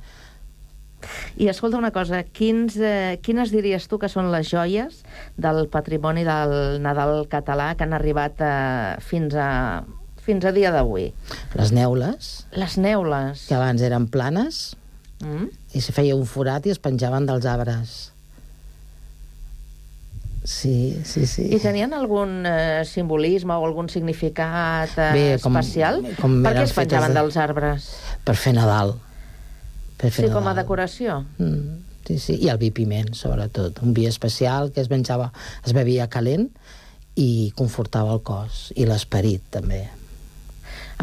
I 1.35 1.49
escolta 1.51 1.77
una 1.77 1.91
cosa, 1.91 2.23
quins, 2.23 2.77
eh, 2.77 3.19
quines 3.23 3.51
diries 3.51 3.89
tu 3.91 3.99
que 3.99 4.09
són 4.11 4.31
les 4.31 4.47
joies 4.47 5.01
del 5.35 5.67
patrimoni 5.73 6.23
del 6.23 6.79
Nadal 6.83 7.25
català 7.31 7.73
que 7.75 7.83
han 7.83 7.95
arribat 7.97 8.39
eh, 8.39 9.01
fins 9.03 9.35
a 9.35 9.49
fins 10.25 10.45
a 10.45 10.51
dia 10.55 10.71
d'avui? 10.71 11.09
Les 11.55 11.71
neules, 11.75 12.47
Les 12.53 12.77
neules. 12.77 13.45
que 13.47 13.55
abans 13.55 13.81
eren 13.81 14.07
planes, 14.07 14.75
Mm? 15.23 15.47
i 15.73 15.79
se 15.81 15.93
feia 15.95 16.15
un 16.17 16.25
forat 16.27 16.65
i 16.67 16.71
es 16.73 16.79
penjaven 16.83 17.25
dels 17.25 17.45
arbres. 17.47 18.09
Sí, 20.43 20.99
sí, 21.05 21.25
sí. 21.25 21.45
I 21.55 21.59
tenien 21.63 21.93
algun 21.95 22.43
eh, 22.45 22.83
simbolisme 22.83 23.55
o 23.55 23.63
algun 23.63 23.87
significat 23.87 24.91
eh, 24.99 25.11
Bé, 25.15 25.23
com- 25.39 25.55
especial? 25.55 26.01
com 26.19 26.41
per 26.43 26.51
què 26.57 26.65
es 26.67 26.73
penjaven 26.75 27.13
de- 27.13 27.21
dels 27.21 27.37
arbres? 27.39 27.85
Per 28.27 28.35
fer 28.35 28.51
Nadal. 28.57 28.97
Per 29.95 30.11
fer 30.11 30.25
Sí, 30.27 30.31
com 30.33 30.41
a 30.43 30.49
Nadal. 30.51 30.65
decoració? 30.65 31.21
Mm, 31.37 31.79
sí, 32.09 32.19
sí. 32.19 32.35
I 32.43 32.49
el 32.51 32.57
vi 32.59 32.71
piment, 32.75 33.13
sobretot. 33.15 33.79
Un 33.81 33.93
vi 33.93 34.05
especial 34.05 34.73
que 34.73 34.81
es 34.81 34.89
menjava, 34.91 35.31
es 35.63 35.71
bevia 35.71 36.09
calent 36.09 36.49
i 37.15 37.53
confortava 37.55 38.11
el 38.11 38.21
cos. 38.27 38.73
I 38.75 38.83
l'esperit, 38.85 39.41
també. 39.49 39.85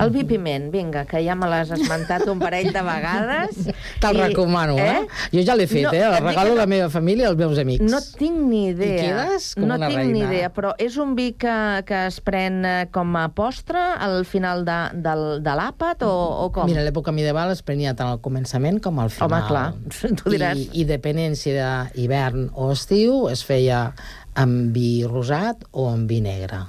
El 0.01 0.11
vi 0.15 0.23
piment, 0.25 0.71
vinga, 0.73 1.03
que 1.05 1.19
ja 1.25 1.35
me 1.37 1.49
l'has 1.51 1.71
esmentat 1.75 2.23
un 2.31 2.39
parell 2.39 2.71
de 2.73 2.83
vegades. 2.87 3.57
Te'l 4.03 4.17
I- 4.17 4.21
recomano, 4.29 4.77
eh? 4.79 5.03
Jo 5.35 5.43
ja 5.45 5.57
l'he 5.59 5.67
fet, 5.67 5.85
No, 5.89 5.93
eh? 5.93 6.05
El 6.07 6.25
regalo 6.25 6.53
a 6.55 6.59
la 6.63 6.67
meva 6.71 6.89
família 6.93 7.27
i 7.27 7.29
als 7.29 7.37
meus 7.37 7.59
amics. 7.59 7.85
No 7.91 7.99
tinc 8.17 8.39
ni 8.49 8.69
idea. 8.71 9.01
quedes 9.03 9.51
com 9.57 9.67
no 9.69 9.75
una 9.77 9.89
tinc 9.91 9.99
ni 9.99 10.13
reina. 10.23 10.31
idea, 10.33 10.53
però 10.55 10.73
és 10.79 10.97
un 10.97 11.15
vi 11.19 11.33
que, 11.33 11.57
que 11.89 12.07
es 12.07 12.21
pren 12.25 12.65
eh, 12.65 12.89
com 12.95 13.17
a 13.21 13.27
postre 13.35 13.83
al 13.99 14.25
final 14.25 14.65
de, 14.65 14.79
del, 14.95 15.27
de 15.43 15.57
l'àpat 15.61 16.07
o, 16.07 16.13
o 16.47 16.49
com? 16.55 16.71
Mira, 16.71 16.81
a 16.81 16.89
l'època 16.89 17.13
medieval 17.13 17.51
es 17.53 17.61
prenia 17.67 17.93
tant 17.99 18.15
al 18.15 18.21
començament 18.25 18.81
com 18.81 18.99
al 19.03 19.11
final. 19.11 19.29
Home, 19.31 19.47
clar, 19.49 19.69
tu 20.23 20.31
diràs. 20.33 20.57
I, 20.57 20.69
i 20.81 20.89
depenent 20.89 21.37
si 21.37 21.51
era 21.53 21.91
hivern 21.95 22.49
o 22.55 22.71
estiu, 22.73 23.27
es 23.29 23.45
feia 23.45 23.91
amb 24.39 24.71
vi 24.73 25.03
rosat 25.05 25.67
o 25.73 25.91
amb 25.91 26.09
vi 26.09 26.21
negre. 26.25 26.65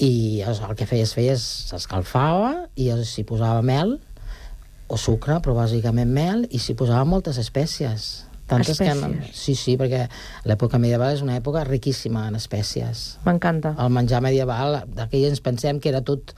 I 0.00 0.40
el 0.48 0.56
que 0.78 0.86
feia 0.88 1.04
es 1.04 1.12
feia, 1.16 1.34
es- 1.36 1.66
s'escalfava 1.70 2.68
i 2.80 2.88
s'hi 3.04 3.24
posava 3.28 3.60
mel 3.62 3.98
o 4.90 4.96
sucre, 4.98 5.36
però 5.44 5.52
bàsicament 5.58 6.08
mel, 6.10 6.46
i 6.50 6.58
s'hi 6.58 6.74
posava 6.74 7.04
moltes 7.04 7.36
espècies. 7.38 8.24
Tantes 8.50 8.80
que... 8.80 8.88
Espècies. 8.90 9.36
Sí, 9.36 9.54
sí, 9.54 9.76
perquè 9.78 10.06
l'època 10.48 10.80
medieval 10.82 11.12
és 11.14 11.20
una 11.22 11.36
època 11.38 11.62
riquíssima 11.68 12.24
en 12.26 12.34
espècies. 12.34 13.18
M'encanta. 13.26 13.76
El 13.78 13.92
menjar 13.94 14.18
medieval, 14.24 14.80
d'aquell 14.96 15.28
ens 15.28 15.38
pensem 15.44 15.78
que 15.78 15.92
era 15.92 16.00
tot, 16.02 16.32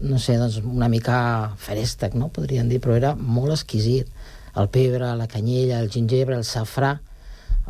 no 0.00 0.18
sé, 0.18 0.34
doncs 0.40 0.56
una 0.64 0.88
mica 0.90 1.52
ferèstec, 1.62 2.16
no? 2.18 2.32
Podríem 2.34 2.66
dir, 2.72 2.80
però 2.82 2.96
era 2.98 3.12
molt 3.14 3.54
exquisit. 3.54 4.10
El 4.58 4.66
pebre, 4.74 5.12
la 5.18 5.28
canyella, 5.30 5.78
el 5.84 5.90
gingebre, 5.94 6.34
el 6.40 6.44
safrà. 6.48 6.96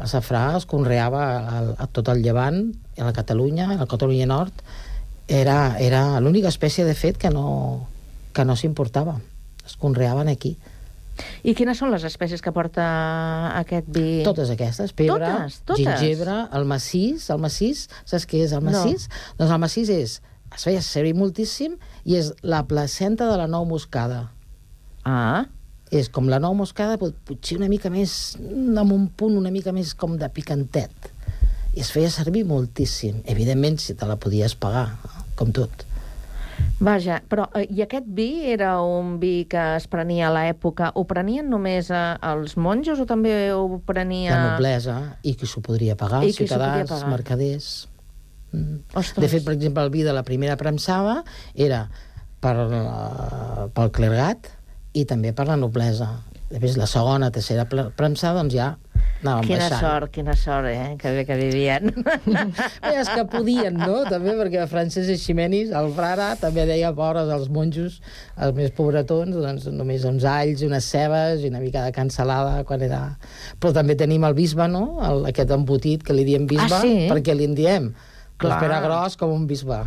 El 0.01 0.09
safrà 0.09 0.47
es 0.57 0.65
conreava 0.67 1.21
a, 1.37 1.61
a 1.85 1.87
tot 1.93 2.09
el 2.15 2.23
llevant, 2.25 2.71
a 2.97 3.05
la 3.05 3.13
Catalunya, 3.13 3.69
a 3.75 3.83
la 3.83 3.91
Catalunya 3.91 4.27
Nord. 4.31 4.65
Era, 5.29 5.77
era 5.81 6.21
l'única 6.21 6.49
espècie, 6.53 6.85
de 6.85 6.95
fet, 6.95 7.17
que 7.17 7.31
no, 7.33 7.87
que 8.37 8.45
no 8.45 8.57
s'importava. 8.57 9.19
Es 9.65 9.77
conreaven 9.81 10.29
aquí. 10.29 10.57
I 11.47 11.55
quines 11.55 11.79
són 11.79 11.93
les 11.95 12.03
espècies 12.05 12.43
que 12.43 12.51
porta 12.53 12.85
aquest 13.61 13.87
vi? 13.95 14.23
Totes 14.27 14.51
aquestes, 14.51 14.93
pebre, 14.93 15.23
Totes? 15.31 15.61
Totes? 15.65 15.81
gingebre, 16.01 16.35
el 16.59 16.65
massís, 16.69 17.29
el 17.31 17.39
massís, 17.41 17.87
saps 18.05 18.27
què 18.27 18.43
és 18.45 18.53
el 18.53 18.65
No. 18.65 18.73
massís? 18.73 19.09
Doncs 19.39 19.53
el 19.55 19.61
massís 19.63 19.93
és, 19.95 20.17
es 20.55 20.65
feia 20.67 20.83
servir 20.83 21.15
moltíssim 21.15 21.79
i 22.05 22.17
és 22.19 22.33
la 22.43 22.65
placenta 22.67 23.31
de 23.31 23.37
la 23.39 23.47
nou 23.47 23.65
moscada. 23.65 24.33
Ah. 25.05 25.47
És 25.95 26.09
com 26.11 26.27
la 26.29 26.41
nou 26.43 26.55
moscada, 26.59 26.99
però 26.99 27.13
potser 27.25 27.57
una 27.61 27.69
mica 27.71 27.89
més, 27.91 28.35
amb 28.41 28.93
un 28.93 29.07
punt 29.09 29.37
una 29.39 29.53
mica 29.55 29.71
més 29.73 29.95
com 29.95 30.19
de 30.19 30.29
picantet. 30.29 30.91
I 31.75 31.81
es 31.83 31.91
feia 31.95 32.11
servir 32.11 32.45
moltíssim. 32.47 33.23
Evidentment, 33.25 33.79
si 33.79 33.95
te 33.95 34.07
la 34.07 34.17
podies 34.17 34.55
pagar, 34.59 34.97
com 35.39 35.53
tot. 35.55 35.85
Vaja, 36.85 37.21
però 37.31 37.47
eh, 37.55 37.65
i 37.71 37.83
aquest 37.85 38.07
vi 38.17 38.45
era 38.51 38.77
un 38.83 39.17
vi 39.23 39.47
que 39.51 39.63
es 39.79 39.87
prenia 39.91 40.29
a 40.29 40.33
l'època, 40.35 40.91
ho 40.95 41.05
prenien 41.09 41.49
només 41.51 41.91
eh, 41.91 42.03
els 42.31 42.57
monjos 42.61 43.01
o 43.03 43.07
també 43.09 43.35
ho 43.55 43.81
prenia... 43.87 44.35
La 44.35 44.55
noblesa, 44.55 44.99
i 45.23 45.35
qui 45.39 45.49
s'ho 45.51 45.63
podria 45.65 45.97
pagar, 45.99 46.23
I 46.23 46.31
podia 46.31 46.41
ciutadans, 46.43 46.91
pagar. 46.91 47.11
mercaders... 47.11 47.73
Mm. 48.55 48.85
Ostres. 48.95 49.19
De 49.19 49.31
fet, 49.33 49.43
per 49.47 49.57
exemple, 49.57 49.83
el 49.83 49.91
vi 49.91 50.05
de 50.07 50.13
la 50.15 50.23
primera 50.23 50.55
premsada 50.55 51.23
era 51.55 51.89
per, 52.43 52.55
la, 52.71 53.67
pel 53.75 53.91
clergat 53.95 54.53
i 54.95 55.03
també 55.11 55.33
per 55.35 55.49
la 55.49 55.57
noblesa. 55.59 56.13
Després, 56.55 56.77
la 56.79 56.87
segona, 56.87 57.33
tercera 57.35 57.65
premsada, 57.67 58.39
doncs 58.39 58.55
ja 58.55 58.75
anàvem 59.25 59.47
Quina 59.49 59.65
baixant. 59.65 59.81
sort, 59.81 60.11
quina 60.13 60.35
sort, 60.37 60.67
eh? 60.69 60.95
Que 61.01 61.11
bé 61.17 61.23
que 61.27 61.35
vivien. 61.39 61.89
Bé, 62.85 62.91
és 63.01 63.09
que 63.09 63.25
podien, 63.33 63.75
no? 63.81 64.03
També 64.07 64.35
perquè 64.37 64.67
Francesc 64.71 65.09
Eiximenis, 65.15 65.71
el 65.75 65.89
frare, 65.97 66.27
també 66.43 66.67
deia 66.69 66.91
pobres 66.95 67.31
als 67.33 67.49
monjos, 67.53 67.97
els 68.37 68.55
més 68.55 68.71
pobretons, 68.77 69.33
doncs 69.35 69.67
només 69.73 70.05
uns 70.07 70.27
alls, 70.29 70.61
unes 70.69 70.85
cebes 70.93 71.41
i 71.43 71.49
una 71.51 71.63
mica 71.65 71.83
de 71.87 71.95
cansalada 71.97 72.63
quan 72.69 72.85
era... 72.85 73.01
Però 73.59 73.73
també 73.75 73.97
tenim 73.97 74.29
el 74.29 74.37
bisbe, 74.37 74.69
no? 74.71 74.85
El, 75.09 75.25
aquest 75.33 75.51
embotit 75.57 76.05
que 76.05 76.13
li 76.17 76.27
diem 76.29 76.45
bisbe, 76.47 76.69
Ah, 76.77 76.85
sí? 76.85 77.09
perquè 77.11 77.35
li 77.35 77.49
en 77.49 77.57
diem. 77.59 77.91
Clar. 78.37 78.59
L'espera 78.61 78.83
gros 78.85 79.17
com 79.17 79.33
un 79.33 79.49
bisbe. 79.51 79.81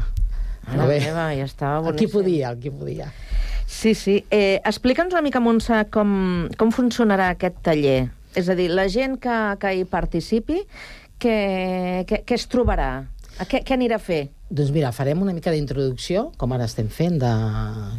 Mare 0.68 0.98
meva, 1.00 1.30
ja 1.38 1.46
estava 1.46 1.78
El 1.80 1.96
qui 1.96 2.10
boníssim. 2.10 2.18
podia, 2.18 2.50
el 2.52 2.60
qui 2.60 2.74
podia. 2.74 3.12
Sí, 3.68 3.94
sí. 3.94 4.22
Eh, 4.32 4.62
Explica'ns 4.66 5.12
una 5.14 5.22
mica, 5.22 5.42
Montse, 5.44 5.84
com, 5.92 6.48
com 6.58 6.72
funcionarà 6.74 7.34
aquest 7.36 7.60
taller. 7.68 8.08
És 8.38 8.48
a 8.50 8.56
dir, 8.56 8.70
la 8.72 8.88
gent 8.90 9.20
que, 9.22 9.36
que 9.60 9.74
hi 9.76 9.84
participi, 9.92 10.64
què, 11.20 11.38
què, 12.08 12.24
què 12.24 12.40
es 12.40 12.48
trobarà? 12.50 12.92
A 13.38 13.46
Què, 13.46 13.62
què 13.62 13.76
anirà 13.76 14.00
a 14.00 14.02
fer? 14.02 14.32
Doncs 14.50 14.72
mira, 14.74 14.90
farem 14.96 15.20
una 15.22 15.34
mica 15.36 15.52
d'introducció, 15.54 16.32
com 16.42 16.56
ara 16.56 16.66
estem 16.66 16.88
fent, 16.90 17.20
de 17.22 17.30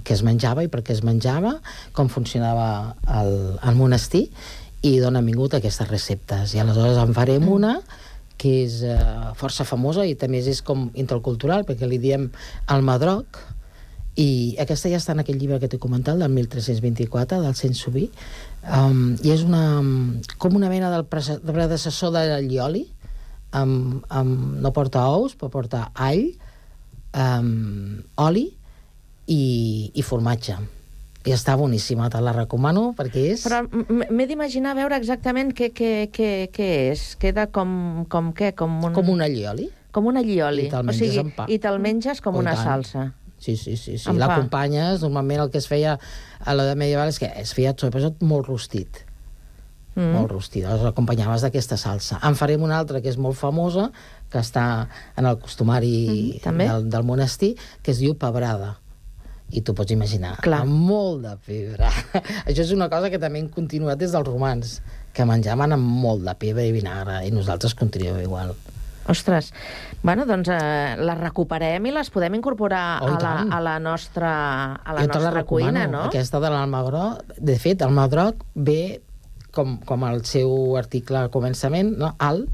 què 0.02 0.16
es 0.16 0.24
menjava 0.26 0.64
i 0.64 0.70
per 0.72 0.80
què 0.82 0.96
es 0.96 1.04
menjava, 1.06 1.58
com 1.94 2.08
funcionava 2.10 2.96
el, 3.20 3.34
el 3.62 3.78
monestir, 3.78 4.24
i 4.82 4.96
d'on 5.02 5.18
han 5.20 5.28
vingut 5.28 5.54
aquestes 5.54 5.86
receptes. 5.90 6.56
I 6.56 6.62
aleshores 6.64 6.98
en 6.98 7.14
farem 7.14 7.46
una 7.52 7.76
que 8.38 8.52
és 8.64 8.80
eh, 8.86 8.96
força 9.38 9.66
famosa 9.66 10.04
i 10.06 10.14
també 10.18 10.40
és 10.40 10.62
com 10.62 10.88
intercultural, 10.98 11.64
perquè 11.66 11.86
li 11.90 11.98
diem 12.02 12.28
el 12.70 12.84
madroc, 12.86 13.40
i 14.18 14.56
aquesta 14.58 14.90
ja 14.90 14.98
està 14.98 15.14
en 15.14 15.22
aquell 15.22 15.38
llibre 15.38 15.60
que 15.62 15.68
t'he 15.70 15.78
comentat, 15.78 16.18
del 16.18 16.32
1324, 16.34 17.38
del 17.44 17.54
Cent 17.54 17.76
Subí, 17.78 18.08
um, 18.66 19.12
i 19.22 19.30
és 19.30 19.44
una, 19.46 19.62
com 20.42 20.56
una 20.58 20.70
mena 20.72 20.90
del 20.90 21.04
predecessor 21.06 22.10
de 22.16 22.24
l'allioli, 22.32 22.82
amb, 23.54 24.02
amb, 24.10 24.58
no 24.64 24.72
porta 24.74 25.04
ous, 25.14 25.36
però 25.38 25.52
porta 25.54 25.84
all, 25.94 26.24
um, 27.14 28.02
oli 28.26 28.48
i, 29.30 29.38
i 29.94 30.02
formatge. 30.02 30.58
I 31.28 31.34
està 31.34 31.54
boníssima, 31.60 32.08
te 32.10 32.20
la 32.24 32.32
recomano, 32.32 32.88
perquè 32.96 33.24
és... 33.34 33.42
Però 33.46 33.62
m'he 33.68 34.26
d'imaginar 34.30 34.74
veure 34.78 34.96
exactament 34.96 35.52
què, 35.54 35.70
què, 35.76 35.92
què, 36.14 36.30
què 36.54 36.68
és. 36.88 37.02
Queda 37.20 37.48
com, 37.52 38.06
com 38.10 38.32
què? 38.34 38.50
Com 38.56 38.78
un... 38.86 38.94
Com 38.96 39.10
un 39.12 39.22
allioli. 39.26 39.68
Com 39.92 40.08
un 40.08 40.18
allioli. 40.20 40.66
I 40.68 40.72
te'l 40.72 40.86
o 40.86 40.90
menges 40.90 41.02
sigui, 41.04 41.22
amb 41.22 41.34
pa. 41.36 41.48
I 41.50 41.58
te'l 41.62 41.78
menges 41.84 42.22
com 42.24 42.38
Oh, 42.38 42.42
i 42.42 42.46
una 42.46 42.54
tant. 42.56 42.64
salsa. 42.64 43.06
Sí, 43.38 43.56
sí, 43.56 43.76
sí. 43.76 43.98
sí. 43.98 44.10
L'acompanyes, 44.18 45.00
normalment 45.02 45.40
el 45.44 45.50
que 45.50 45.58
es 45.58 45.68
feia 45.70 45.98
a 46.44 46.54
l'edat 46.54 46.76
medieval 46.76 47.08
és 47.08 47.18
que 47.22 47.30
es 47.38 47.52
feia 47.54 47.74
sobretot 47.78 48.20
molt 48.22 48.46
rostit. 48.48 49.04
Mm. 49.98 50.12
molt 50.14 50.30
rostit, 50.30 50.62
els 50.62 50.84
acompanyaves 50.86 51.42
d'aquesta 51.42 51.74
salsa. 51.76 52.20
En 52.22 52.36
farem 52.38 52.62
una 52.62 52.76
altra 52.78 53.00
que 53.02 53.08
és 53.10 53.16
molt 53.18 53.34
famosa, 53.34 53.88
que 54.30 54.38
està 54.38 54.86
en 55.18 55.26
el 55.26 55.38
costumari 55.42 56.34
Mhm, 56.36 56.42
també. 56.44 56.68
del, 56.68 56.88
del 56.90 57.02
monestir, 57.02 57.56
que 57.82 57.90
es 57.90 57.98
diu 57.98 58.14
pebrada. 58.14 58.76
I 59.50 59.62
tu 59.62 59.74
pots 59.74 59.90
imaginar, 59.90 60.36
Clar. 60.44 60.60
amb 60.60 60.70
molt 60.70 61.22
de 61.24 61.34
pebre. 61.44 61.88
Això 62.46 62.60
és 62.62 62.70
una 62.70 62.88
cosa 62.88 63.10
que 63.10 63.18
també 63.18 63.40
hem 63.40 63.48
continuat 63.48 63.98
des 63.98 64.12
dels 64.12 64.26
romans, 64.28 64.82
que 65.12 65.24
menjaven 65.24 65.72
amb 65.72 65.82
molt 65.82 66.22
de 66.22 66.34
pebre 66.36 66.66
i 66.68 66.70
vinagre, 66.72 67.26
i 67.26 67.30
nosaltres 67.32 67.74
continuem 67.74 68.20
igual. 68.22 68.54
Ostres, 69.08 69.52
bueno, 70.02 70.26
doncs 70.28 70.48
eh, 70.52 70.96
les 71.00 71.18
recuperem 71.18 71.86
i 71.88 71.92
les 71.94 72.10
podem 72.12 72.34
incorporar 72.36 73.00
Oh, 73.02 73.06
a, 73.06 73.10
la, 73.14 73.18
tant. 73.18 73.52
a 73.56 73.60
la 73.64 73.78
nostra, 73.80 74.32
a 74.84 74.92
la 74.94 75.00
jo 75.02 75.06
la 75.08 75.14
nostra 75.14 75.30
recomano, 75.32 75.72
cuina, 75.72 75.86
no? 75.88 76.02
aquesta 76.10 76.40
de 76.40 76.50
l'almagroc. 76.52 77.22
De 77.38 77.56
fet, 77.58 77.82
el 77.82 77.90
madroc 77.96 78.44
ve, 78.54 79.00
com, 79.54 79.78
com 79.88 80.04
el 80.10 80.24
seu 80.28 80.76
article 80.76 81.18
al 81.24 81.30
començament, 81.34 81.94
no? 81.98 82.12
al, 82.18 82.44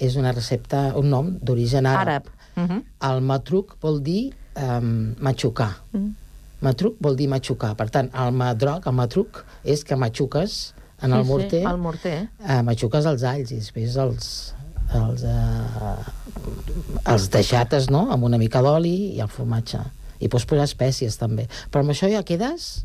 és 0.00 0.16
una 0.16 0.32
recepta, 0.32 0.94
un 0.96 1.10
nom 1.12 1.34
d'origen 1.42 1.84
àrab. 1.86 2.00
Àrab. 2.00 2.30
Uh 2.56 2.62
-huh. 2.66 2.82
El 3.12 3.20
matruc 3.22 3.76
vol 3.80 4.00
dir 4.02 4.32
um, 4.56 5.14
matxucar. 5.20 5.70
Mm. 5.92 6.14
Matruc 6.60 6.96
vol 7.00 7.16
dir 7.16 7.28
matxucar. 7.28 7.74
Per 7.76 7.88
tant, 7.90 8.10
el 8.14 8.32
madroc, 8.32 8.86
el 8.86 8.92
matruc, 8.92 9.44
és 9.64 9.84
que 9.84 9.96
matxuques 9.96 10.74
en 11.02 11.12
el 11.12 11.20
Sí, 11.20 11.24
sí, 11.26 11.32
morter, 11.32 11.62
el 11.66 11.78
morter. 11.78 12.28
eh, 12.48 12.62
matxuques 12.62 13.06
els 13.06 13.22
alls 13.22 13.50
i 13.52 13.56
després 13.56 13.96
els, 13.96 14.54
els, 14.94 15.22
eh, 15.22 17.00
els 17.06 17.28
deixates, 17.32 17.88
no?, 17.90 18.06
amb 18.12 18.24
una 18.26 18.38
mica 18.38 18.62
d'oli 18.64 18.94
i 19.16 19.20
el 19.22 19.28
formatge. 19.32 19.80
I 20.20 20.28
pots 20.28 20.44
posar 20.48 20.66
espècies, 20.68 21.16
també. 21.18 21.46
Però 21.72 21.80
amb 21.84 21.92
això 21.94 22.10
ja 22.12 22.22
quedes 22.26 22.84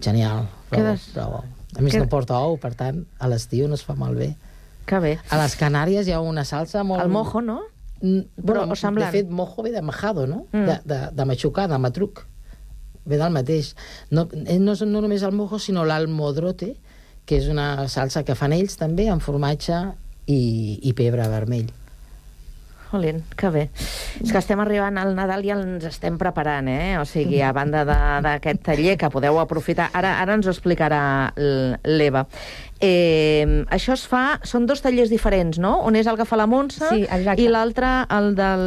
genial. 0.00 0.46
Prou, 0.70 0.80
Quedes- 0.80 1.10
prou. 1.14 1.42
A 1.76 1.82
més, 1.82 1.92
Qued- 1.92 2.04
no 2.04 2.08
porta 2.08 2.38
ou, 2.38 2.56
per 2.58 2.74
tant, 2.78 3.04
a 3.18 3.28
l'estiu 3.28 3.68
no 3.68 3.74
es 3.74 3.82
fa 3.84 3.94
malbé. 3.98 4.34
Que 4.86 4.98
bé. 5.00 5.18
A 5.30 5.38
les 5.40 5.56
Canàries 5.56 6.06
hi 6.06 6.12
ha 6.12 6.20
una 6.20 6.44
salsa 6.44 6.84
molt... 6.84 7.02
El 7.02 7.08
mojo, 7.10 7.40
no? 7.42 7.60
Mm, 8.00 8.20
Però, 8.44 8.60
bueno, 8.64 8.76
semblant. 8.76 9.10
De 9.12 9.18
fet, 9.22 9.30
mojo 9.30 9.62
ve 9.62 9.70
de 9.72 9.82
majado, 9.82 10.26
no? 10.26 10.46
Mm. 10.52 10.64
De, 10.68 10.78
de, 10.84 10.98
de 11.12 11.24
matxucar, 11.24 11.68
de 11.70 11.78
matruc. 11.78 12.26
Ve 13.04 13.16
del 13.18 13.32
mateix. 13.32 13.74
No, 14.10 14.28
eh, 14.32 14.58
no, 14.58 14.72
és 14.72 14.82
no 14.86 15.00
només 15.00 15.22
el 15.22 15.32
mojo, 15.32 15.58
sinó 15.58 15.84
l'almodrote, 15.84 16.74
que 17.26 17.36
és 17.40 17.48
una 17.48 17.88
salsa 17.88 18.22
que 18.24 18.34
fan 18.36 18.52
ells 18.52 18.76
també, 18.76 19.08
amb 19.08 19.22
formatge 19.24 19.78
i, 20.26 20.80
i 20.82 20.92
pebre 20.96 21.26
vermell. 21.28 21.72
Jolín, 22.94 23.24
que 23.34 23.50
bé. 23.50 23.62
És 24.22 24.30
que 24.30 24.38
estem 24.38 24.60
arribant 24.62 25.00
al 25.00 25.16
Nadal 25.16 25.42
i 25.42 25.50
ens 25.50 25.82
estem 25.88 26.14
preparant, 26.20 26.68
eh? 26.70 26.94
O 27.00 27.04
sigui, 27.08 27.40
a 27.42 27.50
banda 27.56 27.82
d'aquest 27.84 28.62
taller 28.68 28.94
que 29.00 29.10
podeu 29.10 29.40
aprofitar, 29.42 29.88
ara, 29.98 30.14
ara 30.22 30.36
ens 30.38 30.46
ho 30.46 30.52
explicarà 30.54 31.00
l'Eva. 31.34 32.22
Eh, 32.84 33.64
això 33.72 33.94
es 33.96 34.04
fa... 34.10 34.38
Són 34.44 34.66
dos 34.68 34.82
tallers 34.84 35.10
diferents, 35.12 35.58
no? 35.62 35.78
Un 35.88 35.96
és 35.96 36.08
el 36.10 36.18
que 36.20 36.26
fa 36.28 36.36
la 36.36 36.46
Montse 36.50 36.84
Sí, 36.84 37.04
exacte. 37.04 37.40
i 37.42 37.48
l'altre 37.48 37.90
el 38.12 38.34
del... 38.36 38.64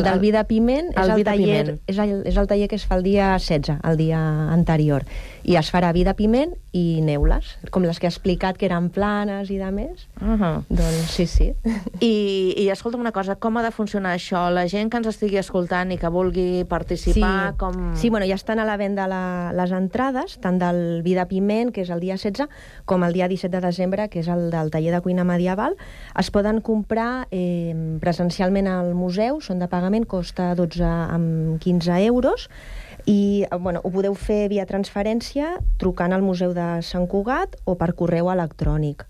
El 0.00 0.06
del 0.06 0.22
vi 0.22 0.32
de 0.34 0.42
piment 0.48 0.90
el 0.90 1.02
és, 1.04 1.08
el 1.08 1.14
vi 1.14 1.22
de 1.24 1.30
taller, 1.30 1.60
piment. 1.64 1.82
és, 1.86 1.98
el, 2.02 2.14
és 2.26 2.40
el 2.40 2.48
taller 2.50 2.68
que 2.70 2.78
es 2.80 2.86
fa 2.88 2.98
el 2.98 3.04
dia 3.06 3.32
16, 3.38 3.78
el 3.86 4.00
dia 4.00 4.20
anterior. 4.50 5.06
I 5.46 5.56
es 5.56 5.70
farà 5.72 5.92
vi 5.96 6.02
de 6.04 6.14
piment 6.18 6.52
i 6.76 7.00
neules, 7.02 7.54
com 7.74 7.82
les 7.86 7.98
que 7.98 8.06
he 8.06 8.10
explicat, 8.10 8.58
que 8.58 8.66
eren 8.68 8.90
planes 8.94 9.50
i 9.50 9.58
de 9.58 9.70
més. 9.74 10.06
Uh 10.20 10.36
-huh. 10.36 10.64
Doncs 10.68 11.10
sí, 11.14 11.26
sí. 11.26 11.52
I, 12.00 12.54
I 12.56 12.68
escolta'm 12.70 13.00
una 13.00 13.12
cosa, 13.12 13.36
com 13.36 13.56
ha 13.56 13.62
de 13.62 13.70
funcionar 13.70 14.14
això? 14.16 14.50
La 14.50 14.68
gent 14.68 14.90
que 14.90 14.96
ens 14.98 15.06
estigui 15.06 15.38
escoltant 15.38 15.90
i 15.92 15.98
que 15.98 16.08
vulgui 16.08 16.64
participar, 16.64 17.50
sí. 17.52 17.56
com... 17.58 17.94
Sí, 17.94 18.10
bueno, 18.10 18.26
ja 18.26 18.34
estan 18.34 18.58
a 18.58 18.64
la 18.64 18.76
venda 18.76 19.06
la, 19.08 19.52
les 19.52 19.70
entrades, 19.72 20.38
tant 20.40 20.58
del 20.58 21.02
vi 21.02 21.14
de 21.14 21.26
piment, 21.26 21.72
que 21.72 21.82
és 21.82 21.90
el 21.90 22.00
dia 22.00 22.14
16, 22.14 22.48
com 22.84 23.02
el 23.04 23.12
dia 23.12 23.28
17 23.28 23.59
de 23.59 23.59
desembre, 23.60 24.08
que 24.10 24.20
és 24.22 24.28
el 24.28 24.48
del 24.52 24.70
taller 24.70 24.92
de 24.94 25.00
cuina 25.04 25.24
medieval. 25.24 25.76
Es 26.18 26.30
poden 26.30 26.60
comprar 26.60 27.26
eh, 27.30 27.74
presencialment 28.00 28.68
al 28.70 28.94
museu, 28.94 29.40
són 29.40 29.60
de 29.62 29.68
pagament, 29.70 30.06
costa 30.08 30.54
12 30.58 30.84
amb 30.84 31.60
15 31.62 32.00
euros, 32.06 32.48
i 33.06 33.46
eh, 33.46 33.56
bueno, 33.56 33.80
ho 33.84 33.92
podeu 33.92 34.14
fer 34.14 34.48
via 34.52 34.66
transferència 34.66 35.56
trucant 35.78 36.12
al 36.12 36.22
Museu 36.26 36.54
de 36.56 36.80
Sant 36.86 37.06
Cugat 37.08 37.56
o 37.64 37.76
per 37.80 37.92
correu 37.96 38.30
electrònic. 38.32 39.06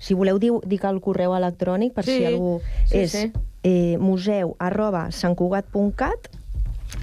Si 0.00 0.16
voleu, 0.16 0.38
diu, 0.40 0.62
dic 0.64 0.84
el 0.88 0.98
correu 1.04 1.34
electrònic 1.36 1.92
per 1.94 2.06
Sí, 2.08 2.16
si 2.16 2.26
algú... 2.26 2.60
sí, 2.88 3.04
és 3.04 3.12
sí. 3.12 3.26
eh, 3.62 3.96
museu 4.00 4.54
arroba 4.58 5.10
santcugat.cat 5.12 6.30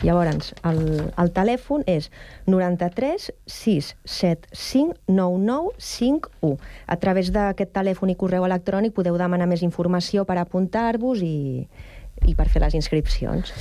Llavors, 0.04 0.54
el, 0.68 0.80
el 1.18 1.32
telèfon 1.34 1.84
és 1.90 2.10
93 2.46 3.32
675 3.50 4.98
9951. 5.10 6.58
A 6.86 6.98
través 7.02 7.32
d'aquest 7.34 7.74
telèfon 7.74 8.14
i 8.14 8.18
correu 8.20 8.46
electrònic 8.46 8.94
podeu 8.98 9.18
demanar 9.18 9.50
més 9.50 9.66
informació 9.66 10.26
per 10.28 10.38
apuntar-vos 10.42 11.24
i, 11.26 11.66
i 12.28 12.36
per 12.38 12.50
fer 12.52 12.62
les 12.64 12.78
inscripcions. 12.78 13.54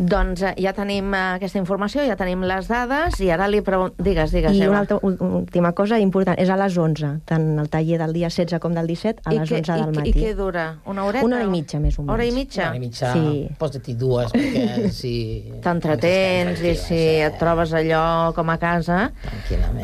Doncs 0.00 0.40
eh, 0.48 0.54
ja 0.64 0.70
tenim 0.72 1.10
eh, 1.12 1.18
aquesta 1.36 1.58
informació, 1.60 2.00
ja 2.08 2.14
tenim 2.16 2.40
les 2.48 2.68
dades, 2.70 3.18
i 3.20 3.26
ara 3.34 3.44
li 3.52 3.58
pregunto... 3.60 4.00
Digues, 4.00 4.30
digues, 4.32 4.54
I 4.56 4.62
Eva. 4.64 4.70
una 4.72 4.78
altra, 4.80 4.96
última 5.04 5.74
cosa 5.76 5.98
important, 6.00 6.38
és 6.40 6.48
a 6.48 6.56
les 6.56 6.78
11, 6.80 7.10
tant 7.28 7.44
el 7.60 7.68
taller 7.68 7.98
del 8.00 8.14
dia 8.16 8.30
16 8.32 8.56
com 8.64 8.72
del 8.72 8.88
17, 8.88 9.20
a 9.28 9.34
I 9.34 9.38
les 9.42 9.50
què- 9.50 9.58
11 9.60 9.76
del 9.76 9.92
i, 9.92 9.98
matí. 9.98 10.14
I 10.14 10.24
què 10.24 10.32
dura? 10.38 10.64
Una 10.88 11.04
horeta? 11.04 11.26
Una 11.28 11.36
hora 11.42 11.44
i 11.44 11.52
mitja, 11.52 11.82
més 11.84 11.98
o 12.00 12.02
menys. 12.06 12.14
Hora 12.14 12.24
i 12.24 12.32
mitja? 12.32 12.62
Una 12.62 12.70
hora 12.70 12.80
i 12.80 12.84
mitja, 12.86 13.12
Sí. 13.12 13.44
posa-t'hi 13.60 13.94
dues, 14.00 14.32
perquè 14.32 14.90
si... 15.02 15.12
T'entretens 15.60 16.64
i 16.64 16.74
si 16.80 17.02
et 17.28 17.36
trobes 17.42 17.76
allò 17.76 18.32
com 18.34 18.48
a 18.48 18.56
casa... 18.62 19.10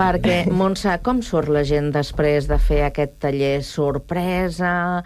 Perquè, 0.01 0.47
Montse, 0.62 0.97
com 1.05 1.21
surt 1.21 1.53
la 1.53 1.61
gent 1.69 1.93
després 1.93 2.49
de 2.49 2.57
fer 2.57 2.87
aquest 2.89 3.19
taller? 3.21 3.59
Sorpresa, 3.69 5.03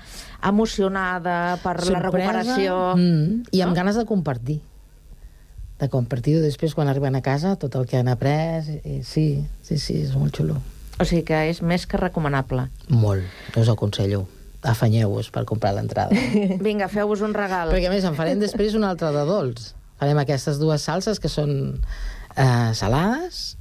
emocionada 0.46 1.58
per 1.62 1.80
la 1.90 1.98
recuperació... 2.06 2.94
Mm, 2.94 3.48
I 3.50 3.66
amb 3.66 3.74
ganes 3.74 3.98
de 3.98 4.06
compartir. 4.06 4.60
De 5.80 5.88
compartir-ho 5.88 6.42
després 6.44 6.74
quan 6.76 6.90
arriben 6.92 7.16
a 7.16 7.22
casa, 7.24 7.54
tot 7.56 7.76
el 7.78 7.86
que 7.88 7.96
han 7.96 8.10
après. 8.12 8.66
I, 8.84 9.00
sí, 9.06 9.46
sí, 9.64 9.78
sí, 9.80 10.02
és 10.04 10.12
molt 10.16 10.36
xulo. 10.36 10.58
O 11.00 11.06
sigui 11.08 11.24
que 11.30 11.38
és 11.48 11.62
més 11.64 11.86
que 11.88 11.96
recomanable. 12.00 12.66
Molt, 12.92 13.24
us 13.56 13.70
ho 13.70 13.76
aconsello. 13.78 14.26
Afanyeu-vos 14.60 15.30
per 15.32 15.46
comprar 15.48 15.72
l'entrada. 15.72 16.12
Vinga, 16.66 16.90
feu-vos 16.92 17.22
un 17.24 17.32
regal. 17.32 17.72
Perquè 17.72 17.88
a 17.88 17.94
més 17.94 18.04
en 18.04 18.18
farem 18.18 18.42
després 18.42 18.76
una 18.76 18.92
altra 18.92 19.08
de 19.14 19.24
dolç. 19.24 19.70
Farem 20.00 20.20
aquestes 20.20 20.60
dues 20.60 20.84
salses 20.84 21.20
que 21.20 21.32
són 21.32 21.54
eh, 22.36 22.70
salades 22.76 23.56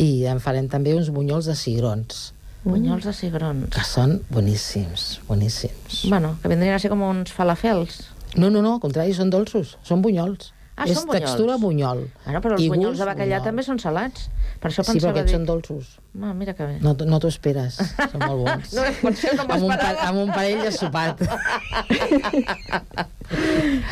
i 0.00 0.24
en 0.30 0.40
farem 0.40 0.68
també 0.72 0.96
uns 0.96 1.12
bunyols 1.12 1.50
de 1.50 1.56
cigrons. 1.58 2.30
Bunyols 2.64 3.04
de 3.06 3.12
cigrons. 3.14 3.68
Que 3.74 3.84
són 3.86 4.18
boníssims, 4.32 5.18
boníssims. 5.28 6.06
Bueno, 6.08 6.36
que 6.40 6.50
vindrien 6.50 6.76
a 6.76 6.80
ser 6.82 6.90
com 6.92 7.04
uns 7.06 7.32
falafels. 7.32 8.06
No, 8.36 8.48
no, 8.48 8.62
no, 8.62 8.76
al 8.76 8.82
contrari, 8.82 9.12
són 9.16 9.30
dolços, 9.32 9.76
són 9.84 10.00
bunyols. 10.04 10.54
Ah, 10.78 10.86
és 10.86 10.94
són 10.94 11.08
bunyols. 11.08 11.24
textura 11.24 11.56
bunyol. 11.58 12.04
Bueno, 12.24 12.40
però 12.44 12.54
els 12.54 12.62
I 12.62 12.68
bunyols 12.70 12.94
gust, 12.94 13.02
de 13.02 13.08
bacallà 13.10 13.38
bunyol. 13.40 13.46
també 13.50 13.64
són 13.66 13.80
salats. 13.82 14.28
Per 14.58 14.70
això 14.70 14.82
Sí, 14.86 14.98
però 14.98 15.10
aquests 15.12 15.30
dir... 15.32 15.36
són 15.38 15.46
dolços. 15.48 15.90
Ah, 16.22 16.32
mira 16.34 16.54
que 16.54 16.66
bé. 16.66 16.78
No, 16.82 16.94
no 17.06 17.18
t'ho 17.22 17.28
esperes, 17.30 17.76
són 17.78 18.22
molt 18.24 18.46
bons. 18.46 18.72
No, 18.78 18.82
no 18.82 19.44
amb, 19.44 19.62
un 19.68 19.74
pa 19.74 19.90
amb 20.08 20.22
un 20.24 20.32
parell 20.34 20.62
de 20.66 20.72
sopat. 20.74 21.22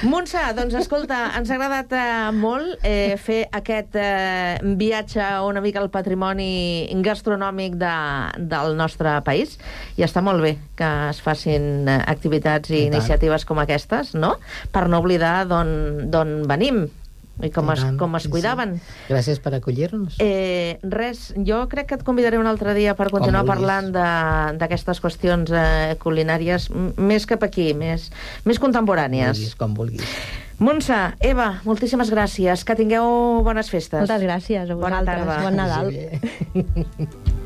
Montse, 0.09 0.41
doncs 0.57 0.73
escolta, 0.81 1.19
ens 1.37 1.51
ha 1.51 1.57
agradat 1.59 1.91
eh, 1.93 2.31
molt 2.33 2.85
eh, 2.87 3.17
fer 3.21 3.43
aquest 3.55 3.97
eh, 4.01 4.57
viatge 4.81 5.27
una 5.45 5.61
mica 5.61 5.83
al 5.83 5.91
patrimoni 5.93 6.89
gastronòmic 7.05 7.77
de, 7.81 7.93
del 8.49 8.77
nostre 8.81 9.19
país 9.27 9.59
i 10.01 10.07
està 10.07 10.23
molt 10.25 10.41
bé 10.41 10.55
que 10.79 10.89
es 11.11 11.21
facin 11.25 11.85
eh, 11.85 11.99
activitats 12.09 12.73
i, 12.73 12.87
I 12.87 12.89
iniciatives 12.89 13.45
com 13.49 13.61
aquestes, 13.61 14.15
no? 14.17 14.37
Per 14.73 14.87
no 14.89 15.03
oblidar 15.05 15.45
d'on 15.51 16.09
d'on 16.13 16.35
venim 16.77 17.03
i 17.45 17.51
com 17.53 17.69
es, 17.69 17.83
com 18.01 18.15
es 18.17 18.23
sí, 18.25 18.29
sí. 18.29 18.33
cuidaven. 18.33 18.71
Gràcies 19.11 19.41
per 19.45 19.51
acollir-nos. 19.59 20.15
Eh, 20.25 20.79
res, 20.89 21.35
jo 21.45 21.59
crec 21.69 21.91
que 21.91 21.99
et 21.99 22.05
convidaré 22.07 22.39
un 22.41 22.47
altre 22.49 22.73
dia 22.73 22.95
per 22.97 23.11
continuar 23.13 23.43
parlant 23.45 23.91
de- 23.93 24.57
d'aquestes 24.57 25.03
qüestions 25.05 25.53
eh, 25.53 25.99
culinàries 26.01 26.71
més 26.97 27.27
cap 27.29 27.45
aquí, 27.45 27.75
més, 27.77 28.09
més 28.49 28.59
contemporànies. 28.59 29.37
Vulguis, 29.37 29.55
com 29.61 29.75
vulguis. 29.77 30.17
Montse, 30.59 30.97
Eva, 31.21 31.61
moltíssimes 31.69 32.09
gràcies. 32.11 32.65
Que 32.65 32.75
tingueu 32.79 33.43
bones 33.45 33.69
festes. 33.69 34.01
Moltes 34.01 34.25
gràcies 34.25 34.71
a 34.71 34.75
Bona 34.75 35.03
vosaltres. 35.03 35.27
tarda. 35.27 35.43
Bon 35.45 35.61
Nadal. 35.61 35.93
Ja 35.93 37.43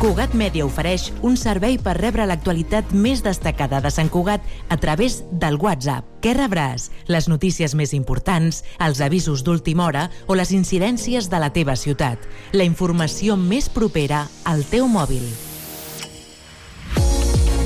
Cugat 0.00 0.32
Mèdia 0.32 0.64
ofereix 0.64 1.10
un 1.28 1.34
servei 1.36 1.74
per 1.76 1.92
rebre 1.98 2.24
l'actualitat 2.24 2.94
més 2.96 3.20
destacada 3.20 3.82
de 3.84 3.90
Sant 3.92 4.08
Cugat 4.08 4.40
a 4.72 4.78
través 4.80 5.18
del 5.42 5.58
WhatsApp. 5.60 6.06
Què 6.24 6.32
rebràs? 6.38 6.86
Les 7.12 7.28
notícies 7.28 7.74
més 7.76 7.92
importants, 7.92 8.62
els 8.80 9.02
avisos 9.04 9.44
d'última 9.44 9.84
hora 9.84 10.06
o 10.24 10.38
les 10.40 10.54
incidències 10.56 11.28
de 11.28 11.42
la 11.44 11.52
teva 11.52 11.76
ciutat. 11.76 12.24
La 12.56 12.64
informació 12.64 13.36
més 13.36 13.68
propera 13.68 14.24
al 14.48 14.64
teu 14.72 14.88
mòbil. 14.88 15.26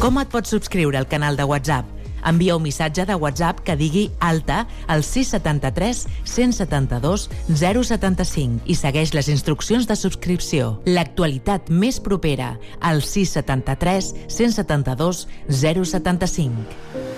Com 0.03 0.19
et 0.19 0.35
pots 0.35 0.51
subscriure 0.51 0.99
al 0.99 1.07
canal 1.07 1.39
de 1.39 1.47
WhatsApp? 1.47 2.04
Envia 2.25 2.57
un 2.57 2.65
missatge 2.65 3.07
de 3.09 3.15
WhatsApp 3.15 3.61
que 3.65 3.77
digui 3.77 4.09
alta 4.19 4.65
al 4.87 5.05
673 5.05 6.05
172 6.25 7.29
075 7.49 8.65
i 8.67 8.77
segueix 8.79 9.15
les 9.15 9.29
instruccions 9.33 9.89
de 9.89 9.97
subscripció. 9.99 10.79
L'actualitat 10.87 11.71
més 11.71 12.01
propera 12.01 12.55
al 12.81 13.03
673 13.03 14.15
172 14.29 15.27
075. 15.49 17.13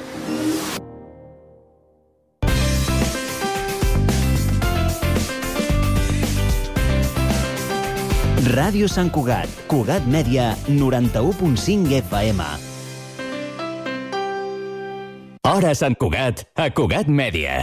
Ràdio 8.47 8.87
Sant 8.89 9.11
Cugat, 9.11 9.51
Cugat 9.67 10.07
Mèdia, 10.09 10.55
91.5 10.71 11.99
FM. 11.99 12.66
Hora 15.47 15.77
Sant 15.79 15.95
Cugat, 15.95 16.41
a 16.59 16.65
Cugat 16.75 17.07
Mèdia. 17.07 17.55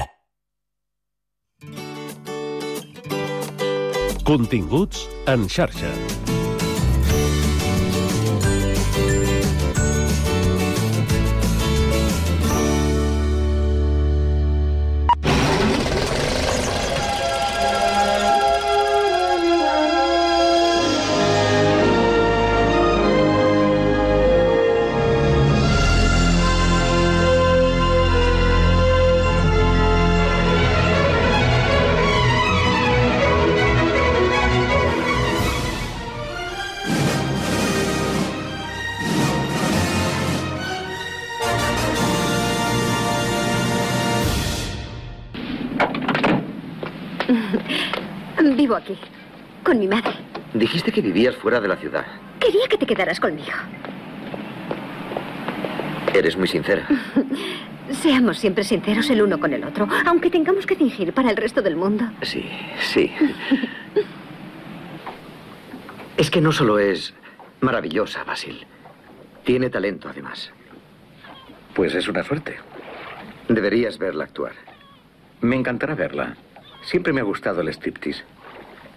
Continguts 4.23 5.03
en 5.27 5.49
xarxa. 5.51 5.91
Vivo 48.63 48.77
aquí, 48.77 48.97
con 49.61 49.77
mi 49.77 49.89
madre. 49.89 50.13
Dijiste 50.53 50.89
que 50.89 51.01
vivías 51.01 51.35
fuera 51.35 51.59
de 51.59 51.67
la 51.67 51.75
ciudad. 51.75 52.05
Quería 52.39 52.65
que 52.69 52.77
te 52.77 52.85
quedaras 52.85 53.19
conmigo. 53.19 53.51
Eres 56.13 56.37
muy 56.37 56.47
sincera. 56.47 56.87
Seamos 57.91 58.37
siempre 58.39 58.63
sinceros 58.63 59.09
el 59.09 59.21
uno 59.21 59.37
con 59.37 59.51
el 59.51 59.65
otro, 59.65 59.85
aunque 60.05 60.29
tengamos 60.29 60.65
que 60.65 60.77
fingir 60.77 61.11
para 61.11 61.29
el 61.29 61.35
resto 61.35 61.61
del 61.61 61.75
mundo. 61.75 62.05
Sí, 62.21 62.49
sí. 62.79 63.11
es 66.15 66.31
que 66.31 66.39
no 66.39 66.53
solo 66.53 66.79
es 66.79 67.13
maravillosa, 67.59 68.23
Basil. 68.23 68.65
Tiene 69.43 69.69
talento, 69.69 70.07
además. 70.07 70.53
Pues 71.73 71.93
es 71.95 72.07
una 72.07 72.23
suerte. 72.23 72.55
Deberías 73.49 73.97
verla 73.97 74.23
actuar. 74.23 74.53
Me 75.41 75.57
encantará 75.57 75.95
verla. 75.95 76.37
Siempre 76.83 77.11
me 77.11 77.19
ha 77.19 77.25
gustado 77.25 77.59
el 77.59 77.67
striptease. 77.67 78.23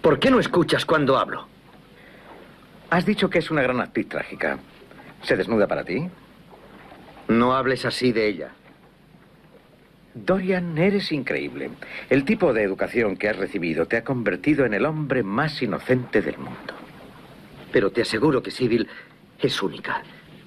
¿Por 0.01 0.19
qué 0.19 0.31
no 0.31 0.39
escuchas 0.39 0.85
cuando 0.85 1.17
hablo? 1.17 1.47
Has 2.89 3.05
dicho 3.05 3.29
que 3.29 3.39
es 3.39 3.51
una 3.51 3.61
gran 3.61 3.81
actriz 3.81 4.07
trágica. 4.07 4.59
¿Se 5.23 5.35
desnuda 5.35 5.67
para 5.67 5.83
ti? 5.83 6.07
No 7.27 7.53
hables 7.53 7.85
así 7.85 8.11
de 8.11 8.27
ella. 8.27 8.51
Dorian, 10.13 10.77
eres 10.77 11.11
increíble. 11.11 11.69
El 12.09 12.23
tipo 12.23 12.53
de 12.53 12.63
educación 12.63 13.17
que 13.17 13.29
has 13.29 13.35
recibido 13.35 13.85
te 13.85 13.97
ha 13.97 14.03
convertido 14.03 14.65
en 14.65 14.73
el 14.73 14.85
hombre 14.85 15.23
más 15.23 15.61
inocente 15.61 16.21
del 16.21 16.37
mundo. 16.37 16.73
Pero 17.71 17.91
te 17.91 18.01
aseguro 18.01 18.41
que 18.41 18.51
Sibyl 18.51 18.87
es 19.39 19.61
única. 19.61 20.01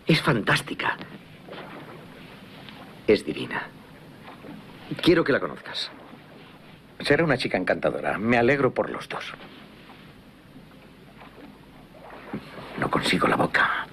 Es 0.06 0.20
fantástica. 0.22 0.96
Es 3.06 3.24
divina. 3.24 3.68
Quiero 5.02 5.22
que 5.22 5.32
la 5.32 5.40
conozcas. 5.40 5.90
Será 7.00 7.24
una 7.24 7.38
chica 7.38 7.56
encantadora. 7.56 8.18
Me 8.18 8.38
alegro 8.38 8.72
por 8.72 8.90
los 8.90 9.08
dos. 9.08 9.24
No 12.78 12.90
consigo 12.90 13.26
la 13.26 13.36
boca. 13.36 13.86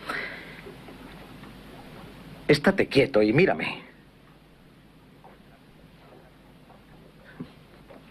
Estate 2.48 2.88
quieto 2.88 3.22
y 3.22 3.34
mírame. 3.34 3.82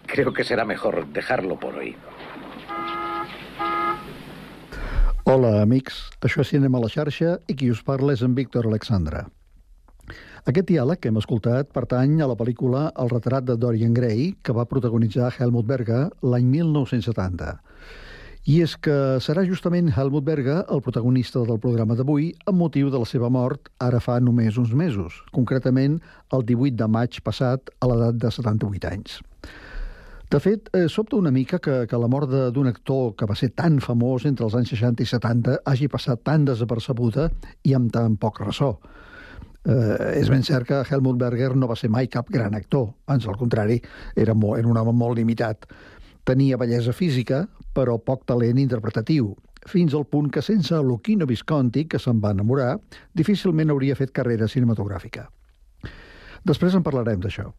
Creo 0.05 0.33
que 0.33 0.43
será 0.43 0.65
mejor 0.65 1.07
dejarlo 1.07 1.59
por 1.59 1.75
hoy. 1.75 1.95
Hola, 5.25 5.61
amics. 5.61 6.07
Això 6.23 6.41
és 6.41 6.53
Cinema 6.53 6.79
a 6.79 6.85
la 6.85 6.89
xarxa 6.89 7.33
i 7.51 7.55
qui 7.57 7.67
us 7.69 7.83
parla 7.83 8.15
és 8.15 8.23
en 8.23 8.33
Víctor 8.37 8.69
Alexandra. 8.69 9.25
Aquest 10.47 10.69
diàleg 10.69 11.01
que 11.03 11.09
hem 11.11 11.17
escoltat 11.19 11.73
pertany 11.75 12.21
a 12.23 12.27
la 12.31 12.35
pel·lícula 12.39 12.85
El 13.03 13.09
retrat 13.11 13.43
de 13.43 13.57
Dorian 13.59 13.91
Gray, 13.91 14.29
que 14.39 14.53
va 14.55 14.63
protagonitzar 14.71 15.33
Helmut 15.35 15.65
Berger 15.67 16.05
l'any 16.23 16.45
1970. 16.53 17.49
I 18.47 18.61
és 18.63 18.77
que 18.79 18.95
serà 19.19 19.41
justament 19.43 19.89
Helmut 19.91 20.23
Berger 20.23 20.61
el 20.71 20.79
protagonista 20.85 21.41
del 21.49 21.59
programa 21.59 21.97
d'avui 21.99 22.29
amb 22.47 22.61
motiu 22.63 22.87
de 22.93 23.01
la 23.01 23.09
seva 23.11 23.27
mort 23.27 23.67
ara 23.83 23.99
fa 23.99 24.21
només 24.23 24.55
uns 24.61 24.71
mesos, 24.71 25.17
concretament 25.35 25.97
el 26.31 26.47
18 26.47 26.79
de 26.79 26.87
maig 26.95 27.19
passat 27.27 27.67
a 27.81 27.89
l'edat 27.91 28.21
de 28.23 28.31
78 28.31 28.87
anys. 28.87 29.17
De 30.31 30.39
fet, 30.39 30.69
eh, 30.71 30.85
sobta 30.87 31.19
una 31.19 31.31
mica 31.31 31.59
que, 31.59 31.81
que 31.91 31.99
la 31.99 32.07
mort 32.07 32.31
d'un 32.55 32.71
actor 32.71 33.17
que 33.19 33.27
va 33.27 33.35
ser 33.35 33.51
tan 33.51 33.81
famós 33.83 34.23
entre 34.23 34.47
els 34.47 34.55
anys 34.55 34.71
60 34.77 35.03
i 35.03 35.11
70 35.11 35.59
hagi 35.65 35.91
passat 35.91 36.23
tan 36.23 36.47
desapercebuda 36.47 37.33
i 37.67 37.75
amb 37.75 37.91
tan 37.91 38.15
poc 38.15 38.39
ressò. 38.45 38.77
Eh, 39.67 40.19
és 40.21 40.29
ben 40.31 40.45
cert 40.47 40.67
que 40.69 40.79
Helmut 40.87 41.17
Berger 41.19 41.51
no 41.59 41.67
va 41.67 41.75
ser 41.75 41.89
mai 41.91 42.07
cap 42.07 42.29
gran 42.31 42.55
actor, 42.55 42.93
ans 43.11 43.27
al 43.27 43.35
contrari, 43.35 43.81
era, 44.15 44.33
molt, 44.33 44.61
era 44.61 44.71
un 44.71 44.79
home 44.79 44.93
molt 44.95 45.19
limitat. 45.19 45.67
Tenia 46.27 46.59
bellesa 46.59 46.95
física, 46.95 47.43
però 47.75 47.97
poc 47.99 48.23
talent 48.29 48.61
interpretatiu, 48.63 49.33
fins 49.67 49.93
al 49.93 50.07
punt 50.07 50.31
que 50.31 50.41
sense 50.41 50.79
Luchino 50.83 51.27
Visconti, 51.27 51.83
que 51.91 51.99
se'n 51.99 52.23
va 52.23 52.31
enamorar, 52.31 52.77
difícilment 53.13 53.73
hauria 53.73 53.99
fet 53.99 54.15
carrera 54.15 54.47
cinematogràfica. 54.47 55.27
Després 56.47 56.75
en 56.77 56.83
parlarem 56.85 57.19
d'això. 57.19 57.51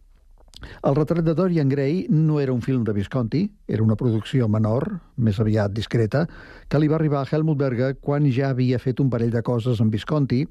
El 0.58 0.96
retrat 0.96 1.22
de 1.22 1.34
Dorian 1.38 1.68
Gray 1.70 2.06
no 2.10 2.40
era 2.40 2.52
un 2.52 2.62
film 2.62 2.82
de 2.84 2.92
Visconti, 2.92 3.44
era 3.68 3.84
una 3.84 3.94
producció 3.96 4.48
menor, 4.50 4.88
més 5.16 5.38
aviat 5.38 5.70
discreta, 5.74 6.24
que 6.68 6.80
li 6.80 6.88
va 6.90 6.96
arribar 6.98 7.20
a 7.22 7.28
Helmut 7.30 7.60
Berger 7.60 7.92
quan 8.00 8.26
ja 8.32 8.50
havia 8.50 8.80
fet 8.82 8.98
un 8.98 9.10
parell 9.10 9.30
de 9.30 9.44
coses 9.46 9.80
amb 9.84 9.94
Visconti 9.94 10.46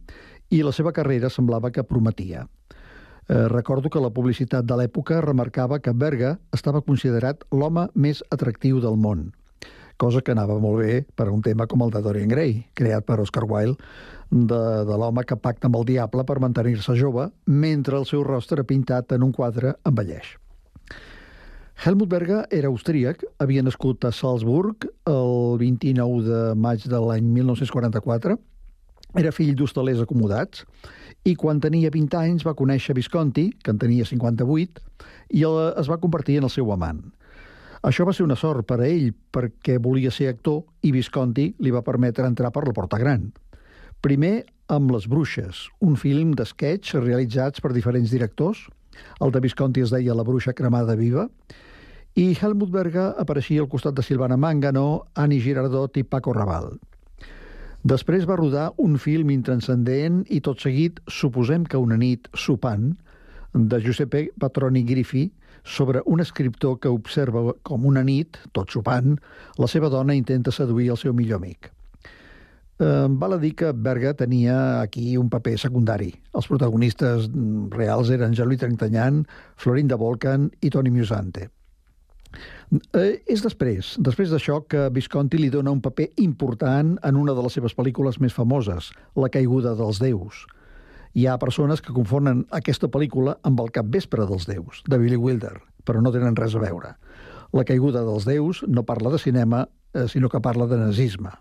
i 0.49 0.61
la 0.63 0.73
seva 0.75 0.93
carrera 0.95 1.29
semblava 1.33 1.71
que 1.71 1.83
prometia. 1.83 2.45
Eh, 3.27 3.47
recordo 3.51 3.89
que 3.89 3.99
la 3.99 4.13
publicitat 4.13 4.63
de 4.65 4.77
l'època 4.79 5.19
remarcava 5.21 5.81
que 5.83 5.91
Berger 5.91 6.37
estava 6.55 6.81
considerat 6.81 7.43
l'home 7.51 7.89
més 7.93 8.23
atractiu 8.31 8.79
del 8.79 8.95
món, 8.95 9.33
cosa 9.99 10.21
que 10.21 10.31
anava 10.31 10.55
molt 10.63 10.79
bé 10.79 11.01
per 11.17 11.27
a 11.27 11.33
un 11.35 11.43
tema 11.43 11.67
com 11.67 11.83
el 11.83 11.91
de 11.91 12.01
Dorian 12.05 12.31
Gray, 12.31 12.61
creat 12.73 13.03
per 13.03 13.19
Oscar 13.19 13.43
Wilde, 13.49 13.83
de, 14.31 14.63
de 14.87 14.97
l'home 14.99 15.25
que 15.27 15.35
pacta 15.35 15.67
amb 15.67 15.75
el 15.79 15.87
diable 15.91 16.23
per 16.23 16.39
mantenir-se 16.39 16.95
jove, 16.95 17.29
mentre 17.45 17.99
el 17.99 18.07
seu 18.07 18.23
rostre 18.23 18.63
pintat 18.63 19.11
en 19.11 19.27
un 19.27 19.33
quadre 19.35 19.75
envelleix. 19.83 20.37
Helmut 21.77 22.09
Berger 22.09 22.45
era 22.49 22.71
austríac, 22.71 23.21
havia 23.43 23.61
nascut 23.61 24.05
a 24.07 24.11
Salzburg 24.11 24.87
el 25.05 25.59
29 25.61 26.23
de 26.25 26.39
maig 26.57 26.87
de 26.89 27.01
l'any 27.03 27.27
1944, 27.35 28.37
era 29.17 29.33
fill 29.33 29.55
d'hostalers 29.57 30.01
acomodats 30.03 30.63
i 31.27 31.33
quan 31.35 31.59
tenia 31.59 31.91
20 31.91 32.17
anys 32.19 32.45
va 32.47 32.55
conèixer 32.55 32.95
Visconti, 32.95 33.49
que 33.63 33.73
en 33.73 33.79
tenia 33.81 34.05
58, 34.05 34.83
i 35.35 35.43
es 35.81 35.89
va 35.91 35.99
convertir 35.99 36.37
en 36.39 36.47
el 36.47 36.53
seu 36.53 36.71
amant. 36.71 37.01
Això 37.87 38.05
va 38.07 38.13
ser 38.13 38.25
una 38.25 38.37
sort 38.39 38.65
per 38.69 38.79
a 38.81 38.87
ell 38.87 39.11
perquè 39.33 39.77
volia 39.81 40.11
ser 40.11 40.29
actor 40.31 40.63
i 40.87 40.93
Visconti 40.95 41.51
li 41.59 41.73
va 41.73 41.85
permetre 41.85 42.25
entrar 42.25 42.51
per 42.53 42.65
la 42.67 42.73
porta 42.73 42.97
gran. 43.01 43.29
Primer 44.01 44.45
amb 44.69 44.91
Les 44.91 45.07
Bruixes, 45.09 45.67
un 45.81 45.95
film 45.95 46.33
d'esquetx 46.37 46.97
realitzats 46.99 47.63
per 47.63 47.73
diferents 47.73 48.11
directors. 48.11 48.65
El 49.21 49.31
de 49.31 49.41
Visconti 49.43 49.83
es 49.85 49.93
deia 49.93 50.15
La 50.17 50.25
bruixa 50.27 50.53
cremada 50.57 50.95
viva, 50.97 51.27
i 52.17 52.31
Helmut 52.33 52.71
Berger 52.73 53.11
apareixia 53.21 53.61
al 53.61 53.69
costat 53.69 53.93
de 53.93 54.01
Silvana 54.01 54.37
Mangano, 54.41 55.05
Annie 55.13 55.41
Girardot 55.41 55.97
i 56.01 56.03
Paco 56.03 56.33
Raval. 56.33 56.71
Després 57.87 58.25
va 58.27 58.35
rodar 58.35 58.71
un 58.83 58.97
film 58.99 59.29
intranscendent 59.31 60.23
i 60.33 60.41
tot 60.43 60.59
seguit 60.59 60.97
Suposem 61.07 61.63
que 61.63 61.79
una 61.79 61.95
nit 61.95 62.25
sopant, 62.35 62.89
de 63.53 63.79
Giuseppe 63.79 64.25
Patroni 64.41 64.81
Griffi, 64.83 65.29
sobre 65.63 66.01
un 66.05 66.19
escriptor 66.19 66.79
que 66.83 66.91
observa 66.91 67.53
com 67.63 67.85
una 67.87 68.03
nit, 68.03 68.39
tot 68.51 68.73
sopant, 68.75 69.15
la 69.61 69.69
seva 69.71 69.91
dona 69.93 70.17
intenta 70.17 70.51
seduir 70.51 70.89
el 70.91 70.99
seu 70.99 71.15
millor 71.15 71.39
amic. 71.39 71.71
Eh, 72.79 73.07
val 73.09 73.37
a 73.37 73.41
dir 73.41 73.53
que 73.55 73.71
Berga 73.71 74.13
tenia 74.19 74.57
aquí 74.81 75.15
un 75.17 75.29
paper 75.29 75.55
secundari. 75.57 76.11
Els 76.35 76.49
protagonistes 76.51 77.29
reals 77.77 78.11
eren 78.11 78.35
Jean-Louis 78.35 78.65
Trintanyan, 78.65 79.23
Florinda 79.55 79.95
Volcan 79.95 80.51
i 80.59 80.73
Toni 80.75 80.91
Musante. 80.91 81.47
Eh, 82.67 83.21
és 83.31 83.39
després, 83.39 83.93
després 84.03 84.31
d'això, 84.33 84.59
que 84.67 84.89
Visconti 84.91 85.39
li 85.39 85.47
dona 85.53 85.71
un 85.71 85.79
paper 85.79 86.09
important 86.19 86.97
en 86.99 87.19
una 87.19 87.35
de 87.35 87.45
les 87.45 87.55
seves 87.55 87.75
pel·lícules 87.77 88.19
més 88.19 88.35
famoses, 88.35 88.91
La 89.15 89.29
caiguda 89.31 89.73
dels 89.75 90.01
déus. 90.03 90.43
Hi 91.15 91.25
ha 91.27 91.37
persones 91.39 91.81
que 91.81 91.95
confonen 91.95 92.43
aquesta 92.51 92.89
pel·lícula 92.91 93.37
amb 93.47 93.61
El 93.63 93.71
capvespre 93.71 94.27
dels 94.27 94.45
déus, 94.45 94.83
de 94.85 94.99
Billy 94.99 95.15
Wilder, 95.15 95.55
però 95.85 96.01
no 96.03 96.11
tenen 96.11 96.35
res 96.35 96.55
a 96.55 96.59
veure. 96.59 96.97
La 97.55 97.63
caiguda 97.63 98.03
dels 98.03 98.27
déus 98.27 98.61
no 98.67 98.83
parla 98.83 99.15
de 99.15 99.19
cinema, 99.23 99.69
eh, 99.93 100.07
sinó 100.11 100.27
que 100.27 100.43
parla 100.43 100.67
de 100.67 100.77
nazisme. 100.77 101.31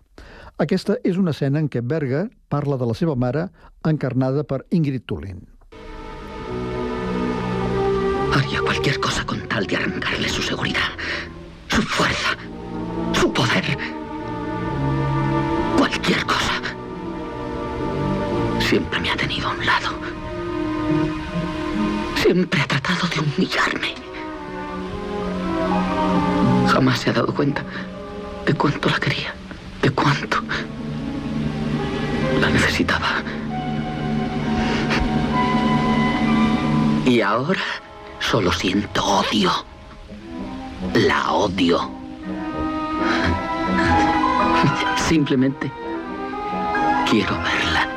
Aquesta 0.57 0.95
és 1.03 1.17
una 1.17 1.35
escena 1.35 1.59
en 1.59 1.67
què 1.67 1.83
Berger 1.83 2.29
parla 2.47 2.77
de 2.77 2.87
la 2.87 2.95
seva 2.95 3.15
mare, 3.15 3.49
encarnada 3.83 4.47
per 4.47 4.63
Ingrid 4.71 5.03
Tullin. 5.05 5.43
Haría 8.37 8.61
cualquier 8.61 8.99
cosa 8.99 9.25
con 9.25 9.39
tal 9.47 9.65
de 9.65 9.77
arrancarle 9.77 10.29
su 10.29 10.43
seguridad, 10.43 10.91
su 11.69 11.81
fuerza, 11.81 12.37
su 13.19 13.33
poder. 13.33 13.75
Cualquier 15.75 16.23
cosa. 16.23 16.61
Siempre 18.59 18.99
me 18.99 19.09
ha 19.09 19.15
tenido 19.15 19.47
a 19.47 19.53
un 19.53 19.65
lado. 19.65 19.89
Siempre 22.15 22.61
ha 22.61 22.67
tratado 22.67 23.07
de 23.07 23.21
humillarme. 23.21 23.95
Jamás 26.67 26.99
se 26.99 27.09
ha 27.09 27.13
dado 27.13 27.33
cuenta 27.33 27.63
de 28.45 28.53
cuánto 28.53 28.87
la 28.87 28.99
quería, 28.99 29.33
de 29.81 29.89
cuánto 29.89 30.43
la 32.39 32.49
necesitaba. 32.51 33.23
Y 37.03 37.21
ahora 37.21 37.63
solo 38.29 38.51
siento 38.51 39.03
odio. 39.05 39.51
La 40.93 41.31
odio. 41.31 41.89
Simplemente 45.07 45.71
quiero 47.09 47.37
verla 47.37 47.87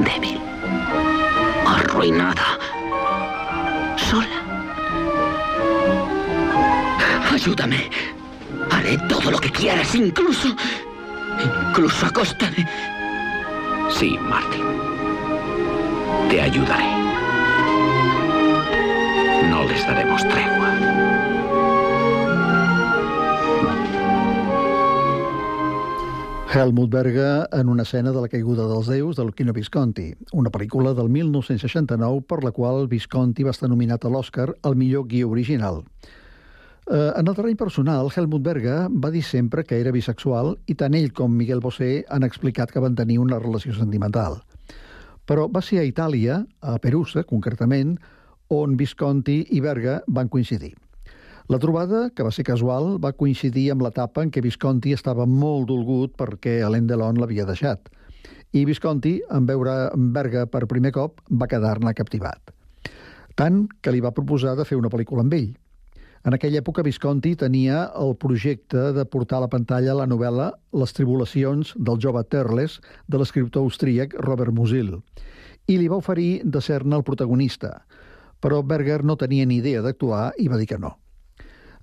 débil, 0.00 0.40
arruinada, 1.66 2.58
sola. 3.96 4.42
Ayúdame. 7.32 7.90
Haré 8.70 8.98
todo 9.08 9.30
lo 9.30 9.38
que 9.38 9.50
quieras, 9.50 9.94
incluso. 9.94 10.48
Incluso 11.68 12.06
a. 12.06 12.66
Sí, 13.90 14.18
Martin. 14.28 14.64
Te 16.28 16.40
ayudaré. 16.42 17.13
Daremos 19.94 20.22
tregua. 20.26 20.70
Helmut 26.52 26.90
Berger 26.90 27.48
en 27.52 27.68
una 27.68 27.84
escena 27.84 28.10
de 28.10 28.20
la 28.20 28.28
caiguda 28.28 28.66
dels 28.66 28.88
déus 28.90 29.14
de 29.14 29.22
Luchino 29.22 29.52
Visconti, 29.54 30.08
una 30.32 30.50
pel·lícula 30.50 30.96
del 30.98 31.12
1969 31.14 32.24
per 32.26 32.40
la 32.42 32.50
qual 32.50 32.88
Visconti 32.90 33.46
va 33.46 33.54
estar 33.54 33.70
nominat 33.70 34.02
a 34.02 34.10
l'Oscar 34.10 34.48
al 34.62 34.74
millor 34.74 35.06
guió 35.06 35.30
original. 35.30 35.84
Eh, 36.90 37.12
en 37.14 37.28
el 37.28 37.38
terreny 37.38 37.54
personal, 37.54 38.10
Helmut 38.10 38.42
Berger 38.42 38.88
va 38.90 39.12
dir 39.14 39.22
sempre 39.22 39.62
que 39.62 39.78
era 39.78 39.94
bisexual 39.94 40.56
i 40.66 40.74
tant 40.74 40.98
ell 40.98 41.12
com 41.14 41.38
Miguel 41.38 41.62
Bosé 41.62 42.00
han 42.10 42.26
explicat 42.26 42.74
que 42.74 42.82
van 42.82 42.98
tenir 42.98 43.20
una 43.22 43.38
relació 43.38 43.78
sentimental. 43.78 44.40
Però 45.22 45.46
va 45.46 45.62
ser 45.62 45.84
a 45.84 45.86
Itàlia, 45.86 46.42
a 46.66 46.80
Perusa 46.82 47.22
concretament, 47.22 47.94
on 48.62 48.76
Visconti 48.78 49.40
i 49.56 49.60
Berger 49.64 50.00
van 50.06 50.30
coincidir. 50.30 50.74
La 51.52 51.58
trobada, 51.60 52.06
que 52.16 52.24
va 52.24 52.30
ser 52.32 52.46
casual, 52.48 52.94
va 53.04 53.12
coincidir 53.12 53.66
amb 53.72 53.82
l'etapa 53.84 54.22
en 54.24 54.30
què 54.32 54.40
Visconti 54.40 54.94
estava 54.96 55.26
molt 55.28 55.68
dolgut 55.68 56.14
perquè 56.16 56.62
Alain 56.64 56.86
Delon 56.88 57.20
l'havia 57.20 57.44
deixat. 57.44 57.90
I 58.56 58.62
Visconti, 58.64 59.18
en 59.28 59.44
veure 59.44 59.74
Berga 60.14 60.46
per 60.46 60.64
primer 60.70 60.94
cop, 60.96 61.20
va 61.28 61.50
quedar-ne 61.50 61.92
captivat. 61.98 62.54
Tant 63.36 63.66
que 63.82 63.92
li 63.92 64.00
va 64.00 64.14
proposar 64.14 64.54
de 64.56 64.64
fer 64.64 64.78
una 64.80 64.88
pel·lícula 64.88 65.26
amb 65.26 65.36
ell. 65.36 65.50
En 66.24 66.32
aquella 66.32 66.62
època 66.62 66.86
Visconti 66.86 67.34
tenia 67.36 67.82
el 68.00 68.14
projecte 68.16 68.94
de 68.96 69.04
portar 69.04 69.42
a 69.42 69.44
la 69.44 69.50
pantalla 69.52 69.98
la 69.98 70.06
novel·la 70.08 70.46
Les 70.80 70.96
tribulacions 70.96 71.74
del 71.76 72.00
jove 72.00 72.22
Terles 72.32 72.78
de 73.04 73.20
l'escriptor 73.20 73.66
austríac 73.66 74.16
Robert 74.24 74.54
Musil 74.56 74.94
i 75.68 75.76
li 75.80 75.88
va 75.88 76.00
oferir 76.00 76.42
de 76.44 76.60
ser-ne 76.60 76.96
el 76.96 77.04
protagonista, 77.04 77.84
però 78.44 78.60
Berger 78.60 79.00
no 79.08 79.16
tenia 79.16 79.46
ni 79.48 79.62
idea 79.62 79.80
d'actuar 79.80 80.34
i 80.36 80.50
va 80.52 80.60
dir 80.60 80.68
que 80.68 80.76
no. 80.76 80.98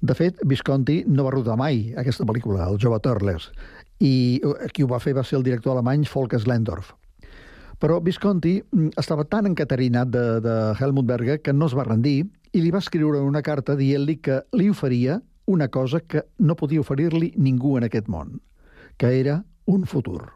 De 0.02 0.14
fet, 0.18 0.38
Visconti 0.46 1.02
no 1.10 1.26
va 1.26 1.34
rodar 1.34 1.56
mai 1.58 1.88
aquesta 1.98 2.26
pel·lícula, 2.26 2.68
El 2.70 2.78
jove 2.82 3.00
Turles, 3.02 3.50
i 3.98 4.42
qui 4.74 4.86
ho 4.86 4.90
va 4.90 5.00
fer 5.02 5.16
va 5.18 5.24
ser 5.26 5.40
el 5.40 5.46
director 5.46 5.74
alemany 5.74 6.06
Volker 6.10 6.40
Slendorf. 6.42 6.94
Però 7.82 7.98
Visconti 8.06 8.60
mm, 8.62 8.94
estava 9.02 9.26
tan 9.26 9.50
encaterinat 9.50 10.10
de, 10.14 10.26
de 10.46 10.56
Helmut 10.78 11.08
Berger 11.10 11.40
que 11.42 11.54
no 11.54 11.70
es 11.70 11.74
va 11.78 11.88
rendir 11.88 12.28
i 12.54 12.62
li 12.62 12.74
va 12.74 12.82
escriure 12.82 13.24
una 13.26 13.42
carta 13.42 13.78
dient-li 13.78 14.20
que 14.22 14.42
li 14.54 14.70
oferia 14.70 15.18
una 15.50 15.70
cosa 15.70 16.02
que 16.02 16.22
no 16.38 16.56
podia 16.56 16.82
oferir-li 16.82 17.32
ningú 17.38 17.74
en 17.80 17.88
aquest 17.90 18.10
món, 18.10 18.38
que 19.02 19.10
era 19.20 19.42
un 19.66 19.90
futur. 19.90 20.30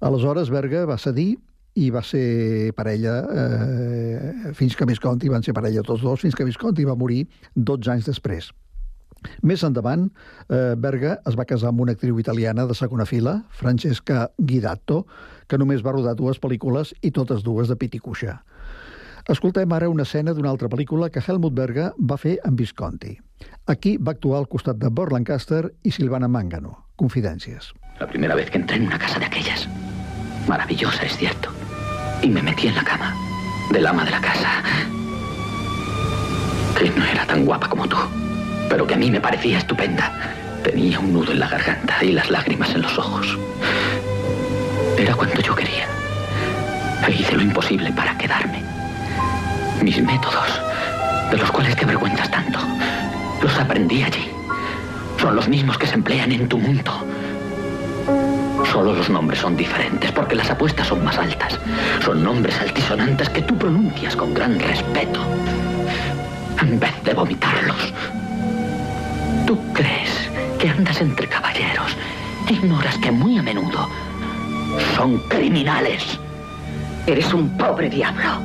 Aleshores, 0.00 0.48
Berger 0.48 0.86
va 0.88 0.96
cedir 0.96 1.36
i 1.78 1.90
va 1.94 2.02
ser 2.02 2.72
parella 2.76 3.18
eh, 3.30 4.54
fins 4.58 4.74
que 4.76 4.86
Visconti 4.88 5.30
van 5.30 5.44
ser 5.46 5.54
parella 5.54 5.84
tots 5.86 6.02
dos, 6.02 6.24
fins 6.24 6.34
que 6.34 6.46
Visconti 6.48 6.86
va 6.88 6.98
morir 6.98 7.24
12 7.54 7.92
anys 7.94 8.08
després. 8.10 8.50
Més 9.42 9.62
endavant, 9.66 10.06
eh, 10.48 10.74
Berga 10.78 11.18
es 11.26 11.36
va 11.38 11.46
casar 11.48 11.72
amb 11.72 11.82
una 11.82 11.94
actriu 11.96 12.18
italiana 12.22 12.66
de 12.66 12.74
segona 12.74 13.06
fila, 13.06 13.42
Francesca 13.50 14.28
Guidato, 14.38 15.04
que 15.48 15.58
només 15.58 15.84
va 15.84 15.94
rodar 15.94 16.14
dues 16.18 16.38
pel·lícules 16.40 16.94
i 17.02 17.10
totes 17.10 17.42
dues 17.46 17.68
de 17.70 17.76
Piticuixa. 17.76 18.40
Escoltem 19.28 19.72
ara 19.76 19.90
una 19.92 20.06
escena 20.06 20.32
d'una 20.32 20.48
altra 20.48 20.70
pel·lícula 20.72 21.10
que 21.12 21.20
Helmut 21.20 21.54
Berga 21.54 21.90
va 21.98 22.16
fer 22.16 22.38
amb 22.48 22.58
Visconti. 22.58 23.18
Aquí 23.68 23.98
va 23.98 24.14
actuar 24.16 24.40
al 24.40 24.48
costat 24.48 24.78
de 24.80 24.88
Burt 24.88 25.12
Lancaster 25.12 25.66
i 25.84 25.92
Silvana 25.92 26.28
Mangano. 26.28 26.72
Confidències. 26.96 27.74
La 28.00 28.08
primera 28.08 28.34
vez 28.34 28.50
que 28.50 28.58
entré 28.58 28.78
en 28.78 28.86
una 28.86 28.98
casa 28.98 29.18
de 29.18 29.26
aquellas. 29.26 29.68
Maravillosa, 30.48 31.04
es 31.04 31.16
cierto. 31.16 31.57
Y 32.22 32.28
me 32.28 32.42
metí 32.42 32.66
en 32.68 32.74
la 32.74 32.82
cama 32.82 33.14
del 33.70 33.86
ama 33.86 34.04
de 34.04 34.10
la 34.10 34.20
casa. 34.20 34.62
Que 36.78 36.90
no 36.90 37.04
era 37.04 37.24
tan 37.26 37.44
guapa 37.44 37.68
como 37.68 37.86
tú, 37.86 37.96
pero 38.68 38.86
que 38.86 38.94
a 38.94 38.96
mí 38.96 39.10
me 39.10 39.20
parecía 39.20 39.58
estupenda. 39.58 40.12
Tenía 40.62 40.98
un 40.98 41.12
nudo 41.12 41.32
en 41.32 41.40
la 41.40 41.48
garganta 41.48 42.02
y 42.02 42.12
las 42.12 42.30
lágrimas 42.30 42.70
en 42.74 42.82
los 42.82 42.98
ojos. 42.98 43.38
Era 44.96 45.14
cuando 45.14 45.40
yo 45.40 45.54
quería. 45.54 45.86
E 47.06 47.12
hice 47.12 47.36
lo 47.36 47.42
imposible 47.42 47.92
para 47.92 48.16
quedarme. 48.18 48.62
Mis 49.82 50.02
métodos, 50.02 50.60
de 51.30 51.36
los 51.36 51.50
cuales 51.50 51.76
te 51.76 51.84
avergüenzas 51.84 52.30
tanto, 52.30 52.58
los 53.42 53.58
aprendí 53.58 54.02
allí. 54.02 54.28
Son 55.20 55.34
los 55.36 55.48
mismos 55.48 55.78
que 55.78 55.86
se 55.86 55.94
emplean 55.94 56.32
en 56.32 56.48
tu 56.48 56.58
mundo. 56.58 56.92
Solo 58.72 58.92
los 58.92 59.08
nombres 59.08 59.40
son 59.40 59.56
diferentes 59.56 60.12
porque 60.12 60.34
las 60.34 60.50
apuestas 60.50 60.88
son 60.88 61.02
más 61.04 61.16
altas. 61.18 61.58
Son 62.04 62.22
nombres 62.22 62.60
altisonantes 62.60 63.28
que 63.30 63.42
tú 63.42 63.56
pronuncias 63.56 64.14
con 64.14 64.34
gran 64.34 64.58
respeto. 64.58 65.20
En 66.60 66.78
vez 66.78 66.92
de 67.04 67.14
vomitarlos. 67.14 67.92
Tú 69.46 69.58
crees 69.72 70.30
que 70.58 70.68
andas 70.68 71.00
entre 71.00 71.26
caballeros. 71.28 71.96
Ignoras 72.48 72.98
que 72.98 73.10
muy 73.10 73.38
a 73.38 73.42
menudo 73.42 73.88
son 74.94 75.18
criminales. 75.28 76.18
Eres 77.06 77.32
un 77.32 77.48
pobre 77.56 77.88
diablo. 77.88 78.40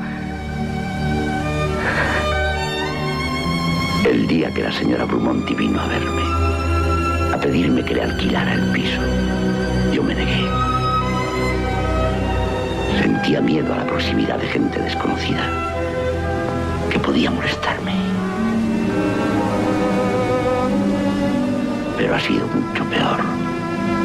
El 4.05 4.27
día 4.27 4.53
que 4.53 4.63
la 4.63 4.71
señora 4.71 5.05
Brumonti 5.05 5.53
vino 5.55 5.79
a 5.79 5.87
verme, 5.87 7.33
a 7.33 7.39
pedirme 7.39 7.83
que 7.83 7.95
le 7.95 8.03
alquilara 8.03 8.53
el 8.53 8.61
piso, 8.71 9.01
Sentía 13.01 13.41
miedo 13.41 13.73
a 13.73 13.77
la 13.77 13.87
proximidad 13.87 14.37
de 14.37 14.47
gente 14.47 14.79
desconocida 14.79 15.41
que 16.91 16.99
podía 16.99 17.31
molestarme. 17.31 17.93
Pero 21.97 22.15
ha 22.15 22.19
sido 22.19 22.45
mucho 22.47 22.83
peor 22.85 23.19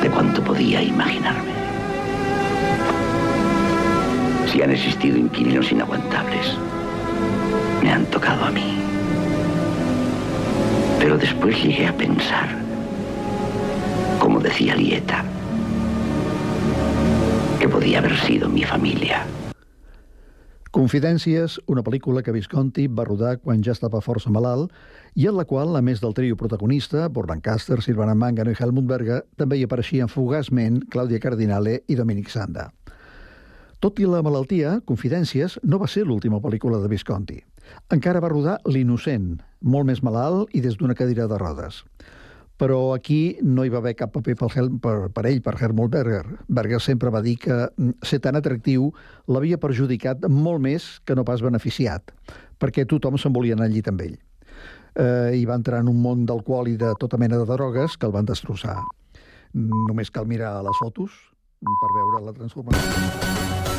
de 0.03 0.09
cuanto 0.09 0.43
podía 0.43 0.83
imaginarme. 0.83 1.53
Si 4.51 4.63
han 4.63 4.71
existido 4.71 5.19
inquilinos 5.19 5.71
inaguantables, 5.71 6.57
me 7.83 7.93
han 7.93 8.07
tocado 8.07 8.47
a 8.47 8.51
mí. 8.51 8.79
Pero 10.99 11.19
después 11.19 11.63
llegué 11.63 11.87
a 11.87 11.93
pensar, 11.93 12.49
como 14.19 14.41
decía 14.41 14.75
Lieta, 14.75 15.25
podía 17.79 18.01
haber 18.01 18.17
sido 18.17 18.49
mi 18.49 18.65
familia. 18.65 19.23
Confidències, 20.75 21.61
una 21.71 21.85
pel·lícula 21.87 22.25
que 22.27 22.35
Visconti 22.35 22.89
va 22.91 23.05
rodar 23.07 23.37
quan 23.39 23.63
ja 23.63 23.71
estava 23.71 24.01
força 24.03 24.33
malalt 24.35 24.73
i 25.15 25.29
en 25.31 25.37
la 25.39 25.45
qual, 25.47 25.77
a 25.79 25.83
més 25.83 26.03
del 26.03 26.17
trio 26.17 26.35
protagonista, 26.35 27.07
Burt 27.07 27.31
Lancaster, 27.31 27.79
Silvana 27.79 28.17
Mangano 28.19 28.51
i 28.51 28.59
Helmut 28.59 28.89
Berger, 28.91 29.21
també 29.39 29.61
hi 29.61 29.63
apareixien 29.69 30.11
fugaçment 30.11 30.81
Clàudia 30.91 31.23
Cardinale 31.23 31.77
i 31.87 31.95
Dominic 31.95 32.35
Sanda. 32.35 32.67
Tot 33.79 34.03
i 34.03 34.11
la 34.11 34.25
malaltia, 34.27 34.81
Confidències 34.83 35.61
no 35.63 35.79
va 35.79 35.87
ser 35.87 36.03
l'última 36.03 36.43
pel·lícula 36.43 36.83
de 36.83 36.91
Visconti. 36.91 37.39
Encara 37.95 38.19
va 38.19 38.35
rodar 38.35 38.59
L'innocent, 38.67 39.37
molt 39.63 39.87
més 39.87 40.03
malalt 40.03 40.51
i 40.51 40.67
des 40.67 40.83
d'una 40.83 40.99
cadira 40.99 41.31
de 41.31 41.39
rodes 41.39 41.85
però 42.59 42.93
aquí 42.93 43.39
no 43.43 43.65
hi 43.65 43.71
va 43.71 43.79
haver 43.79 43.95
cap 43.97 44.13
paper 44.13 44.35
per, 44.37 44.51
per, 44.83 44.97
per 45.15 45.25
ell, 45.31 45.41
per 45.43 45.55
Helmut 45.61 45.93
Berger. 45.95 46.25
Berger 46.49 46.81
sempre 46.83 47.13
va 47.15 47.23
dir 47.23 47.37
que 47.45 47.55
mm, 47.55 48.03
ser 48.03 48.19
tan 48.25 48.37
atractiu 48.37 48.91
l'havia 49.31 49.61
perjudicat 49.63 50.27
molt 50.29 50.61
més 50.67 50.89
que 51.07 51.15
no 51.15 51.25
pas 51.25 51.45
beneficiat, 51.45 52.11
perquè 52.59 52.85
tothom 52.91 53.17
se'n 53.17 53.33
volia 53.33 53.55
anar 53.57 53.71
al 53.71 53.79
llit 53.79 53.89
amb 53.89 54.03
ell. 54.03 54.19
Eh, 54.99 55.39
I 55.39 55.47
va 55.47 55.59
entrar 55.61 55.85
en 55.85 55.93
un 55.95 56.03
món 56.03 56.27
d'alcohol 56.27 56.75
i 56.75 56.77
de 56.81 56.91
tota 56.99 57.21
mena 57.23 57.39
de 57.39 57.47
drogues 57.47 57.97
que 57.97 58.11
el 58.11 58.17
van 58.19 58.27
destrossar. 58.27 58.81
Només 59.55 60.11
cal 60.11 60.27
mirar 60.27 60.59
les 60.67 60.83
fotos 60.83 61.15
per 61.63 61.95
veure 61.95 62.27
la 62.27 62.35
transformació. 62.35 63.78